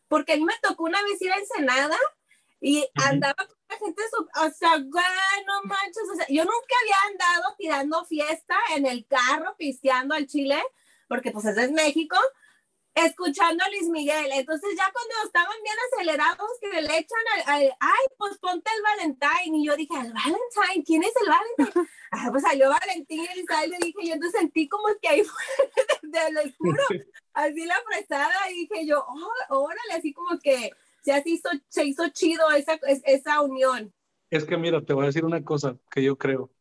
porque 0.07 0.33
a 0.33 0.37
mí 0.37 0.45
me 0.45 0.53
tocó 0.61 0.83
una 0.83 1.01
vez 1.03 1.21
ir 1.21 1.31
a 1.31 1.37
Ensenada 1.37 1.97
y 2.61 2.87
andaba 2.95 3.35
con 3.35 3.57
la 3.69 3.77
gente, 3.77 4.01
o 4.13 4.49
sea, 4.51 4.77
no 4.77 5.63
manches, 5.63 6.03
o 6.11 6.15
sea, 6.15 6.25
yo 6.29 6.43
nunca 6.43 6.75
había 6.81 6.95
andado 7.11 7.55
tirando 7.57 8.05
fiesta 8.05 8.55
en 8.75 8.85
el 8.85 9.05
carro, 9.07 9.55
pisteando 9.57 10.15
al 10.15 10.27
chile, 10.27 10.63
porque 11.07 11.31
pues 11.31 11.45
ese 11.45 11.65
es 11.65 11.71
México, 11.71 12.17
escuchando 12.95 13.63
a 13.63 13.69
Luis 13.69 13.89
Miguel. 13.89 14.31
Entonces 14.31 14.69
ya 14.77 14.91
cuando 14.91 15.13
estaban 15.25 15.57
bien 15.63 15.75
acelerados 15.91 16.49
que 16.61 16.81
le 16.81 16.97
echan 16.97 17.45
al, 17.45 17.63
ay, 17.79 18.05
pues 18.17 18.37
ponte 18.39 18.71
el 18.75 18.81
Valentine. 18.81 19.57
Y 19.57 19.65
yo 19.65 19.75
dije, 19.75 19.93
¿el 19.93 20.13
Valentine? 20.13 20.83
¿Quién 20.85 21.03
es 21.03 21.13
el 21.21 21.29
Valentine? 21.29 21.87
Ah, 22.17 22.29
pues 22.31 22.43
salió 22.43 22.69
Valentín 22.69 23.23
y 23.35 23.67
le 23.67 23.77
dije, 23.81 24.07
yo 24.07 24.13
entonces 24.13 24.39
sentí 24.39 24.69
como 24.69 24.85
que 25.01 25.09
ahí 25.09 25.23
fue 25.23 25.43
del 26.03 26.37
oscuro, 26.37 26.81
así 27.33 27.65
la 27.65 27.75
fresada 27.85 28.33
y 28.51 28.59
dije 28.59 28.87
yo, 28.87 29.03
oh, 29.49 29.57
órale, 29.57 29.93
así 29.97 30.13
como 30.13 30.39
que 30.39 30.71
se 31.01 31.21
hizo, 31.25 31.49
se 31.67 31.83
hizo 31.83 32.07
chido 32.09 32.49
esa, 32.51 32.79
esa 33.05 33.41
unión. 33.41 33.93
Es 34.29 34.45
que 34.45 34.55
mira, 34.55 34.81
te 34.81 34.93
voy 34.93 35.03
a 35.03 35.07
decir 35.07 35.25
una 35.25 35.43
cosa 35.43 35.77
que 35.91 36.03
yo 36.03 36.17
creo. 36.17 36.51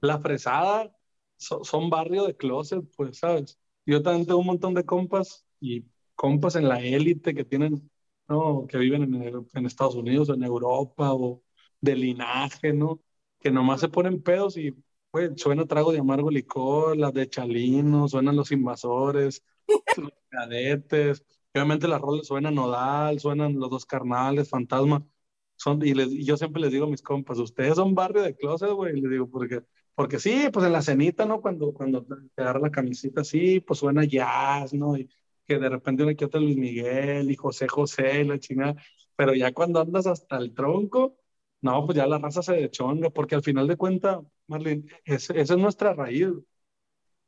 La 0.00 0.18
fresada 0.18 0.94
son 1.38 1.88
barrio 1.88 2.26
de 2.26 2.36
closet, 2.36 2.84
pues, 2.94 3.18
¿sabes? 3.18 3.58
Yo 3.86 4.02
también 4.02 4.26
tengo 4.26 4.40
un 4.40 4.46
montón 4.46 4.74
de 4.74 4.84
compas 4.84 5.46
y 5.60 5.84
compas 6.14 6.56
en 6.56 6.68
la 6.68 6.80
élite 6.80 7.34
que 7.34 7.44
tienen, 7.44 7.90
¿no? 8.28 8.66
Que 8.66 8.78
viven 8.78 9.02
en, 9.14 9.46
en, 9.54 9.66
Estados 9.66 9.94
Unidos, 9.94 10.28
en 10.30 10.42
Europa 10.42 11.12
o 11.14 11.42
de 11.80 11.96
linaje, 11.96 12.72
¿no? 12.72 13.00
Que 13.40 13.50
nomás 13.50 13.80
se 13.80 13.88
ponen 13.88 14.22
pedos 14.22 14.56
y, 14.56 14.74
pues, 15.10 15.32
suena 15.36 15.66
trago 15.66 15.92
de 15.92 15.98
amargo 16.00 16.30
licor, 16.30 16.96
las 16.96 17.12
de 17.14 17.28
Chalino, 17.28 18.08
suenan 18.08 18.36
los 18.36 18.52
invasores, 18.52 19.42
los 19.96 20.12
cadetes, 20.28 21.24
obviamente 21.54 21.88
las 21.88 22.00
roles 22.00 22.26
suenan 22.26 22.54
Nodal, 22.54 23.18
suenan 23.20 23.58
los 23.58 23.70
dos 23.70 23.86
carnales, 23.86 24.48
Fantasma, 24.50 25.06
son, 25.56 25.84
y, 25.86 25.94
les, 25.94 26.10
y 26.12 26.24
yo 26.24 26.36
siempre 26.36 26.62
les 26.62 26.72
digo 26.72 26.86
a 26.86 26.90
mis 26.90 27.02
compas, 27.02 27.38
ustedes 27.38 27.76
son 27.76 27.94
barrio 27.94 28.22
de 28.22 28.34
closet, 28.36 28.70
güey, 28.72 28.98
y 28.98 29.00
les 29.02 29.10
digo, 29.10 29.28
porque 29.30 29.62
porque 30.00 30.18
sí, 30.18 30.48
pues 30.50 30.64
en 30.64 30.72
la 30.72 30.80
cenita, 30.80 31.26
¿no? 31.26 31.42
Cuando, 31.42 31.74
cuando 31.74 32.02
te 32.04 32.42
agarra 32.42 32.60
la 32.60 32.70
camisita 32.70 33.20
así, 33.20 33.60
pues 33.60 33.80
suena 33.80 34.04
jazz, 34.04 34.72
¿no? 34.72 34.96
Y 34.96 35.10
que 35.50 35.58
de 35.58 35.68
repente 35.68 36.14
que 36.14 36.26
otra 36.26 36.40
Luis 36.40 36.56
Miguel 36.56 37.28
y 37.28 37.34
José 37.34 37.66
José 37.66 38.20
y 38.20 38.24
la 38.24 38.38
chingada. 38.38 38.76
Pero 39.16 39.34
ya 39.34 39.52
cuando 39.52 39.80
andas 39.80 40.06
hasta 40.06 40.38
el 40.38 40.54
tronco, 40.54 41.16
no, 41.60 41.84
pues 41.84 41.96
ya 41.96 42.06
la 42.06 42.18
raza 42.18 42.40
se 42.40 42.54
dechonga, 42.54 43.10
porque 43.10 43.34
al 43.34 43.42
final 43.42 43.66
de 43.66 43.76
cuentas, 43.76 44.20
Marlene, 44.46 44.84
esa 45.04 45.34
es 45.34 45.50
nuestra 45.56 45.92
raíz. 45.92 46.28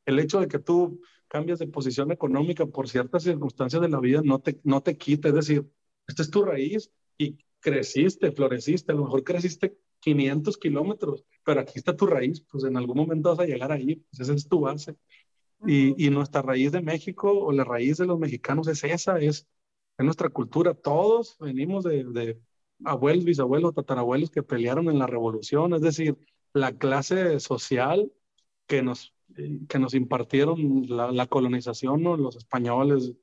El 0.07 0.21
hecho 0.21 0.39
de 0.39 0.47
que 0.47 0.61
tú 0.61 1.01
cambias 1.27 1.59
de 1.59 1.67
posición 1.67 2.13
económica 2.13 2.65
por 2.67 2.89
ciertas 2.89 3.25
circunstancias 3.25 3.83
de 3.83 3.89
la 3.89 3.99
vida 3.99 4.21
no 4.25 4.39
te, 4.39 4.61
no 4.63 4.83
te 4.83 4.97
quita, 4.97 5.29
es 5.29 5.35
decir, 5.35 5.69
esta 6.07 6.23
es 6.23 6.31
tu 6.31 6.45
raíz 6.45 6.93
y 7.19 7.39
creciste, 7.59 8.31
floreciste, 8.31 8.93
a 8.93 8.95
lo 8.95 9.05
mejor 9.05 9.25
creciste 9.25 9.77
500 9.99 10.57
kilómetros, 10.59 11.25
pero 11.45 11.61
aquí 11.61 11.75
está 11.77 11.97
tu 11.97 12.07
raíz, 12.07 12.41
pues 12.43 12.63
en 12.65 12.77
algún 12.77 12.99
momento 12.99 13.31
vas 13.31 13.41
a 13.41 13.47
llegar 13.47 13.73
ahí, 13.73 13.97
pues 13.97 14.21
esa 14.21 14.35
es 14.35 14.49
tu 14.49 14.61
base. 14.61 14.97
Y, 15.67 16.07
y, 16.07 16.11
nuestra 16.11 16.43
raíz 16.43 16.73
de 16.73 16.83
México 16.83 17.33
o 17.33 17.53
la 17.53 17.65
raíz 17.65 17.99
de 17.99 18.07
los 18.07 18.19
mexicanos 18.19 18.67
es 18.69 18.83
esa, 18.85 19.19
es, 19.19 19.47
es 19.99 20.05
nuestra 20.05 20.29
cultura. 20.29 20.75
Todos 20.75 21.37
venimos 21.39 21.85
de, 21.85 22.05
de, 22.05 22.41
abuelos, 22.85 23.25
bisabuelos, 23.25 23.75
tatarabuelos 23.75 24.31
que 24.31 24.43
pelearon 24.43 24.89
en 24.89 24.99
la 24.99 25.07
revolución, 25.07 25.75
es 25.75 25.83
decir, 25.83 26.17
la 26.53 26.73
clase 26.77 27.41
social 27.41 28.13
que 28.67 28.83
nos, 28.83 29.15
que 29.69 29.79
nos 29.79 29.95
impartieron 29.95 30.87
la, 30.89 31.13
la 31.13 31.27
colonización, 31.27 32.03
¿no? 32.03 32.17
los 32.17 32.37
españoles, 32.37 33.15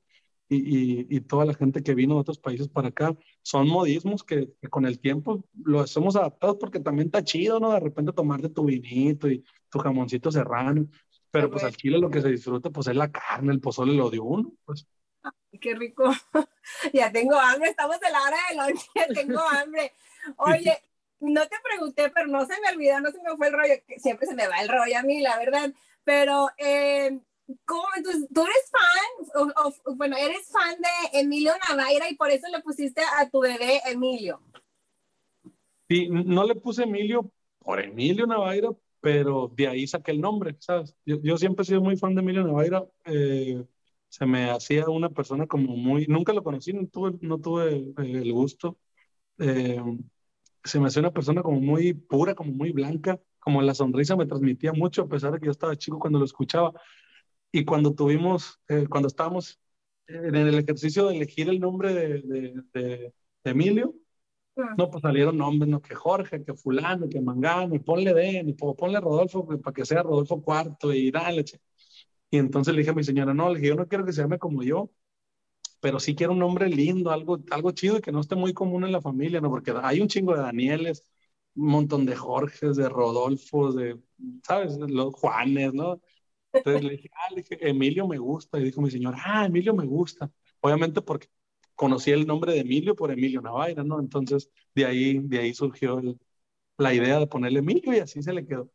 y, 0.52 1.16
y, 1.16 1.20
toda 1.20 1.44
la 1.44 1.54
gente 1.54 1.82
que 1.82 1.94
vino 1.94 2.14
de 2.14 2.20
otros 2.22 2.38
países 2.38 2.68
para 2.68 2.88
acá, 2.88 3.16
son 3.42 3.68
modismos 3.68 4.24
que, 4.24 4.52
con 4.68 4.84
el 4.84 4.98
tiempo 4.98 5.44
los 5.54 5.96
hemos 5.96 6.16
adaptado 6.16 6.58
porque 6.58 6.80
también 6.80 7.06
está 7.06 7.22
chido, 7.22 7.60
¿no? 7.60 7.70
De 7.72 7.78
repente 7.78 8.12
tomarte 8.12 8.48
tu 8.48 8.64
vinito 8.64 9.30
y 9.30 9.44
tu 9.70 9.78
jamoncito 9.78 10.32
serrano, 10.32 10.88
pero 11.30 11.50
pues 11.50 11.64
al 11.64 11.76
chile 11.76 11.98
lo 11.98 12.10
que 12.10 12.20
se 12.20 12.28
disfruta 12.28 12.70
pues 12.70 12.88
es 12.88 12.96
la 12.96 13.10
carne, 13.10 13.52
el 13.52 13.60
pozole 13.60 13.94
lo 13.94 14.10
de 14.10 14.20
uno, 14.20 14.52
pues. 14.64 14.86
Ay, 15.22 15.58
qué 15.60 15.74
rico. 15.74 16.10
ya 16.92 17.12
tengo 17.12 17.38
hambre, 17.38 17.70
estamos 17.70 17.96
en 18.02 18.12
la 18.12 18.22
hora 18.22 18.36
de 18.48 18.56
lunch, 18.56 18.86
ya 18.94 19.06
tengo 19.08 19.40
hambre. 19.40 19.92
Oye, 20.36 20.78
no 21.20 21.42
te 21.42 21.56
pregunté, 21.62 22.10
pero 22.10 22.26
no 22.26 22.44
se 22.46 22.54
me 22.60 22.74
olvidó, 22.74 23.00
no 23.00 23.10
se 23.10 23.22
me 23.22 23.36
fue 23.36 23.48
el 23.48 23.52
rollo, 23.52 23.74
siempre 23.98 24.26
se 24.26 24.34
me 24.34 24.48
va 24.48 24.60
el 24.60 24.68
rollo 24.68 24.98
a 24.98 25.02
mí, 25.02 25.20
la 25.20 25.38
verdad, 25.38 25.72
pero... 26.04 26.48
Eh, 26.58 27.18
¿Cómo? 27.64 27.82
Entonces, 27.96 28.28
¿tú 28.32 28.42
eres 28.44 28.70
fan? 28.70 29.50
O, 29.56 29.94
bueno, 29.96 30.16
eres 30.16 30.46
fan 30.52 30.76
de 30.80 31.18
Emilio 31.18 31.52
Navaira 31.68 32.08
y 32.08 32.14
por 32.14 32.30
eso 32.30 32.46
le 32.48 32.60
pusiste 32.60 33.02
a 33.18 33.28
tu 33.28 33.40
bebé 33.40 33.80
Emilio. 33.86 34.40
Sí, 35.88 36.08
no 36.08 36.44
le 36.44 36.54
puse 36.54 36.84
Emilio 36.84 37.28
por 37.58 37.80
Emilio 37.80 38.26
Navaira, 38.26 38.68
pero 39.00 39.50
de 39.54 39.68
ahí 39.68 39.86
saqué 39.86 40.12
el 40.12 40.20
nombre, 40.20 40.56
¿sabes? 40.60 40.96
Yo, 41.06 41.20
yo 41.22 41.36
siempre 41.36 41.62
he 41.62 41.66
sido 41.66 41.80
muy 41.80 41.96
fan 41.96 42.14
de 42.14 42.22
Emilio 42.22 42.44
Navaira. 42.44 42.84
Eh, 43.04 43.64
se 44.08 44.26
me 44.26 44.50
hacía 44.50 44.88
una 44.88 45.10
persona 45.10 45.46
como 45.46 45.76
muy, 45.76 46.06
nunca 46.06 46.32
lo 46.32 46.42
conocí, 46.42 46.72
no 46.72 46.86
tuve, 46.88 47.12
no 47.20 47.38
tuve 47.38 47.92
el 47.96 48.32
gusto. 48.32 48.78
Eh, 49.38 49.80
se 50.64 50.80
me 50.80 50.88
hacía 50.88 51.00
una 51.00 51.12
persona 51.12 51.42
como 51.42 51.60
muy 51.60 51.94
pura, 51.94 52.34
como 52.34 52.52
muy 52.52 52.72
blanca, 52.72 53.20
como 53.38 53.62
la 53.62 53.74
sonrisa 53.74 54.16
me 54.16 54.26
transmitía 54.26 54.72
mucho, 54.72 55.02
a 55.02 55.08
pesar 55.08 55.32
de 55.32 55.40
que 55.40 55.46
yo 55.46 55.52
estaba 55.52 55.76
chico 55.76 55.98
cuando 55.98 56.18
lo 56.18 56.24
escuchaba. 56.24 56.72
Y 57.52 57.64
cuando 57.64 57.94
tuvimos, 57.94 58.60
eh, 58.68 58.86
cuando 58.88 59.08
estábamos 59.08 59.60
en 60.06 60.34
el 60.36 60.58
ejercicio 60.58 61.06
de 61.06 61.16
elegir 61.16 61.48
el 61.48 61.60
nombre 61.60 61.94
de, 61.94 62.62
de, 62.72 63.14
Emilio. 63.44 63.94
No, 64.76 64.90
pues 64.90 65.02
salieron 65.02 65.36
nombres, 65.38 65.68
no, 65.70 65.80
que 65.80 65.94
Jorge, 65.94 66.44
que 66.44 66.54
fulano, 66.54 67.08
que 67.08 67.20
Mangano, 67.20 67.74
y 67.74 67.78
ponle 67.78 68.14
Den, 68.14 68.48
y 68.48 68.52
ponle 68.54 69.00
Rodolfo 69.00 69.46
para 69.46 69.74
que 69.74 69.84
sea 69.84 70.02
Rodolfo 70.02 70.42
Cuarto, 70.42 70.92
y 70.92 71.10
dale. 71.10 71.44
Y 72.30 72.38
entonces 72.38 72.74
le 72.74 72.80
dije 72.80 72.90
a 72.90 72.94
mi 72.94 73.04
señora, 73.04 73.34
no, 73.34 73.48
le 73.48 73.56
dije, 73.56 73.68
yo 73.68 73.76
no 73.76 73.88
quiero 73.88 74.04
que 74.04 74.12
se 74.12 74.22
llame 74.22 74.38
como 74.38 74.62
yo, 74.62 74.90
pero 75.80 76.00
sí 76.00 76.14
quiero 76.14 76.32
un 76.32 76.38
nombre 76.38 76.68
lindo, 76.68 77.10
algo, 77.10 77.40
algo 77.50 77.72
chido 77.72 77.98
y 77.98 78.00
que 78.00 78.12
no 78.12 78.20
esté 78.20 78.36
muy 78.36 78.52
común 78.54 78.84
en 78.84 78.92
la 78.92 79.00
familia, 79.00 79.40
¿no? 79.40 79.50
Porque 79.50 79.72
hay 79.82 80.00
un 80.00 80.08
chingo 80.08 80.34
de 80.34 80.42
Danieles, 80.42 81.04
un 81.54 81.66
montón 81.68 82.06
de 82.06 82.16
Jorges, 82.16 82.76
de 82.76 82.88
Rodolfos, 82.88 83.76
de, 83.76 83.98
¿sabes? 84.44 84.76
Los 84.78 85.14
Juanes, 85.14 85.74
¿no? 85.74 86.00
Entonces 86.52 86.84
le 86.84 86.90
dije, 86.92 87.10
ah, 87.14 87.34
le 87.34 87.42
dije, 87.42 87.68
Emilio 87.68 88.06
me 88.08 88.18
gusta. 88.18 88.58
Y 88.58 88.64
dijo 88.64 88.80
mi 88.82 88.90
señor, 88.90 89.14
ah, 89.24 89.46
Emilio 89.46 89.74
me 89.74 89.86
gusta. 89.86 90.30
Obviamente 90.60 91.02
porque 91.02 91.28
conocí 91.80 92.10
el 92.10 92.26
nombre 92.26 92.52
de 92.52 92.58
Emilio 92.58 92.94
por 92.94 93.10
Emilio 93.10 93.40
Navaira, 93.40 93.82
¿no? 93.82 94.00
Entonces 94.00 94.50
de 94.74 94.84
ahí, 94.84 95.18
de 95.18 95.38
ahí 95.38 95.54
surgió 95.54 95.98
la 96.76 96.92
idea 96.92 97.18
de 97.18 97.26
ponerle 97.26 97.60
Emilio 97.60 97.94
y 97.94 98.00
así 98.00 98.22
se 98.22 98.34
le 98.34 98.46
quedó. 98.46 98.70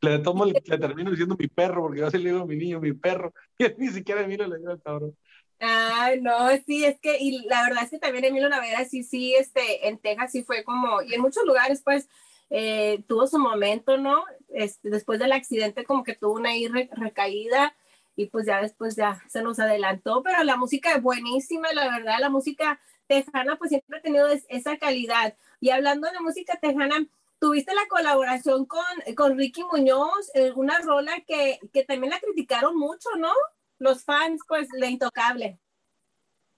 Le, 0.00 0.20
tomo, 0.20 0.44
le, 0.44 0.60
termino 0.60 1.10
diciendo 1.10 1.34
mi 1.36 1.48
perro, 1.48 1.82
porque 1.82 1.98
yo 1.98 2.06
así 2.06 2.18
le 2.18 2.30
digo 2.30 2.42
a 2.42 2.46
mi 2.46 2.54
niño, 2.54 2.78
mi 2.78 2.92
perro, 2.92 3.34
y 3.58 3.64
ni 3.78 3.88
siquiera 3.88 4.20
Emilio 4.20 4.46
le 4.46 4.58
digo 4.58 4.70
al 4.70 4.80
cabrón. 4.80 5.16
Ay, 5.58 6.20
no, 6.20 6.48
sí, 6.64 6.84
es 6.84 7.00
que, 7.00 7.18
y 7.18 7.44
la 7.48 7.64
verdad 7.64 7.82
es 7.82 7.90
que 7.90 7.98
también 7.98 8.24
Emilio 8.24 8.48
Navaira 8.48 8.84
sí, 8.84 9.02
sí, 9.02 9.34
este, 9.34 9.88
en 9.88 9.98
Texas 9.98 10.30
sí 10.30 10.44
fue 10.44 10.62
como, 10.62 11.02
y 11.02 11.14
en 11.14 11.22
muchos 11.22 11.44
lugares, 11.44 11.82
pues, 11.82 12.08
eh, 12.50 13.02
tuvo 13.08 13.26
su 13.26 13.40
momento, 13.40 13.96
¿no? 13.96 14.22
Este, 14.50 14.88
después 14.88 15.18
del 15.18 15.32
accidente 15.32 15.84
como 15.84 16.04
que 16.04 16.14
tuvo 16.14 16.34
una 16.34 16.50
recaída 16.92 17.74
y 18.16 18.26
pues 18.26 18.46
ya 18.46 18.60
después 18.60 18.96
ya 18.96 19.22
se 19.28 19.42
nos 19.42 19.58
adelantó, 19.58 20.22
pero 20.22 20.42
la 20.42 20.56
música 20.56 20.94
es 20.94 21.02
buenísima, 21.02 21.72
la 21.72 21.88
verdad, 21.88 22.16
la 22.18 22.30
música 22.30 22.80
tejana 23.06 23.56
pues 23.56 23.68
siempre 23.70 23.98
ha 23.98 24.02
tenido 24.02 24.26
esa 24.48 24.78
calidad. 24.78 25.36
Y 25.60 25.70
hablando 25.70 26.08
de 26.10 26.20
música 26.20 26.58
tejana, 26.60 27.06
tuviste 27.38 27.74
la 27.74 27.86
colaboración 27.88 28.66
con, 28.66 28.82
con 29.14 29.38
Ricky 29.38 29.62
Muñoz, 29.64 30.30
eh, 30.34 30.52
una 30.54 30.78
rola 30.80 31.20
que, 31.26 31.58
que 31.72 31.84
también 31.84 32.10
la 32.10 32.20
criticaron 32.20 32.76
mucho, 32.76 33.08
¿no? 33.18 33.32
Los 33.78 34.04
fans, 34.04 34.40
pues, 34.48 34.68
la 34.78 34.88
intocable. 34.88 35.58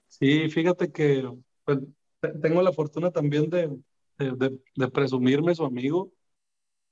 Sí, 0.07 0.49
fíjate 0.49 0.90
que 0.90 1.29
pues, 1.64 1.79
tengo 2.40 2.62
la 2.62 2.73
fortuna 2.73 3.11
también 3.11 3.51
de, 3.51 3.77
de, 4.18 4.59
de, 4.75 4.88
presumirme 4.88 5.55
su 5.55 5.64
amigo. 5.64 6.12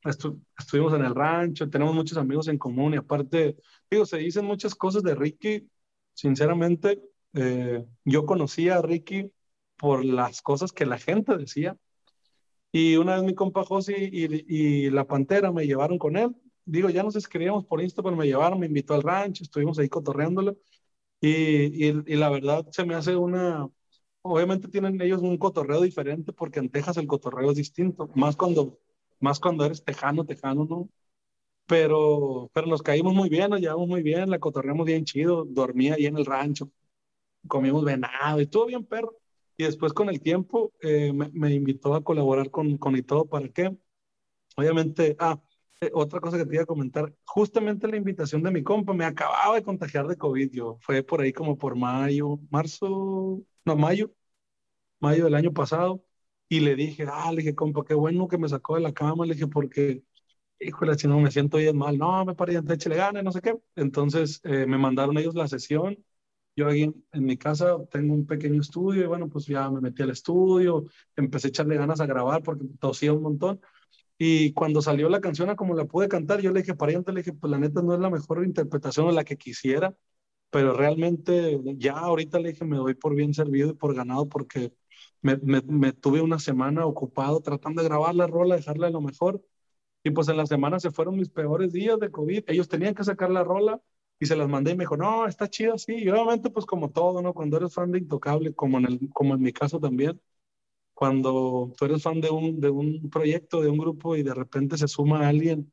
Estuvimos 0.06 0.92
en 0.94 1.04
el 1.04 1.14
rancho, 1.14 1.68
tenemos 1.68 1.94
muchos 1.94 2.18
amigos 2.18 2.48
en 2.48 2.58
común 2.58 2.94
y 2.94 2.96
aparte, 2.96 3.56
digo, 3.90 4.06
se 4.06 4.18
dicen 4.18 4.44
muchas 4.44 4.74
cosas 4.74 5.02
de 5.02 5.14
Ricky. 5.14 5.68
Sinceramente, 6.14 7.00
eh, 7.34 7.84
yo 8.04 8.26
conocía 8.26 8.76
a 8.76 8.82
Ricky 8.82 9.30
por 9.76 10.04
las 10.04 10.42
cosas 10.42 10.72
que 10.72 10.86
la 10.86 10.98
gente 10.98 11.36
decía. 11.36 11.76
Y 12.72 12.96
una 12.96 13.16
vez 13.16 13.24
mi 13.24 13.34
compa 13.34 13.64
Josi 13.64 13.94
y, 13.94 14.86
y, 14.86 14.90
la 14.90 15.06
Pantera 15.06 15.52
me 15.52 15.66
llevaron 15.66 15.98
con 15.98 16.16
él. 16.16 16.34
Digo, 16.64 16.90
ya 16.90 17.02
nos 17.02 17.16
escribíamos 17.16 17.64
por 17.64 17.80
Insta, 17.80 18.02
pero 18.02 18.16
me 18.16 18.26
llevaron, 18.26 18.58
me 18.60 18.66
invitó 18.66 18.94
al 18.94 19.02
rancho, 19.02 19.44
estuvimos 19.44 19.78
ahí 19.78 19.88
cotorreándolo. 19.88 20.56
Y, 21.20 21.86
y, 21.86 22.16
la 22.16 22.28
verdad 22.30 22.66
se 22.70 22.84
me 22.84 22.94
hace 22.94 23.16
una, 23.16 23.68
obviamente 24.22 24.68
tienen 24.68 25.00
ellos 25.00 25.22
un 25.22 25.38
cotorreo 25.38 25.80
diferente 25.80 26.32
porque 26.32 26.60
en 26.60 26.68
Texas 26.70 26.96
el 26.98 27.06
cotorreo 27.06 27.50
es 27.50 27.56
distinto, 27.56 28.10
más 28.14 28.36
cuando, 28.36 28.78
más 29.20 29.40
cuando 29.40 29.64
eres 29.64 29.84
tejano, 29.84 30.24
tejano, 30.26 30.64
¿no? 30.64 30.88
Pero, 31.66 32.50
pero 32.54 32.66
nos 32.68 32.82
caímos 32.82 33.14
muy 33.14 33.28
bien, 33.28 33.50
nos 33.50 33.60
llevamos 33.60 33.88
muy 33.88 34.02
bien, 34.02 34.30
la 34.30 34.38
cotorreamos 34.38 34.86
bien 34.86 35.04
chido, 35.04 35.44
dormía 35.46 35.94
ahí 35.94 36.06
en 36.06 36.16
el 36.18 36.26
rancho, 36.26 36.70
comimos 37.48 37.84
venado 37.84 38.40
y 38.40 38.44
estuvo 38.44 38.66
bien 38.66 38.84
perro. 38.84 39.16
Y 39.56 39.64
después 39.64 39.92
con 39.92 40.08
el 40.10 40.20
tiempo 40.20 40.72
eh, 40.82 41.12
me, 41.12 41.30
me, 41.32 41.54
invitó 41.54 41.94
a 41.94 42.04
colaborar 42.04 42.50
con, 42.50 42.76
con 42.78 42.96
y 42.96 43.02
todo, 43.02 43.26
¿para 43.26 43.48
qué? 43.48 43.76
Obviamente, 44.56 45.16
ah, 45.18 45.40
eh, 45.80 45.90
otra 45.94 46.20
cosa 46.20 46.38
que 46.38 46.46
te 46.46 46.54
iba 46.54 46.62
a 46.62 46.66
comentar, 46.66 47.14
justamente 47.24 47.88
la 47.88 47.96
invitación 47.96 48.42
de 48.42 48.50
mi 48.50 48.62
compa, 48.62 48.94
me 48.94 49.04
acababa 49.04 49.54
de 49.56 49.62
contagiar 49.62 50.06
de 50.06 50.16
COVID, 50.16 50.50
yo, 50.50 50.78
fue 50.80 51.02
por 51.02 51.20
ahí 51.20 51.32
como 51.32 51.58
por 51.58 51.76
mayo, 51.76 52.38
marzo, 52.50 53.42
no, 53.64 53.76
mayo, 53.76 54.12
mayo 55.00 55.24
del 55.24 55.34
año 55.34 55.52
pasado, 55.52 56.02
y 56.48 56.60
le 56.60 56.76
dije, 56.76 57.06
ah, 57.10 57.30
le 57.32 57.38
dije, 57.38 57.54
compa, 57.54 57.84
qué 57.84 57.94
bueno 57.94 58.28
que 58.28 58.38
me 58.38 58.48
sacó 58.48 58.76
de 58.76 58.82
la 58.82 58.92
cama, 58.92 59.26
le 59.26 59.34
dije, 59.34 59.48
porque, 59.48 60.04
híjole, 60.60 60.96
si 60.98 61.08
no 61.08 61.20
me 61.20 61.30
siento 61.30 61.58
bien 61.58 61.76
mal, 61.76 61.98
no, 61.98 62.24
me 62.24 62.34
paré, 62.34 62.60
le 62.62 62.96
gane, 62.96 63.22
no 63.22 63.32
sé 63.32 63.40
qué. 63.42 63.56
Entonces 63.76 64.40
eh, 64.44 64.66
me 64.66 64.78
mandaron 64.78 65.18
ellos 65.18 65.34
la 65.34 65.48
sesión, 65.48 65.98
yo 66.56 66.68
aquí 66.68 66.84
en, 66.84 67.04
en, 67.12 67.24
mi 67.24 67.36
casa 67.38 67.76
tengo 67.90 68.14
un 68.14 68.26
pequeño 68.26 68.60
estudio, 68.60 69.04
y 69.04 69.06
bueno, 69.06 69.28
pues 69.28 69.46
ya 69.46 69.70
me 69.70 69.80
metí 69.80 70.02
al 70.02 70.10
estudio, 70.10 70.86
empecé 71.16 71.48
a 71.48 71.50
echarle 71.50 71.76
ganas 71.76 72.00
a 72.00 72.06
grabar 72.06 72.42
porque 72.42 72.64
tosía 72.80 73.12
un 73.12 73.22
montón, 73.22 73.60
y 74.18 74.52
cuando 74.54 74.82
salió 74.82 75.08
la 75.08 75.20
canción 75.20 75.50
a 75.50 75.56
como 75.56 75.74
la 75.74 75.86
pude 75.86 76.08
cantar, 76.08 76.40
yo 76.40 76.52
le 76.52 76.62
dije, 76.62 76.74
pariente, 76.74 77.12
le 77.12 77.20
dije, 77.20 77.32
pues 77.34 77.50
la 77.50 77.58
neta 77.58 77.82
no 77.82 77.94
es 77.94 78.00
la 78.00 78.10
mejor 78.10 78.44
interpretación 78.44 79.08
o 79.08 79.12
la 79.12 79.24
que 79.24 79.36
quisiera, 79.36 79.96
pero 80.50 80.74
realmente 80.74 81.60
ya 81.76 81.94
ahorita 81.94 82.38
le 82.40 82.50
dije, 82.50 82.64
me 82.64 82.76
doy 82.78 82.94
por 82.94 83.14
bien 83.14 83.34
servido 83.34 83.70
y 83.70 83.74
por 83.74 83.94
ganado 83.94 84.28
porque 84.28 84.72
me, 85.22 85.36
me, 85.36 85.92
tuve 85.92 86.20
una 86.22 86.38
semana 86.38 86.86
ocupado 86.86 87.40
tratando 87.40 87.82
de 87.82 87.88
grabar 87.88 88.14
la 88.14 88.26
rola, 88.26 88.56
dejarla 88.56 88.86
de 88.88 88.92
lo 88.92 89.00
mejor. 89.00 89.42
Y 90.04 90.10
pues 90.10 90.28
en 90.28 90.36
la 90.36 90.46
semana 90.46 90.80
se 90.80 90.90
fueron 90.90 91.16
mis 91.16 91.30
peores 91.30 91.72
días 91.72 91.98
de 92.00 92.10
COVID. 92.10 92.44
Ellos 92.48 92.68
tenían 92.68 92.94
que 92.94 93.04
sacar 93.04 93.30
la 93.30 93.44
rola 93.44 93.80
y 94.20 94.26
se 94.26 94.36
las 94.36 94.48
mandé 94.48 94.72
y 94.72 94.76
me 94.76 94.84
dijo, 94.84 94.96
no, 94.96 95.26
está 95.26 95.48
chido 95.50 95.74
así. 95.74 95.94
Y 95.94 96.08
obviamente 96.10 96.50
pues 96.50 96.66
como 96.66 96.90
todo, 96.90 97.22
¿no? 97.22 97.34
Cuando 97.34 97.56
eres 97.58 97.74
fan 97.74 97.92
de 97.92 97.98
Intocable, 97.98 98.54
como 98.54 98.78
en, 98.78 98.86
el, 98.86 99.10
como 99.12 99.34
en 99.34 99.42
mi 99.42 99.52
caso 99.52 99.80
también, 99.80 100.20
cuando 100.94 101.72
tú 101.76 101.84
eres 101.86 102.02
fan 102.02 102.20
de 102.20 102.30
un, 102.30 102.60
de 102.60 102.70
un 102.70 103.10
proyecto, 103.10 103.60
de 103.62 103.68
un 103.70 103.78
grupo 103.78 104.16
y 104.16 104.22
de 104.22 104.34
repente 104.34 104.78
se 104.78 104.88
suma 104.88 105.28
alguien 105.28 105.72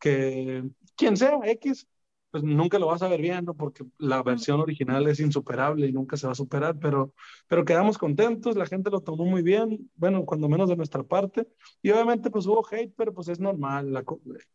que, 0.00 0.70
quien 0.96 1.16
sea, 1.16 1.40
X, 1.44 1.88
pues 2.30 2.42
nunca 2.42 2.78
lo 2.78 2.86
vas 2.86 3.02
a 3.02 3.08
ver 3.08 3.20
bien, 3.20 3.44
¿no? 3.44 3.54
Porque 3.54 3.84
la 3.98 4.22
versión 4.22 4.60
original 4.60 5.06
es 5.08 5.20
insuperable 5.20 5.86
y 5.86 5.92
nunca 5.92 6.16
se 6.16 6.26
va 6.26 6.32
a 6.32 6.36
superar, 6.36 6.78
pero, 6.78 7.12
pero 7.48 7.64
quedamos 7.64 7.98
contentos, 7.98 8.56
la 8.56 8.66
gente 8.66 8.90
lo 8.90 9.00
tomó 9.00 9.24
muy 9.24 9.42
bien, 9.42 9.90
bueno, 9.96 10.24
cuando 10.24 10.48
menos 10.48 10.68
de 10.68 10.76
nuestra 10.76 11.02
parte, 11.02 11.48
y 11.82 11.90
obviamente 11.90 12.30
pues 12.30 12.46
hubo 12.46 12.66
hate, 12.70 12.92
pero 12.96 13.12
pues 13.12 13.28
es 13.28 13.40
normal, 13.40 13.92
la, 13.92 14.04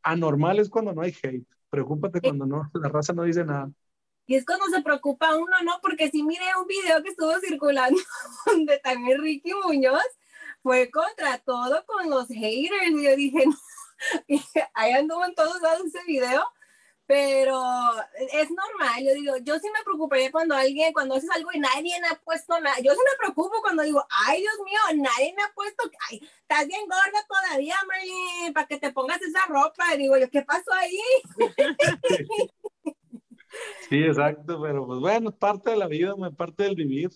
anormal 0.04 0.60
es 0.60 0.70
cuando 0.70 0.94
no 0.94 1.02
hay 1.02 1.14
hate, 1.22 1.46
preocúpate 1.70 2.22
cuando 2.22 2.46
no, 2.46 2.70
la 2.74 2.90
raza 2.90 3.14
no 3.14 3.24
dice 3.24 3.44
nada. 3.44 3.72
Y 4.28 4.36
es 4.36 4.46
cuando 4.46 4.66
se 4.66 4.82
preocupa 4.82 5.36
uno, 5.36 5.56
¿no? 5.64 5.74
Porque 5.82 6.10
si 6.10 6.24
mire 6.24 6.46
un 6.60 6.66
video 6.66 7.04
que 7.04 7.10
estuvo 7.10 7.32
circulando 7.40 8.00
de 8.66 8.80
también 8.80 9.22
Ricky 9.22 9.52
Muñoz, 9.64 10.02
fue 10.64 10.90
contra 10.90 11.38
todo 11.38 11.86
con 11.86 12.10
los 12.10 12.28
haters. 12.28 12.90
Y 12.90 13.04
yo 13.04 13.16
dije, 13.16 13.46
no. 13.46 13.56
ahí 14.74 14.94
anduvo 14.94 15.24
en 15.26 15.36
todos 15.36 15.62
lados 15.62 15.86
ese 15.86 16.00
video, 16.08 16.44
pero 17.08 17.62
es 18.34 18.50
normal. 18.50 19.04
Yo 19.04 19.14
digo, 19.14 19.38
yo 19.44 19.60
sí 19.60 19.68
me 19.76 19.84
preocuparía 19.84 20.32
cuando 20.32 20.56
alguien, 20.56 20.94
cuando 20.94 21.16
haces 21.16 21.30
algo 21.30 21.50
y 21.54 21.60
nadie 21.60 22.00
me 22.02 22.08
ha 22.08 22.16
puesto 22.24 22.60
nada. 22.60 22.78
Yo 22.80 22.92
sí 22.92 23.00
me 23.00 23.18
preocupo 23.18 23.62
cuando 23.62 23.84
digo, 23.84 24.04
ay, 24.28 24.42
Dios 24.42 24.54
mío, 24.66 25.04
nadie 25.04 25.34
me 25.36 25.44
ha 25.44 25.52
puesto, 25.54 25.84
ay, 26.10 26.22
estás 26.42 26.68
bien 26.68 26.82
gorda 26.88 27.26
todavía, 27.28 27.76
Marlene, 27.88 28.54
para 28.54 28.68
que 28.68 28.80
te 28.80 28.92
pongas 28.92 29.22
esa 29.22 29.46
ropa. 29.48 29.94
Y 29.94 30.00
digo 30.00 30.18
yo, 30.18 30.30
¿qué 30.30 30.42
pasó 30.42 30.72
ahí? 30.74 31.00
Sí, 33.90 34.04
exacto, 34.04 34.62
pero 34.62 34.86
pues 34.86 35.00
bueno, 35.00 35.30
es 35.30 35.36
parte 35.36 35.72
de 35.72 35.78
la 35.78 35.88
vida, 35.88 36.14
es 36.28 36.36
parte 36.36 36.64
del 36.64 36.76
vivir. 36.76 37.10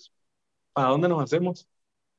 ¿Para 0.72 0.90
dónde 0.90 1.10
nos 1.10 1.22
hacemos? 1.22 1.68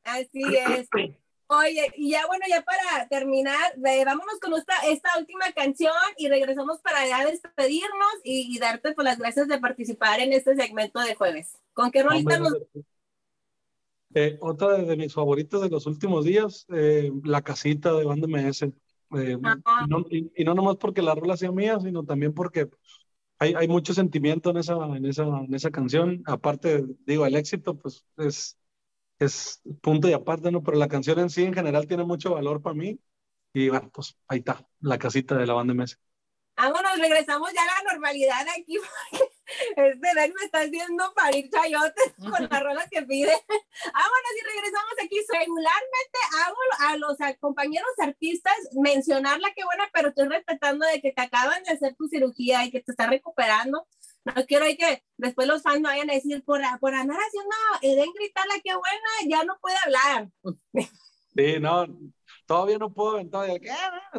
Así 0.05 0.43
es. 0.57 0.89
Oye, 1.53 1.93
y 1.97 2.11
ya 2.13 2.29
bueno, 2.29 2.45
ya 2.49 2.63
para 2.63 3.09
terminar, 3.09 3.75
vámonos 3.77 4.39
con 4.41 4.55
esta, 4.55 4.75
esta 4.89 5.11
última 5.19 5.51
canción 5.53 5.93
y 6.17 6.29
regresamos 6.29 6.79
para 6.81 7.05
ya 7.09 7.25
despedirnos 7.25 8.21
y, 8.23 8.57
darte 8.61 8.93
pues, 8.93 9.05
las 9.05 9.19
gracias 9.19 9.49
de 9.49 9.59
participar 9.59 10.21
en 10.21 10.33
este 10.33 10.55
segmento 10.55 11.01
de 11.01 11.17
jueves. 11.17 11.59
¿Con 11.73 11.91
qué 11.91 12.05
rolita 12.05 12.39
nos... 12.39 12.55
Eh, 14.15 14.39
otra 14.41 14.79
de 14.79 14.97
mis 14.97 15.13
favoritos 15.13 15.61
de 15.63 15.71
los 15.71 15.87
últimos 15.87 16.25
días, 16.25 16.67
eh, 16.69 17.11
La 17.25 17.43
Casita 17.43 17.95
de 17.95 18.05
Banda 18.05 18.29
MS. 18.29 18.63
Eh, 18.63 18.71
y, 19.37 19.89
no, 19.89 20.07
y, 20.09 20.45
no 20.45 20.55
nomás 20.55 20.77
porque 20.77 21.03
la 21.03 21.17
rola 21.17 21.37
sea 21.37 21.51
mía, 21.51 21.81
sino 21.81 22.05
también 22.05 22.33
porque 22.33 22.69
hay, 23.41 23.55
hay 23.55 23.67
mucho 23.67 23.93
sentimiento 23.93 24.51
en 24.51 24.59
esa, 24.59 24.75
en, 24.97 25.05
esa, 25.05 25.25
en 25.25 25.53
esa 25.53 25.73
canción. 25.73 26.23
Aparte, 26.27 26.85
digo, 27.07 27.27
el 27.27 27.35
éxito, 27.35 27.77
pues 27.77 28.05
es, 28.19 28.57
es 29.21 29.61
punto 29.83 30.09
y 30.09 30.13
aparte, 30.13 30.51
¿no? 30.51 30.63
Pero 30.63 30.79
la 30.79 30.89
canción 30.89 31.19
en 31.21 31.31
sí, 31.31 31.45
en 31.45 31.55
general, 31.55 31.87
tiene 31.87 32.05
mucho 32.05 32.35
valor 32.35 32.61
para 32.63 32.75
mí. 32.75 32.99
Y 33.53 33.69
bueno, 33.69 33.91
pues 33.93 34.17
ahí 34.29 34.39
está, 34.39 34.67
la 34.81 34.99
casita 34.99 35.37
de 35.37 35.47
la 35.47 35.55
banda 35.55 35.75
mesa. 35.75 35.97
Vámonos, 36.57 36.99
regresamos 36.99 37.51
ya 37.55 37.63
a 37.63 37.83
la 37.83 37.93
normalidad 37.93 38.47
aquí, 38.59 38.77
porque 38.79 39.93
este 39.93 40.21
Dex 40.21 40.35
me 40.39 40.45
está 40.45 40.61
haciendo 40.61 41.13
parir 41.15 41.49
chayotes 41.51 42.13
con 42.19 42.49
las 42.51 42.63
rolas 42.63 42.87
que 42.91 43.03
pide. 43.03 43.33
Vámonos 43.33 44.33
y 44.39 44.45
regresamos 44.45 44.93
aquí. 45.03 45.17
Regularmente 45.33 46.19
hago 46.45 46.57
a 46.81 46.97
los 46.99 47.17
compañeros 47.41 47.91
artistas 47.99 48.55
mencionar 48.75 49.41
la 49.41 49.53
que 49.53 49.65
buena, 49.65 49.89
pero 49.93 50.09
estoy 50.09 50.29
respetando 50.29 50.87
de 50.87 51.01
que 51.01 51.13
te 51.13 51.23
acaban 51.23 51.63
de 51.65 51.73
hacer 51.73 51.95
tu 51.97 52.09
cirugía 52.09 52.65
y 52.65 52.71
que 52.71 52.81
te 52.81 52.93
está 52.93 53.07
recuperando. 53.07 53.87
No 54.25 54.35
quiero 54.47 54.67
que 54.79 55.03
después 55.17 55.49
los 55.49 55.63
fans 55.63 55.81
no 55.81 55.89
vayan 55.89 56.11
a 56.11 56.15
decir, 56.15 56.43
por, 56.45 56.61
por 56.81 56.95
andar 56.95 57.19
haciendo 57.19 57.57
Eden 57.83 58.13
gritar 58.15 58.47
la 58.47 58.61
que 58.61 58.75
buena, 58.75 59.11
ya 59.29 59.45
no 59.45 59.59
puede 59.61 59.77
hablar. 59.85 60.29
Sí, 61.35 61.61
no, 61.61 61.87
todavía 62.47 62.79
no 62.79 62.93
puedo 62.93 63.13
aventar, 63.13 63.49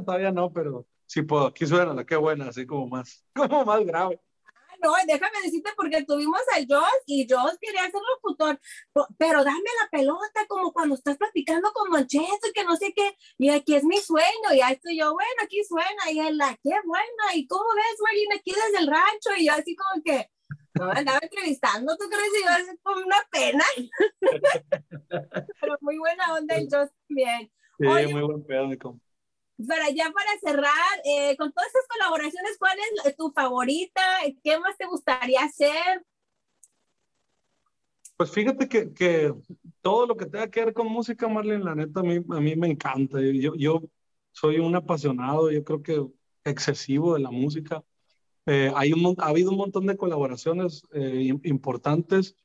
todavía 0.06 0.32
no, 0.32 0.52
pero 0.52 0.88
sí 1.06 1.22
puedo. 1.22 1.48
Aquí 1.48 1.68
suena 1.68 1.94
la 1.94 2.06
que 2.06 2.16
buena, 2.16 2.48
así 2.50 2.66
como 2.66 2.88
más, 2.88 3.26
como 3.36 3.66
más 3.66 3.86
grave 3.86 4.20
no, 4.82 4.94
déjame 5.06 5.42
decirte 5.44 5.72
porque 5.76 6.04
tuvimos 6.04 6.42
al 6.56 6.66
Joss 6.68 7.04
y 7.06 7.28
Joss 7.30 7.58
quería 7.60 7.84
ser 7.84 8.02
locutor, 8.16 8.60
pero 9.18 9.44
dame 9.44 9.70
la 9.82 9.90
pelota 9.90 10.46
como 10.48 10.72
cuando 10.74 10.96
estás 10.96 11.18
platicando 11.18 11.72
con 11.74 11.90
Mancheto 11.90 12.48
y 12.48 12.54
que 12.54 12.64
no 12.64 12.76
sé 12.76 12.94
qué, 12.96 13.16
y 13.38 13.50
aquí 13.50 13.76
es 13.76 13.84
mi 13.84 13.98
sueño, 13.98 14.54
y 14.54 14.58
ya 14.58 14.70
estoy 14.70 14.98
yo, 14.98 15.14
bueno, 15.14 15.30
aquí 15.44 15.64
suena, 15.64 16.12
y 16.12 16.20
él, 16.20 16.38
la 16.38 16.58
qué 16.64 16.72
buena, 16.86 17.36
y 17.36 17.48
cómo 17.48 17.66
ves, 17.76 18.00
Marlene, 18.04 18.36
aquí 18.36 18.52
desde 18.52 18.80
el 18.80 18.88
rancho, 18.88 19.30
y 19.38 19.46
yo 19.48 19.54
así 19.54 19.76
como 19.76 20.04
que, 20.04 20.30
no, 20.74 20.90
andaba 20.90 21.20
entrevistando, 21.22 21.96
¿tú 21.98 22.06
crees? 22.10 22.32
Y 22.40 22.44
yo 22.44 22.50
así 22.50 22.78
con 22.82 23.04
una 23.04 23.18
pena, 23.32 23.64
pero 25.62 25.78
muy 25.82 25.98
buena 25.98 26.34
onda 26.34 26.56
el 26.56 26.68
Joss 26.72 26.90
también. 27.08 27.52
Sí, 27.78 28.14
muy 28.14 28.22
buen 28.22 28.44
pedo, 28.46 28.70
para 29.68 29.90
ya 29.90 30.12
para 30.12 30.40
cerrar, 30.40 31.02
eh, 31.06 31.36
con 31.38 31.52
todas 31.52 31.68
estas 31.68 31.88
colaboraciones, 31.88 32.58
¿cuál 32.58 32.78
es 33.06 33.16
tu 33.16 33.32
favorita? 33.32 34.02
¿Qué 34.44 34.60
más 34.60 34.78
te 34.78 34.86
gustaría 34.88 35.42
hacer? 35.42 36.06
Pues 38.18 38.32
fíjate 38.32 38.68
que, 38.68 38.94
que 38.94 39.34
todo 39.82 40.06
lo 40.06 40.16
que 40.16 40.26
tenga 40.26 40.50
que 40.50 40.66
ver 40.66 40.74
con 40.74 40.88
música, 40.88 41.28
Marlene, 41.28 41.64
la 41.64 41.76
neta, 41.76 42.02
a 42.02 42.04
mí, 42.04 42.18
a 42.18 42.40
mí 42.40 42.56
me 42.56 42.68
encanta. 42.68 43.20
Yo, 43.20 43.56
yo 43.56 43.82
soy 44.32 44.60
un 44.60 44.76
apasionado, 44.76 45.52
yo 45.52 45.64
creo 45.64 45.82
que 45.82 46.06
excesivo 46.44 47.16
de 47.16 47.22
la 47.22 47.32
música. 47.32 47.84
Eh, 48.46 48.72
hay 48.76 48.94
un, 48.94 49.16
ha 49.20 49.28
habido 49.28 49.52
un 49.52 49.58
montón 49.58 49.86
de 49.88 49.98
colaboraciones 49.98 50.84
eh, 50.94 51.32
importantes. 51.44 52.36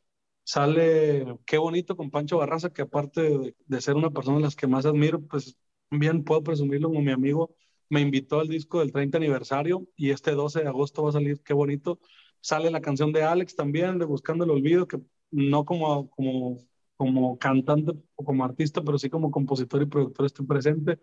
Sale 0.44 1.38
Qué 1.44 1.59
Bonito 1.59 1.96
con 1.96 2.11
Pancho 2.11 2.38
Barraza, 2.38 2.72
que 2.72 2.83
aparte 2.83 3.20
de, 3.22 3.57
de, 3.66 3.81
ser 3.81 3.96
una 3.96 4.11
persona 4.11 4.37
de 4.38 4.44
las 4.44 4.57
que 4.57 4.66
más 4.66 4.87
admiro, 4.87 5.20
pues 5.20 5.57
bien 5.90 6.25
puedo 6.25 6.42
presumirlo 6.42 6.88
como 6.88 7.03
mi 7.03 7.12
amigo, 7.12 7.55
me 7.88 8.01
invitó 8.01 8.40
al 8.40 8.49
disco 8.49 8.81
del 8.81 8.92
30 8.92 9.18
aniversario 9.18 9.87
y 9.96 10.11
este 10.11 10.33
12 10.33 10.62
de 10.62 10.68
agosto 10.68 11.03
va 11.03 11.11
a 11.11 11.12
salir 11.12 11.40
Qué 11.42 11.55
Bonito. 11.55 12.01
Sale 12.40 12.70
la 12.70 12.81
canción 12.81 13.12
de 13.12 13.22
Alex 13.22 13.57
también, 13.57 13.99
de 13.99 14.05
Buscando 14.05 14.44
el 14.44 14.51
Olvido, 14.51 14.87
que 14.87 15.01
no 15.31 15.64
como, 15.64 16.11
como, 16.11 16.59
como 16.96 17.38
cantante 17.38 17.92
o 18.14 18.25
como 18.25 18.44
artista, 18.44 18.83
pero 18.83 18.99
sí 18.99 19.11
como 19.11 19.31
compositor 19.31 19.83
y 19.83 19.87
productor 19.87 20.27
estoy 20.27 20.46
presente. 20.46 21.01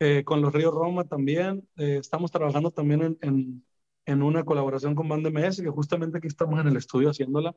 Eh, 0.00 0.24
con 0.24 0.40
los 0.42 0.52
Ríos 0.52 0.74
Roma 0.74 1.04
también. 1.04 1.68
Eh, 1.76 1.98
estamos 2.00 2.30
trabajando 2.30 2.70
también 2.70 3.02
en, 3.02 3.18
en, 3.22 3.66
en, 4.06 4.22
una 4.22 4.44
colaboración 4.44 4.94
con 4.94 5.08
Band 5.08 5.26
MS, 5.28 5.62
que 5.62 5.70
justamente 5.70 6.18
aquí 6.18 6.26
estamos 6.26 6.60
en 6.60 6.68
el 6.68 6.76
estudio 6.76 7.10
haciéndola. 7.10 7.54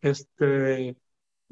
Este, 0.00 0.96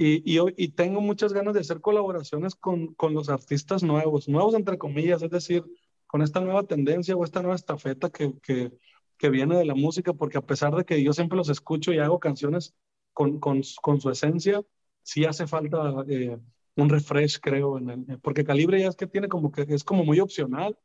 y, 0.01 0.23
y, 0.25 0.41
y 0.57 0.69
tengo 0.69 1.03
muchas 1.03 1.35
ganas 1.35 1.53
de 1.53 1.61
hacer 1.61 1.83
colaboraciones 1.83 2.55
con, 2.55 2.95
con 2.95 3.13
los 3.13 3.29
artistas 3.29 3.83
nuevos, 3.83 4.29
nuevos 4.31 4.55
entre 4.55 4.79
comillas, 4.79 5.23
es 5.23 5.31
decir, 5.31 5.63
con 6.07 6.23
esta 6.23 6.41
nueva 6.41 6.63
tendencia 6.65 7.15
o 7.15 7.23
esta 7.23 7.43
nueva 7.43 7.57
estafeta 7.57 8.09
que, 8.09 8.33
que, 8.43 8.73
que 9.19 9.29
viene 9.29 9.59
de 9.59 9.67
la 9.67 9.75
música, 9.75 10.15
porque 10.15 10.39
a 10.39 10.47
pesar 10.47 10.75
de 10.75 10.87
que 10.87 11.03
yo 11.03 11.13
siempre 11.13 11.37
los 11.37 11.51
escucho 11.51 11.93
y 11.93 11.99
hago 11.99 12.19
canciones 12.19 12.75
con, 13.13 13.39
con, 13.41 13.61
con 13.83 14.01
su 14.01 14.09
esencia, 14.09 14.63
sí 15.03 15.27
hace 15.27 15.47
falta 15.47 15.93
eh, 16.09 16.39
un 16.77 16.89
refresh, 16.89 17.39
creo, 17.39 17.77
en 17.77 17.91
el, 17.91 18.21
porque 18.21 18.43
Calibre 18.45 18.81
ya 18.81 18.89
es 18.89 18.97
que 18.97 19.07
tiene 19.07 19.29
como 19.29 19.53
que 19.53 19.67
es 19.69 19.85
como 19.85 20.03
muy 20.05 20.19
opcional. 20.21 20.79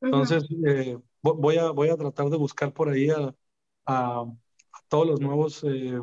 Entonces, 0.00 0.46
eh, 0.66 0.98
voy, 1.20 1.58
a, 1.58 1.70
voy 1.72 1.90
a 1.90 1.96
tratar 1.98 2.30
de 2.30 2.38
buscar 2.38 2.72
por 2.72 2.88
ahí 2.88 3.10
a, 3.10 3.34
a, 3.84 4.24
todos 4.88 5.06
los 5.06 5.20
nuevos, 5.20 5.62
eh, 5.64 6.00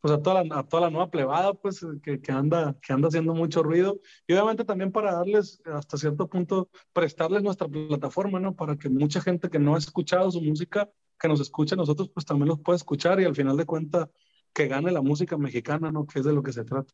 pues 0.00 0.14
a 0.14 0.22
toda, 0.22 0.44
la, 0.44 0.58
a 0.58 0.62
toda 0.66 0.82
la 0.82 0.90
nueva 0.90 1.10
plebada, 1.10 1.54
pues 1.54 1.84
que, 2.02 2.20
que, 2.20 2.32
anda, 2.32 2.76
que 2.82 2.92
anda 2.92 3.08
haciendo 3.08 3.34
mucho 3.34 3.62
ruido. 3.62 4.00
Y 4.26 4.32
obviamente 4.34 4.64
también 4.64 4.92
para 4.92 5.12
darles, 5.12 5.60
hasta 5.66 5.96
cierto 5.96 6.28
punto, 6.28 6.70
prestarles 6.92 7.42
nuestra 7.42 7.68
plataforma, 7.68 8.40
¿no? 8.40 8.54
Para 8.56 8.76
que 8.76 8.88
mucha 8.88 9.20
gente 9.20 9.50
que 9.50 9.58
no 9.58 9.74
ha 9.74 9.78
escuchado 9.78 10.30
su 10.30 10.40
música, 10.40 10.90
que 11.18 11.28
nos 11.28 11.40
escuche 11.40 11.74
a 11.74 11.78
nosotros, 11.78 12.10
pues 12.12 12.26
también 12.26 12.48
los 12.48 12.60
pueda 12.60 12.76
escuchar 12.76 13.20
y 13.20 13.24
al 13.24 13.36
final 13.36 13.56
de 13.56 13.66
cuentas 13.66 14.08
que 14.52 14.66
gane 14.68 14.90
la 14.90 15.02
música 15.02 15.36
mexicana, 15.36 15.92
¿no? 15.92 16.06
Que 16.06 16.20
es 16.20 16.24
de 16.24 16.32
lo 16.32 16.42
que 16.42 16.52
se 16.52 16.64
trata. 16.64 16.92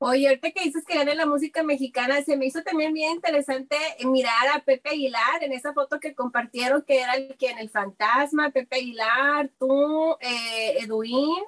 Oye, 0.00 0.28
ahorita 0.28 0.52
que 0.52 0.62
dices 0.62 0.84
que 0.86 0.94
gane 0.94 1.16
la 1.16 1.26
música 1.26 1.64
mexicana, 1.64 2.22
se 2.22 2.36
me 2.36 2.46
hizo 2.46 2.62
también 2.62 2.92
bien 2.94 3.14
interesante 3.14 3.76
mirar 4.04 4.48
a 4.54 4.64
Pepe 4.64 4.90
Aguilar 4.90 5.42
en 5.42 5.52
esa 5.52 5.74
foto 5.74 5.98
que 5.98 6.14
compartieron, 6.14 6.82
que 6.82 7.00
era 7.00 7.14
el 7.14 7.36
que 7.36 7.50
en 7.50 7.58
el 7.58 7.68
fantasma, 7.68 8.50
Pepe 8.52 8.76
Aguilar, 8.76 9.50
tú, 9.58 10.16
eh, 10.20 10.78
Edwin. 10.84 11.42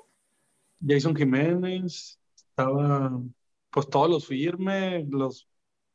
Jason 0.87 1.15
Jiménez, 1.17 2.19
estaba 2.35 3.21
pues 3.71 3.89
todos 3.89 4.11
los 4.11 4.27
firmes, 4.27 5.09
los 5.09 5.49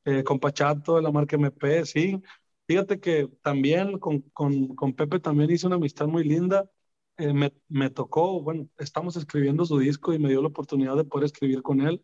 eh, 0.05 0.23
de 0.23 1.01
la 1.01 1.11
marca 1.11 1.35
MP, 1.35 1.85
sí. 1.85 2.21
Fíjate 2.67 2.99
que 2.99 3.27
también 3.43 3.99
con, 3.99 4.21
con, 4.33 4.75
con 4.75 4.93
Pepe 4.93 5.19
también 5.19 5.51
hice 5.51 5.67
una 5.67 5.75
amistad 5.77 6.07
muy 6.07 6.23
linda. 6.23 6.69
Eh, 7.17 7.33
me, 7.33 7.53
me 7.69 7.89
tocó, 7.89 8.41
bueno, 8.41 8.67
estamos 8.77 9.15
escribiendo 9.17 9.65
su 9.65 9.77
disco 9.79 10.13
y 10.13 10.19
me 10.19 10.29
dio 10.29 10.41
la 10.41 10.49
oportunidad 10.49 10.95
de 10.97 11.05
poder 11.05 11.25
escribir 11.25 11.61
con 11.61 11.81
él 11.81 12.03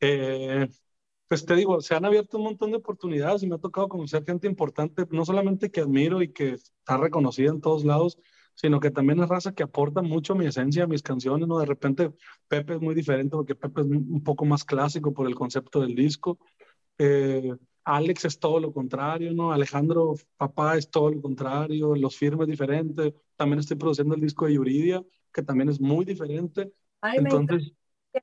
eh, 0.00 0.68
pues 1.28 1.46
te 1.46 1.54
digo, 1.56 1.80
se 1.80 1.94
han 1.94 2.04
abierto 2.04 2.38
un 2.38 2.44
montón 2.44 2.70
de 2.70 2.76
oportunidades 2.78 3.42
y 3.42 3.46
me 3.46 3.54
ha 3.56 3.58
tocado 3.58 3.88
conocer 3.88 4.24
gente 4.24 4.46
importante, 4.46 5.06
no 5.10 5.24
solamente 5.24 5.70
que 5.70 5.80
admiro 5.80 6.22
y 6.22 6.32
que 6.32 6.50
está 6.54 6.96
reconocida 6.98 7.50
en 7.50 7.60
todos 7.60 7.84
lados, 7.84 8.18
sino 8.54 8.80
que 8.80 8.90
también 8.90 9.20
es 9.20 9.28
raza 9.28 9.54
que 9.54 9.62
aporta 9.62 10.02
mucho 10.02 10.32
a 10.32 10.36
mi 10.36 10.46
esencia, 10.46 10.84
a 10.84 10.86
mis 10.86 11.02
canciones, 11.02 11.48
¿no? 11.48 11.58
De 11.58 11.66
repente 11.66 12.12
Pepe 12.48 12.74
es 12.74 12.80
muy 12.80 12.94
diferente 12.94 13.36
porque 13.36 13.54
Pepe 13.54 13.82
es 13.82 13.86
un 13.86 14.22
poco 14.22 14.44
más 14.44 14.64
clásico 14.64 15.12
por 15.12 15.26
el 15.26 15.34
concepto 15.34 15.80
del 15.80 15.94
disco. 15.94 16.38
Eh, 16.98 17.54
Alex 17.84 18.26
es 18.26 18.38
todo 18.38 18.60
lo 18.60 18.72
contrario, 18.72 19.32
¿no? 19.32 19.52
Alejandro 19.52 20.14
Papá 20.36 20.76
es 20.76 20.90
todo 20.90 21.10
lo 21.10 21.20
contrario, 21.20 21.96
los 21.96 22.16
firmes 22.16 22.46
diferentes. 22.46 23.12
También 23.36 23.58
estoy 23.58 23.76
produciendo 23.76 24.14
el 24.14 24.20
disco 24.20 24.46
de 24.46 24.54
Yuridia, 24.54 25.04
que 25.32 25.42
también 25.42 25.68
es 25.68 25.80
muy 25.80 26.04
diferente. 26.04 26.72
Entonces, 27.02 27.72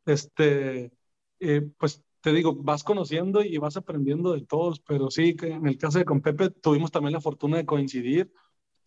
este, 0.06 0.92
eh, 1.40 1.70
pues 1.78 2.04
te 2.22 2.34
digo, 2.34 2.56
vas 2.56 2.84
conociendo 2.84 3.44
y 3.44 3.58
vas 3.58 3.78
aprendiendo 3.78 4.34
de 4.34 4.46
todos, 4.46 4.80
pero 4.80 5.10
sí, 5.10 5.36
que 5.36 5.48
en 5.48 5.68
el 5.68 5.78
caso 5.78 6.00
de 6.00 6.06
con 6.06 6.22
Pepe 6.22 6.50
tuvimos 6.50 6.92
también 6.92 7.14
la 7.14 7.22
fortuna 7.22 7.58
de 7.58 7.66
coincidir, 7.66 8.32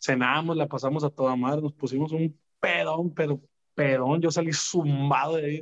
cenamos, 0.03 0.57
la 0.57 0.67
pasamos 0.67 1.03
a 1.03 1.09
toda 1.09 1.35
madre, 1.35 1.61
nos 1.61 1.73
pusimos 1.73 2.11
un 2.11 2.37
pedón, 2.59 3.13
pero 3.13 3.39
pedón, 3.73 4.21
yo 4.21 4.29
salí 4.31 4.51
zumbado 4.53 5.37
de 5.37 5.45
ahí, 5.45 5.61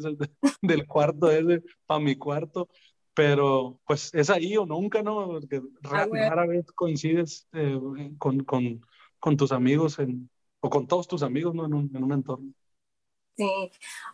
del 0.61 0.87
cuarto 0.87 1.31
ese 1.31 1.63
para 1.85 1.99
mi 1.99 2.15
cuarto, 2.15 2.67
pero 3.13 3.79
pues 3.85 4.13
es 4.13 4.29
ahí 4.29 4.57
o 4.57 4.65
nunca, 4.65 5.03
¿no? 5.03 5.27
Porque 5.27 5.61
ah, 5.83 6.07
rara, 6.11 6.47
vez 6.47 6.65
coincides 6.71 7.47
eh, 7.53 7.79
con, 8.17 8.43
con, 8.43 8.81
con, 9.19 9.37
tus 9.37 9.51
amigos 9.51 9.99
en, 9.99 10.29
o 10.59 10.69
con 10.69 10.87
todos 10.87 11.07
tus 11.07 11.23
amigos, 11.23 11.53
¿no? 11.53 11.65
En 11.65 11.73
un, 11.73 11.95
en 11.95 12.03
un 12.03 12.11
entorno. 12.11 12.51
Sí. 13.37 13.49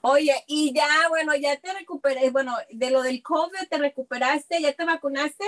Oye, 0.02 0.34
y 0.48 0.74
ya, 0.74 0.88
bueno, 1.10 1.36
ya 1.36 1.60
te 1.60 1.74
recuperé, 1.74 2.30
bueno, 2.30 2.54
de 2.72 2.92
lo 2.92 3.02
del 3.02 3.22
COVID, 3.24 3.68
¿te 3.70 3.78
recuperaste? 3.78 4.62
¿Ya 4.62 4.74
te 4.74 4.86
vacunaste? 4.86 5.46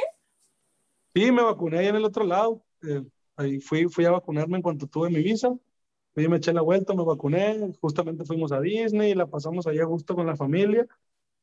Sí, 1.13 1.31
me 1.31 1.43
vacuné 1.43 1.79
ahí 1.79 1.87
en 1.87 1.95
el 1.95 2.05
otro 2.05 2.23
lado. 2.23 2.63
Eh, 2.83 3.03
ahí 3.39 3.59
fui, 3.59 3.87
fui 3.89 4.05
a 4.05 4.11
vacunarme 4.11 4.57
en 4.57 4.63
cuanto 4.63 4.87
tuve 4.87 5.09
mi 5.09 5.21
visa. 5.23 5.49
Fui, 6.13 6.27
me 6.27 6.37
eché 6.37 6.53
la 6.53 6.61
vuelta, 6.61 6.93
me 6.93 7.03
vacuné. 7.03 7.71
Justamente 7.81 8.25
fuimos 8.25 8.51
a 8.51 8.61
Disney 8.61 9.11
y 9.11 9.15
la 9.15 9.27
pasamos 9.27 9.67
allá 9.67 9.85
justo 9.85 10.15
con 10.15 10.25
la 10.27 10.35
familia. 10.35 10.87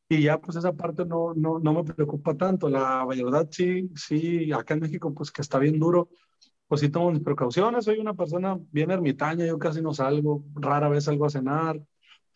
Y 0.09 0.23
ya, 0.23 0.41
pues 0.41 0.57
esa 0.57 0.73
parte 0.73 1.05
no, 1.05 1.35
no, 1.35 1.59
no 1.59 1.73
me 1.75 1.85
preocupa 1.85 2.37
tanto. 2.37 2.69
La 2.69 3.05
verdad, 3.07 3.49
sí, 3.51 3.91
sí, 3.97 4.53
acá 4.53 4.75
en 4.75 4.81
México, 4.81 5.13
pues 5.15 5.31
que 5.33 5.43
está 5.43 5.59
bien 5.59 5.79
duro 5.79 6.09
pues 6.69 6.81
sí 6.81 6.89
tomo 6.91 7.13
mis 7.13 7.23
precauciones. 7.23 7.85
Soy 7.85 7.99
una 7.99 8.15
persona 8.15 8.59
bien 8.73 8.91
ermitaña, 8.91 9.47
yo 9.47 9.59
casi 9.59 9.83
no 9.83 9.95
salgo, 9.95 10.45
rara 10.55 10.89
vez 10.89 11.05
salgo 11.05 11.27
a 11.27 11.31
cenar 11.31 11.81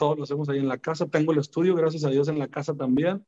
todos 0.00 0.16
lo 0.16 0.24
hacemos 0.24 0.48
ahí 0.48 0.58
en 0.58 0.68
la 0.68 0.78
casa. 0.78 1.06
Tengo 1.08 1.32
el 1.32 1.38
estudio, 1.38 1.74
gracias 1.76 2.04
a 2.04 2.10
Dios, 2.10 2.28
en 2.28 2.38
la 2.38 2.48
casa 2.48 2.74
también. 2.74 3.26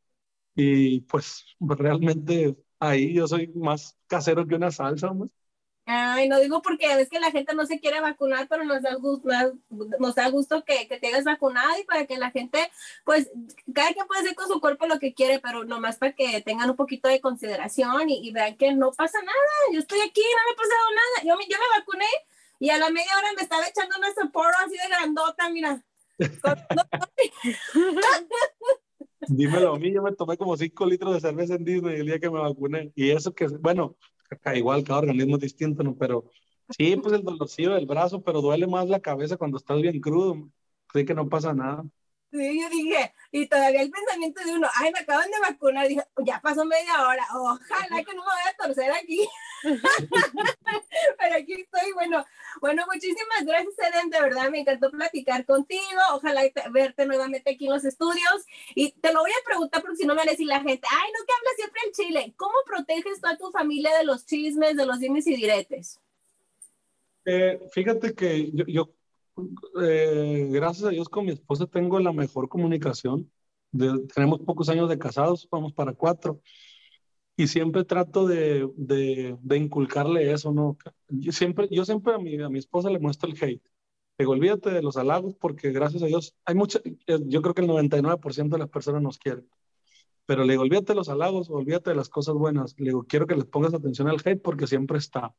Y 0.54 1.02
pues, 1.02 1.44
realmente 1.60 2.56
ahí 2.80 3.14
yo 3.14 3.28
soy 3.28 3.48
más 3.54 3.98
casero 4.08 4.46
que 4.46 4.56
una 4.56 4.70
salsa. 4.70 5.12
¿no? 5.14 5.30
Ay, 5.84 6.28
no 6.28 6.38
digo 6.38 6.62
porque 6.62 6.86
es 7.00 7.08
que 7.08 7.18
la 7.18 7.32
gente 7.32 7.54
no 7.54 7.66
se 7.66 7.80
quiere 7.80 8.00
vacunar, 8.00 8.46
pero 8.48 8.64
nos 8.64 8.82
da 8.82 8.94
gusto, 8.94 9.28
nos 9.98 10.14
da 10.14 10.30
gusto 10.30 10.62
que, 10.64 10.86
que 10.86 10.98
te 10.98 11.08
hayas 11.08 11.24
vacunado 11.24 11.76
y 11.80 11.84
para 11.84 12.06
que 12.06 12.18
la 12.18 12.30
gente, 12.30 12.70
pues, 13.04 13.32
cada 13.74 13.92
quien 13.92 14.06
puede 14.06 14.20
hacer 14.20 14.36
con 14.36 14.46
su 14.46 14.60
cuerpo 14.60 14.86
lo 14.86 15.00
que 15.00 15.12
quiere, 15.12 15.40
pero 15.40 15.64
nomás 15.64 15.96
para 15.96 16.12
que 16.12 16.40
tengan 16.42 16.70
un 16.70 16.76
poquito 16.76 17.08
de 17.08 17.20
consideración 17.20 18.10
y, 18.10 18.30
vean 18.32 18.56
que 18.56 18.72
no 18.74 18.92
pasa 18.92 19.18
nada. 19.18 19.72
Yo 19.72 19.80
estoy 19.80 19.98
aquí, 20.00 20.20
no 20.20 20.44
me 20.46 20.52
ha 20.52 20.56
pasado 20.56 20.90
nada. 20.94 21.24
Yo, 21.24 21.34
yo 21.48 21.58
me 21.58 21.68
vacuné 21.80 22.06
y 22.60 22.70
a 22.70 22.78
la 22.78 22.90
media 22.90 23.18
hora 23.18 23.32
me 23.36 23.42
estaba 23.42 23.66
echando 23.66 23.96
una 23.98 24.12
porro 24.30 24.54
así 24.64 24.76
de 24.76 24.88
grandota, 24.88 25.50
mira. 25.50 25.84
Dímelo 29.28 29.74
a 29.74 29.78
mí, 29.78 29.92
yo 29.92 30.02
me 30.02 30.12
tomé 30.12 30.36
como 30.36 30.56
5 30.56 30.86
litros 30.86 31.14
de 31.14 31.20
cerveza 31.20 31.54
en 31.54 31.64
Disney 31.64 32.00
el 32.00 32.06
día 32.06 32.20
que 32.20 32.30
me 32.30 32.38
vacuné. 32.38 32.92
Y 32.94 33.10
eso 33.10 33.34
que, 33.34 33.48
bueno, 33.48 33.96
igual 34.56 34.84
cada 34.84 35.00
organismo 35.00 35.36
es 35.36 35.42
distinto, 35.42 35.82
¿no? 35.82 35.96
Pero 35.96 36.24
sí, 36.70 36.96
pues 36.96 37.14
el 37.14 37.22
dolorcillo 37.22 37.74
del 37.74 37.86
brazo, 37.86 38.22
pero 38.22 38.40
duele 38.40 38.66
más 38.66 38.88
la 38.88 39.00
cabeza 39.00 39.36
cuando 39.36 39.58
estás 39.58 39.80
bien 39.80 40.00
crudo. 40.00 40.48
Así 40.88 41.04
que 41.04 41.14
no 41.14 41.28
pasa 41.28 41.54
nada. 41.54 41.84
Sí, 42.30 42.60
yo 42.60 42.68
dije, 42.70 43.12
y 43.34 43.46
todavía 43.46 43.80
el 43.80 43.90
pensamiento 43.90 44.44
de 44.44 44.52
uno, 44.52 44.68
ay, 44.74 44.92
me 44.92 45.00
acaban 45.00 45.30
de 45.30 45.40
vacunar, 45.40 45.88
dije, 45.88 46.04
ya 46.24 46.38
pasó 46.40 46.66
media 46.66 47.08
hora, 47.08 47.26
ojalá 47.32 48.04
que 48.04 48.14
no 48.14 48.22
me 48.22 48.28
vaya 48.28 48.50
a 48.50 48.62
torcer 48.62 48.92
aquí. 48.92 49.26
Pero 51.18 51.36
aquí 51.36 51.52
estoy, 51.54 51.92
bueno, 51.94 52.22
bueno, 52.60 52.85
muchísimas 52.92 53.44
gracias, 53.46 53.74
Eden, 53.78 54.10
de 54.10 54.20
verdad 54.20 54.50
me 54.50 54.60
encantó 54.60 54.90
platicar 54.90 55.46
contigo, 55.46 56.00
ojalá 56.12 56.42
verte 56.70 57.06
nuevamente 57.06 57.52
aquí 57.52 57.64
en 57.64 57.72
los 57.72 57.87
estudios, 57.87 58.44
y 58.74 58.92
te 58.92 59.14
lo 59.14 59.20
voy 59.20 59.30
a 59.30 59.46
preguntar 59.46 59.80
porque 59.80 59.96
si 59.96 60.04
no 60.04 60.14
me 60.14 60.18
va 60.18 60.28
a 60.28 60.33
decir 60.33 60.46
la 60.46 60.60
gente, 60.60 60.87
ay, 60.90 61.10
no 61.12 61.24
que 61.24 61.33
hablas 61.33 61.56
siempre 61.56 61.80
en 61.87 61.92
Chile, 61.92 62.35
¿cómo 62.37 62.54
proteges 62.66 63.18
tú 63.18 63.28
a 63.28 63.38
tu 63.38 63.50
familia 63.50 63.96
de 63.96 64.04
los 64.04 64.26
chismes, 64.26 64.76
de 64.76 64.85
los 64.85 65.00
dimes 65.00 65.26
y 65.26 65.37
diretes? 65.37 65.98
Eh, 67.24 67.58
fíjate 67.72 68.14
que 68.14 68.50
yo, 68.52 68.66
yo 68.66 68.90
eh, 69.83 70.48
gracias 70.50 70.85
a 70.85 70.90
Dios 70.90 71.08
con 71.08 71.26
mi 71.26 71.33
esposa 71.33 71.66
tengo 71.66 71.98
la 72.00 72.12
mejor 72.12 72.48
comunicación. 72.48 73.30
tenemos 74.14 74.40
pocos 74.40 74.68
años 74.68 74.88
de 74.88 74.98
casados, 74.98 75.48
vamos 75.50 75.72
para 75.72 75.92
cuatro. 75.94 76.40
Y 77.37 77.48
siempre 77.48 77.85
trato 77.85 78.26
de, 78.26 78.70
de, 78.76 79.37
de 79.40 79.56
inculcarle 79.56 80.33
eso, 80.33 80.52
¿no? 80.52 80.76
Yo 81.08 81.33
siempre, 81.33 81.68
yo 81.70 81.85
siempre 81.85 82.14
a 82.14 82.18
mi, 82.18 82.40
a 82.40 82.48
mi 82.50 82.58
esposa 82.58 82.90
le 82.90 82.98
muestro 82.98 83.30
el 83.30 83.42
hate. 83.42 83.62
Digo, 84.18 84.33
olvídate 84.33 84.70
de 84.70 84.83
los 84.83 84.96
halagos 84.96 85.35
porque 85.37 85.72
gracias 85.72 86.02
a 86.02 86.06
Dios 86.06 86.35
hay 86.44 86.54
mucha, 86.54 86.80
yo 87.06 87.42
creo 87.42 87.54
que 87.54 87.62
el 87.62 87.68
99% 87.68 88.56
de 88.56 88.58
las 88.58 88.68
personas 88.68 89.02
nos 89.02 89.18
quieren. 89.18 89.48
Pero 90.26 90.44
le 90.44 90.52
digo, 90.54 90.62
olvídate 90.62 90.92
de 90.92 90.96
los 90.96 91.08
halagos, 91.08 91.50
olvídate 91.50 91.90
de 91.90 91.96
las 91.96 92.08
cosas 92.08 92.35
buenas. 92.35 92.74
Le 92.78 92.87
digo, 92.87 93.04
quiero 93.04 93.26
que 93.26 93.35
les 93.37 93.46
pongas 93.46 93.74
atención 93.74 94.08
al 94.08 94.20
hate 94.24 94.40
porque 94.42 94.66
siempre 94.66 94.98
está. 94.98 95.35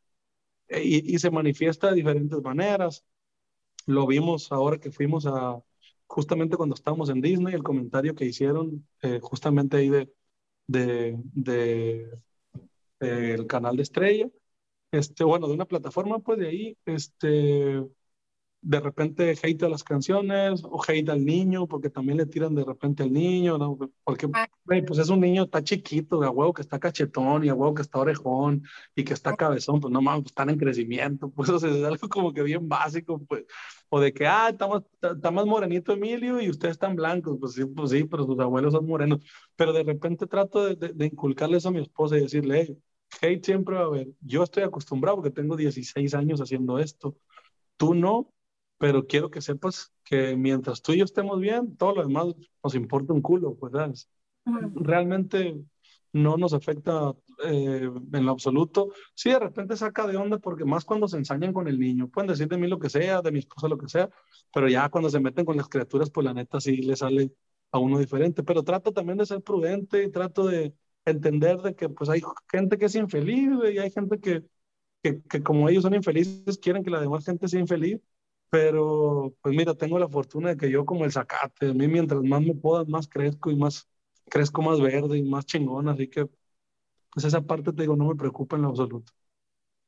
E, 0.68 0.84
y, 0.84 1.16
y 1.16 1.20
se 1.20 1.32
manifiesta 1.32 1.90
de 1.90 1.96
diferentes 1.96 2.42
maneras. 2.42 3.06
Lo 3.86 4.08
vimos 4.08 4.52
ahora 4.52 4.80
que 4.80 4.92
fuimos 4.92 5.26
a, 5.26 5.62
justamente 6.08 6.58
cuando 6.58 6.76
estábamos 6.76 7.10
en 7.10 7.22
Disney, 7.22 7.54
el 7.54 7.64
comentario 7.64 8.16
que 8.16 8.26
hicieron 8.26 8.88
eh, 9.02 9.20
justamente 9.22 9.78
ahí 9.78 9.90
de, 9.90 10.14
de, 10.68 11.18
de, 11.34 12.10
de, 13.00 13.34
el 13.34 13.48
canal 13.48 13.76
de 13.78 13.84
Estrella, 13.84 14.30
este, 14.92 15.24
bueno, 15.24 15.48
de 15.48 15.54
una 15.54 15.66
plataforma, 15.66 16.20
pues 16.20 16.40
de 16.40 16.48
ahí, 16.50 16.78
este, 16.86 17.84
de 18.64 18.80
repente 18.80 19.38
hate 19.42 19.64
a 19.64 19.70
las 19.70 19.84
canciones 19.84 20.64
o 20.64 20.82
hate 20.88 21.10
al 21.10 21.26
niño, 21.26 21.68
porque 21.68 21.90
también 21.90 22.18
le 22.18 22.26
tiran 22.26 22.56
de 22.56 22.64
repente 22.64 23.04
al 23.04 23.12
niño, 23.12 23.58
¿no? 23.58 23.78
Porque, 24.04 24.30
ah. 24.34 24.48
pues 24.66 25.00
es 25.00 25.10
un 25.10 25.20
niño, 25.20 25.44
está 25.44 25.62
chiquito, 25.62 26.20
de 26.20 26.28
a 26.28 26.30
huevo 26.32 26.54
que 26.54 26.62
está 26.62 26.80
cachetón 26.80 27.44
y 27.44 27.50
a 27.50 27.54
huevo 27.54 27.74
que 27.74 27.82
está 27.82 28.00
orejón 28.00 28.64
y 28.96 29.04
que 29.04 29.14
está 29.14 29.36
cabezón, 29.36 29.82
pues 29.82 29.92
no 29.92 30.02
mames, 30.02 30.24
pues 30.24 30.32
están 30.32 30.50
en 30.50 30.58
crecimiento, 30.58 31.30
pues 31.30 31.50
o 31.50 31.60
sea, 31.60 31.70
es 31.70 31.84
algo 31.84 32.08
como 32.08 32.34
que 32.34 32.42
bien 32.42 32.70
básico, 32.70 33.20
pues, 33.28 33.44
o 33.90 34.00
de 34.00 34.14
que, 34.14 34.26
ah, 34.26 34.50
está 34.50 34.68
más, 34.68 34.84
está 35.02 35.30
más 35.30 35.46
morenito 35.46 35.92
Emilio 35.92 36.40
y 36.42 36.50
ustedes 36.50 36.74
están 36.74 36.96
blancos, 36.96 37.38
pues 37.40 37.54
sí, 37.54 37.66
pues 37.66 37.92
sí, 37.92 38.06
pero 38.06 38.26
sus 38.26 38.40
abuelos 38.40 38.74
son 38.74 38.88
morenos, 38.88 39.20
pero 39.58 39.74
de 39.74 39.84
repente 39.84 40.26
trato 40.26 40.66
de, 40.66 40.76
de, 40.76 40.94
de 40.94 41.06
inculcarle 41.06 41.58
eso 41.58 41.68
a 41.68 41.72
mi 41.74 41.82
esposa 41.82 42.18
y 42.18 42.22
decirle, 42.22 42.66
hey, 42.66 42.80
hate 43.22 43.46
siempre 43.46 43.76
va 43.76 43.82
a 43.82 43.86
haber, 43.86 44.08
yo 44.22 44.42
estoy 44.44 44.64
acostumbrado 44.64 45.18
porque 45.18 45.32
tengo 45.32 45.58
16 45.58 46.14
años 46.14 46.40
haciendo 46.40 46.80
esto, 46.80 47.18
tú 47.78 47.94
no, 47.94 48.34
pero 48.84 49.08
quiero 49.08 49.32
que 49.32 49.42
sepas 49.42 49.94
que 50.04 50.36
mientras 50.36 50.82
tú 50.82 50.92
y 50.92 50.98
yo 50.98 51.06
estemos 51.06 51.40
bien, 51.40 51.78
todo 51.78 51.96
lo 51.96 52.06
demás 52.06 52.36
nos 52.62 52.76
importa 52.76 53.14
un 53.14 53.22
culo, 53.22 53.56
pues, 53.56 53.72
¿sabes? 53.72 54.10
Realmente 54.76 55.56
no 56.12 56.36
nos 56.36 56.52
afecta 56.52 57.14
eh, 57.46 57.90
en 58.12 58.26
lo 58.26 58.32
absoluto. 58.34 58.90
Sí, 59.16 59.30
de 59.30 59.40
repente 59.40 59.78
saca 59.78 60.06
de 60.06 60.18
onda 60.18 60.38
porque 60.38 60.66
más 60.66 60.84
cuando 60.84 61.08
se 61.08 61.16
ensañan 61.16 61.54
con 61.54 61.70
el 61.70 61.80
niño, 61.80 62.10
pueden 62.10 62.28
decir 62.28 62.50
de 62.50 62.58
mí 62.58 62.68
lo 62.68 62.78
que 62.78 62.90
sea, 62.90 63.22
de 63.22 63.32
mi 63.32 63.40
esposa 63.40 63.70
lo 63.70 63.78
que 63.78 63.88
sea, 63.88 64.10
pero 64.54 64.68
ya 64.68 64.90
cuando 64.90 65.10
se 65.10 65.22
meten 65.22 65.46
con 65.46 65.56
las 65.56 65.70
criaturas, 65.70 66.10
pues 66.10 66.26
la 66.26 66.34
neta 66.34 66.60
sí 66.60 66.82
le 66.82 66.98
sale 66.98 67.32
a 67.72 67.80
uno 67.80 68.00
diferente. 68.00 68.44
Pero 68.44 68.64
trato 68.64 68.92
también 68.92 69.18
de 69.18 69.26
ser 69.26 69.42
prudente 69.42 70.04
y 70.04 70.12
trato 70.12 70.46
de 70.46 70.76
entender 71.06 71.62
de 71.62 71.74
que 71.74 71.88
pues 71.88 72.10
hay 72.10 72.22
gente 72.52 72.78
que 72.78 72.88
es 72.88 72.96
infeliz 72.96 73.50
y 73.74 73.78
hay 73.78 73.92
gente 73.92 74.20
que, 74.20 74.44
que, 75.02 75.22
que 75.22 75.42
como 75.42 75.70
ellos 75.70 75.84
son 75.84 75.94
infelices, 75.94 76.58
quieren 76.58 76.84
que 76.84 76.90
la 76.90 77.00
demás 77.00 77.24
gente 77.26 77.48
sea 77.48 77.62
infeliz 77.62 78.02
pero, 78.54 79.34
pues 79.42 79.56
mira, 79.56 79.74
tengo 79.74 79.98
la 79.98 80.08
fortuna 80.08 80.50
de 80.50 80.58
que 80.58 80.70
yo 80.70 80.86
como 80.86 81.06
el 81.06 81.12
zacate, 81.12 81.72
a 81.72 81.74
mí 81.74 81.88
mientras 81.88 82.22
más 82.22 82.40
me 82.40 82.54
podas, 82.54 82.88
más 82.88 83.08
crezco 83.08 83.50
y 83.50 83.56
más 83.56 83.90
crezco 84.30 84.62
más 84.62 84.80
verde 84.80 85.18
y 85.18 85.24
más 85.24 85.48
chingón, 85.48 85.90
así 85.90 86.08
que 86.08 86.28
pues 87.10 87.26
esa 87.26 87.42
parte 87.42 87.74
te 87.74 87.82
digo, 87.82 87.96
no 87.96 88.06
me 88.06 88.16
preocupa 88.16 88.56
en 88.56 88.62
lo 88.62 88.68
absoluto. 88.68 89.12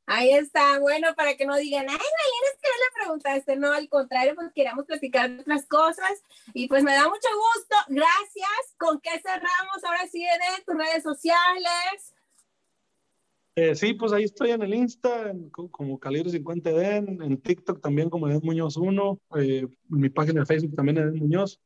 Ahí 0.08 0.32
está, 0.32 0.80
bueno, 0.80 1.10
para 1.16 1.38
que 1.38 1.46
no 1.46 1.56
digan, 1.58 1.86
ay, 1.88 1.96
Maylene, 1.96 2.48
es 2.54 2.60
que 2.60 2.70
no 2.70 2.76
le 2.76 3.04
preguntaste, 3.04 3.56
no, 3.56 3.72
al 3.72 3.88
contrario, 3.88 4.34
pues 4.34 4.52
queríamos 4.52 4.86
platicar 4.86 5.30
otras 5.40 5.68
cosas 5.68 6.24
y 6.56 6.68
pues 6.68 6.84
me 6.84 6.94
da 6.94 7.04
mucho 7.04 7.30
gusto, 7.38 7.76
gracias, 7.90 8.76
¿con 8.80 9.00
qué 9.00 9.12
cerramos 9.20 9.84
ahora 9.84 10.08
sí 10.12 10.24
de 10.24 10.64
tus 10.66 10.76
redes 10.76 11.04
sociales? 11.04 12.15
Eh, 13.58 13.74
sí, 13.74 13.94
pues 13.94 14.12
ahí 14.12 14.26
estoy 14.26 14.52
en 14.52 14.62
el 14.64 14.74
Insta, 14.74 15.32
como 15.72 15.98
Calibre 15.98 16.30
50 16.30 16.72
Eden, 16.72 17.22
en 17.22 17.42
TikTok 17.42 17.80
también 17.82 18.10
como 18.10 18.28
Eden 18.28 18.42
Muñoz 18.44 18.76
1, 18.76 19.22
eh, 19.38 19.66
mi 19.88 20.10
página 20.10 20.42
de 20.42 20.46
Facebook 20.46 20.76
también 20.76 20.98
Eden 20.98 21.16
Muñoz, 21.16 21.62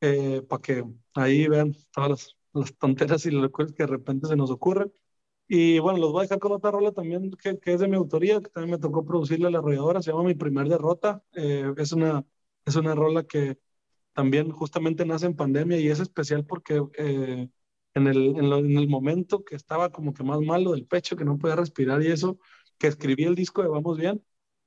eh, 0.00 0.42
para 0.48 0.62
que 0.62 0.84
ahí 1.14 1.48
vean 1.48 1.72
todas 1.92 2.36
las, 2.52 2.76
tonteras 2.78 3.26
y 3.26 3.30
los 3.30 3.50
que 3.52 3.64
de 3.84 3.86
repente 3.86 4.28
se 4.28 4.36
nos 4.36 4.50
ocurren. 4.50 4.92
Y 5.48 5.78
bueno, 5.80 5.98
los 6.00 6.12
voy 6.12 6.20
a 6.20 6.22
dejar 6.24 6.38
con 6.40 6.52
otra 6.52 6.70
rola 6.72 6.92
también 6.92 7.30
que, 7.32 7.58
que 7.60 7.74
es 7.74 7.80
de 7.80 7.88
mi 7.88 7.96
autoría, 7.96 8.40
que 8.40 8.50
también 8.50 8.72
me 8.72 8.78
tocó 8.78 9.04
producirle 9.04 9.46
a 9.48 9.50
la 9.50 9.58
arrolladora, 9.58 10.02
se 10.02 10.10
llama 10.12 10.24
Mi 10.24 10.34
Primer 10.34 10.68
Derrota. 10.68 11.22
es, 11.32 11.92
una, 11.92 12.24
es 12.64 12.76
una 12.76 12.94
rola 12.94 13.24
que 13.24 13.58
también 14.14 14.50
justamente 14.52 15.06
nace 15.06 15.26
en 15.26 15.36
pandemia 15.36 15.78
y 15.80 15.88
es 15.88 16.00
especial 16.00 16.44
porque 16.46 16.80
en 17.94 18.06
el, 18.08 18.36
en, 18.36 18.76
el 18.76 18.88
momento 18.88 19.44
que 19.44 19.56
estaba 19.56 19.90
como 19.90 20.12
que 20.12 20.24
más 20.24 20.40
malo 20.40 20.72
del 20.72 20.86
pecho, 20.86 21.16
que 21.16 21.24
no 21.24 21.38
podía 21.38 21.56
respirar 21.56 22.02
y 22.02 22.08
eso, 22.08 22.38
que 22.78 22.88
escribí 22.88 23.24
el 23.24 23.34
disco 23.34 23.62
de 23.62 23.68
Vamos 23.68 23.98
Bien, 23.98 24.22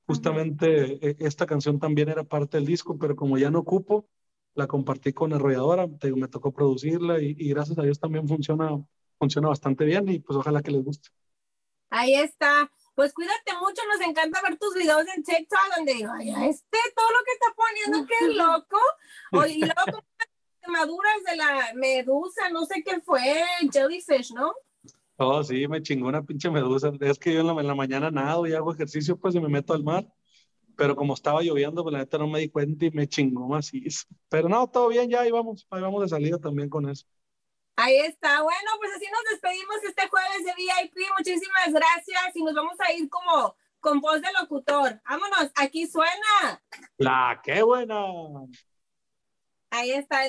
justamente 0.06 1.06
e, 1.06 1.16
esta 1.20 1.46
canción 1.46 1.78
también 1.78 2.08
era 2.08 2.24
parte 2.24 2.56
del 2.56 2.66
disco, 2.66 2.98
pero 2.98 3.14
como 3.16 3.38
ya 3.38 3.50
no 3.50 3.60
ocupo, 3.60 4.08
la 4.54 4.66
compartí 4.66 5.12
con 5.12 5.32
Arrolladora, 5.32 5.86
me 5.86 6.28
tocó 6.28 6.52
producirla 6.52 7.20
y, 7.20 7.34
gracias 7.48 7.78
a 7.78 7.82
Dios 7.82 8.00
también 8.00 8.26
funciona, 8.26 8.70
funciona 9.18 9.48
bastante 9.48 9.84
bien 9.84 10.08
y 10.08 10.18
pues 10.18 10.36
ojalá 10.36 10.62
que 10.62 10.72
les 10.72 10.82
guste. 10.82 11.10
Ahí 11.90 12.14
está. 12.14 12.70
Pues 12.94 13.12
cuídate 13.12 13.52
mucho, 13.60 13.80
nos 13.86 14.06
encanta 14.06 14.42
ver 14.42 14.58
tus 14.58 14.74
videos 14.74 15.06
en 15.14 15.22
TikTok 15.22 15.76
donde 15.76 15.94
digo, 15.94 16.10
ay, 16.12 16.30
este 16.48 16.78
todo 16.96 17.10
lo 17.10 17.18
que 17.24 17.32
está 17.32 17.54
poniendo, 17.54 18.06
qué 18.08 18.28
loco. 18.34 18.78
O, 19.32 19.46
y 19.46 19.60
luego 19.60 20.04
maduras 20.68 21.22
de 21.28 21.36
la 21.36 21.72
medusa, 21.74 22.48
no 22.50 22.64
sé 22.64 22.82
qué 22.84 23.00
fue, 23.00 23.42
jellyfish, 23.72 24.32
¿no? 24.32 24.52
Oh, 25.16 25.42
sí, 25.42 25.66
me 25.66 25.82
chingó 25.82 26.08
una 26.08 26.22
pinche 26.22 26.48
medusa. 26.50 26.92
Es 27.00 27.18
que 27.18 27.34
yo 27.34 27.40
en 27.40 27.48
la, 27.48 27.52
en 27.54 27.66
la 27.66 27.74
mañana 27.74 28.10
nado 28.10 28.46
y 28.46 28.54
hago 28.54 28.72
ejercicio, 28.72 29.18
pues 29.18 29.34
y 29.34 29.40
me 29.40 29.48
meto 29.48 29.74
al 29.74 29.82
mar. 29.82 30.06
Pero 30.76 30.94
como 30.94 31.14
estaba 31.14 31.42
lloviendo, 31.42 31.82
pues 31.82 31.92
la 31.92 31.98
neta 31.98 32.18
no 32.18 32.28
me 32.28 32.38
di 32.38 32.48
cuenta 32.48 32.84
y 32.84 32.92
me 32.92 33.08
chingó 33.08 33.48
macizo. 33.48 34.06
Pero 34.28 34.48
no, 34.48 34.68
todo 34.70 34.88
bien, 34.88 35.10
ya 35.10 35.22
ahí 35.22 35.32
vamos, 35.32 35.66
ahí 35.70 35.82
vamos 35.82 36.02
de 36.02 36.08
salida 36.08 36.38
también 36.38 36.68
con 36.68 36.88
eso. 36.88 37.04
Ahí 37.74 37.96
está. 37.98 38.42
Bueno, 38.42 38.70
pues 38.78 38.92
así 38.94 39.06
nos 39.10 39.24
despedimos 39.30 39.76
este 39.82 40.08
jueves 40.08 40.44
de 40.44 40.52
VIP. 40.56 40.96
Muchísimas 41.16 41.72
gracias 41.72 42.36
y 42.36 42.42
nos 42.44 42.54
vamos 42.54 42.76
a 42.78 42.92
ir 42.92 43.08
como 43.08 43.56
con 43.80 44.00
voz 44.00 44.20
de 44.20 44.28
locutor. 44.40 45.00
Vámonos, 45.08 45.50
aquí 45.56 45.86
suena. 45.86 46.62
La 46.96 47.40
qué 47.42 47.62
buena. 47.62 48.04
Ahí 49.70 49.90
está. 49.92 50.28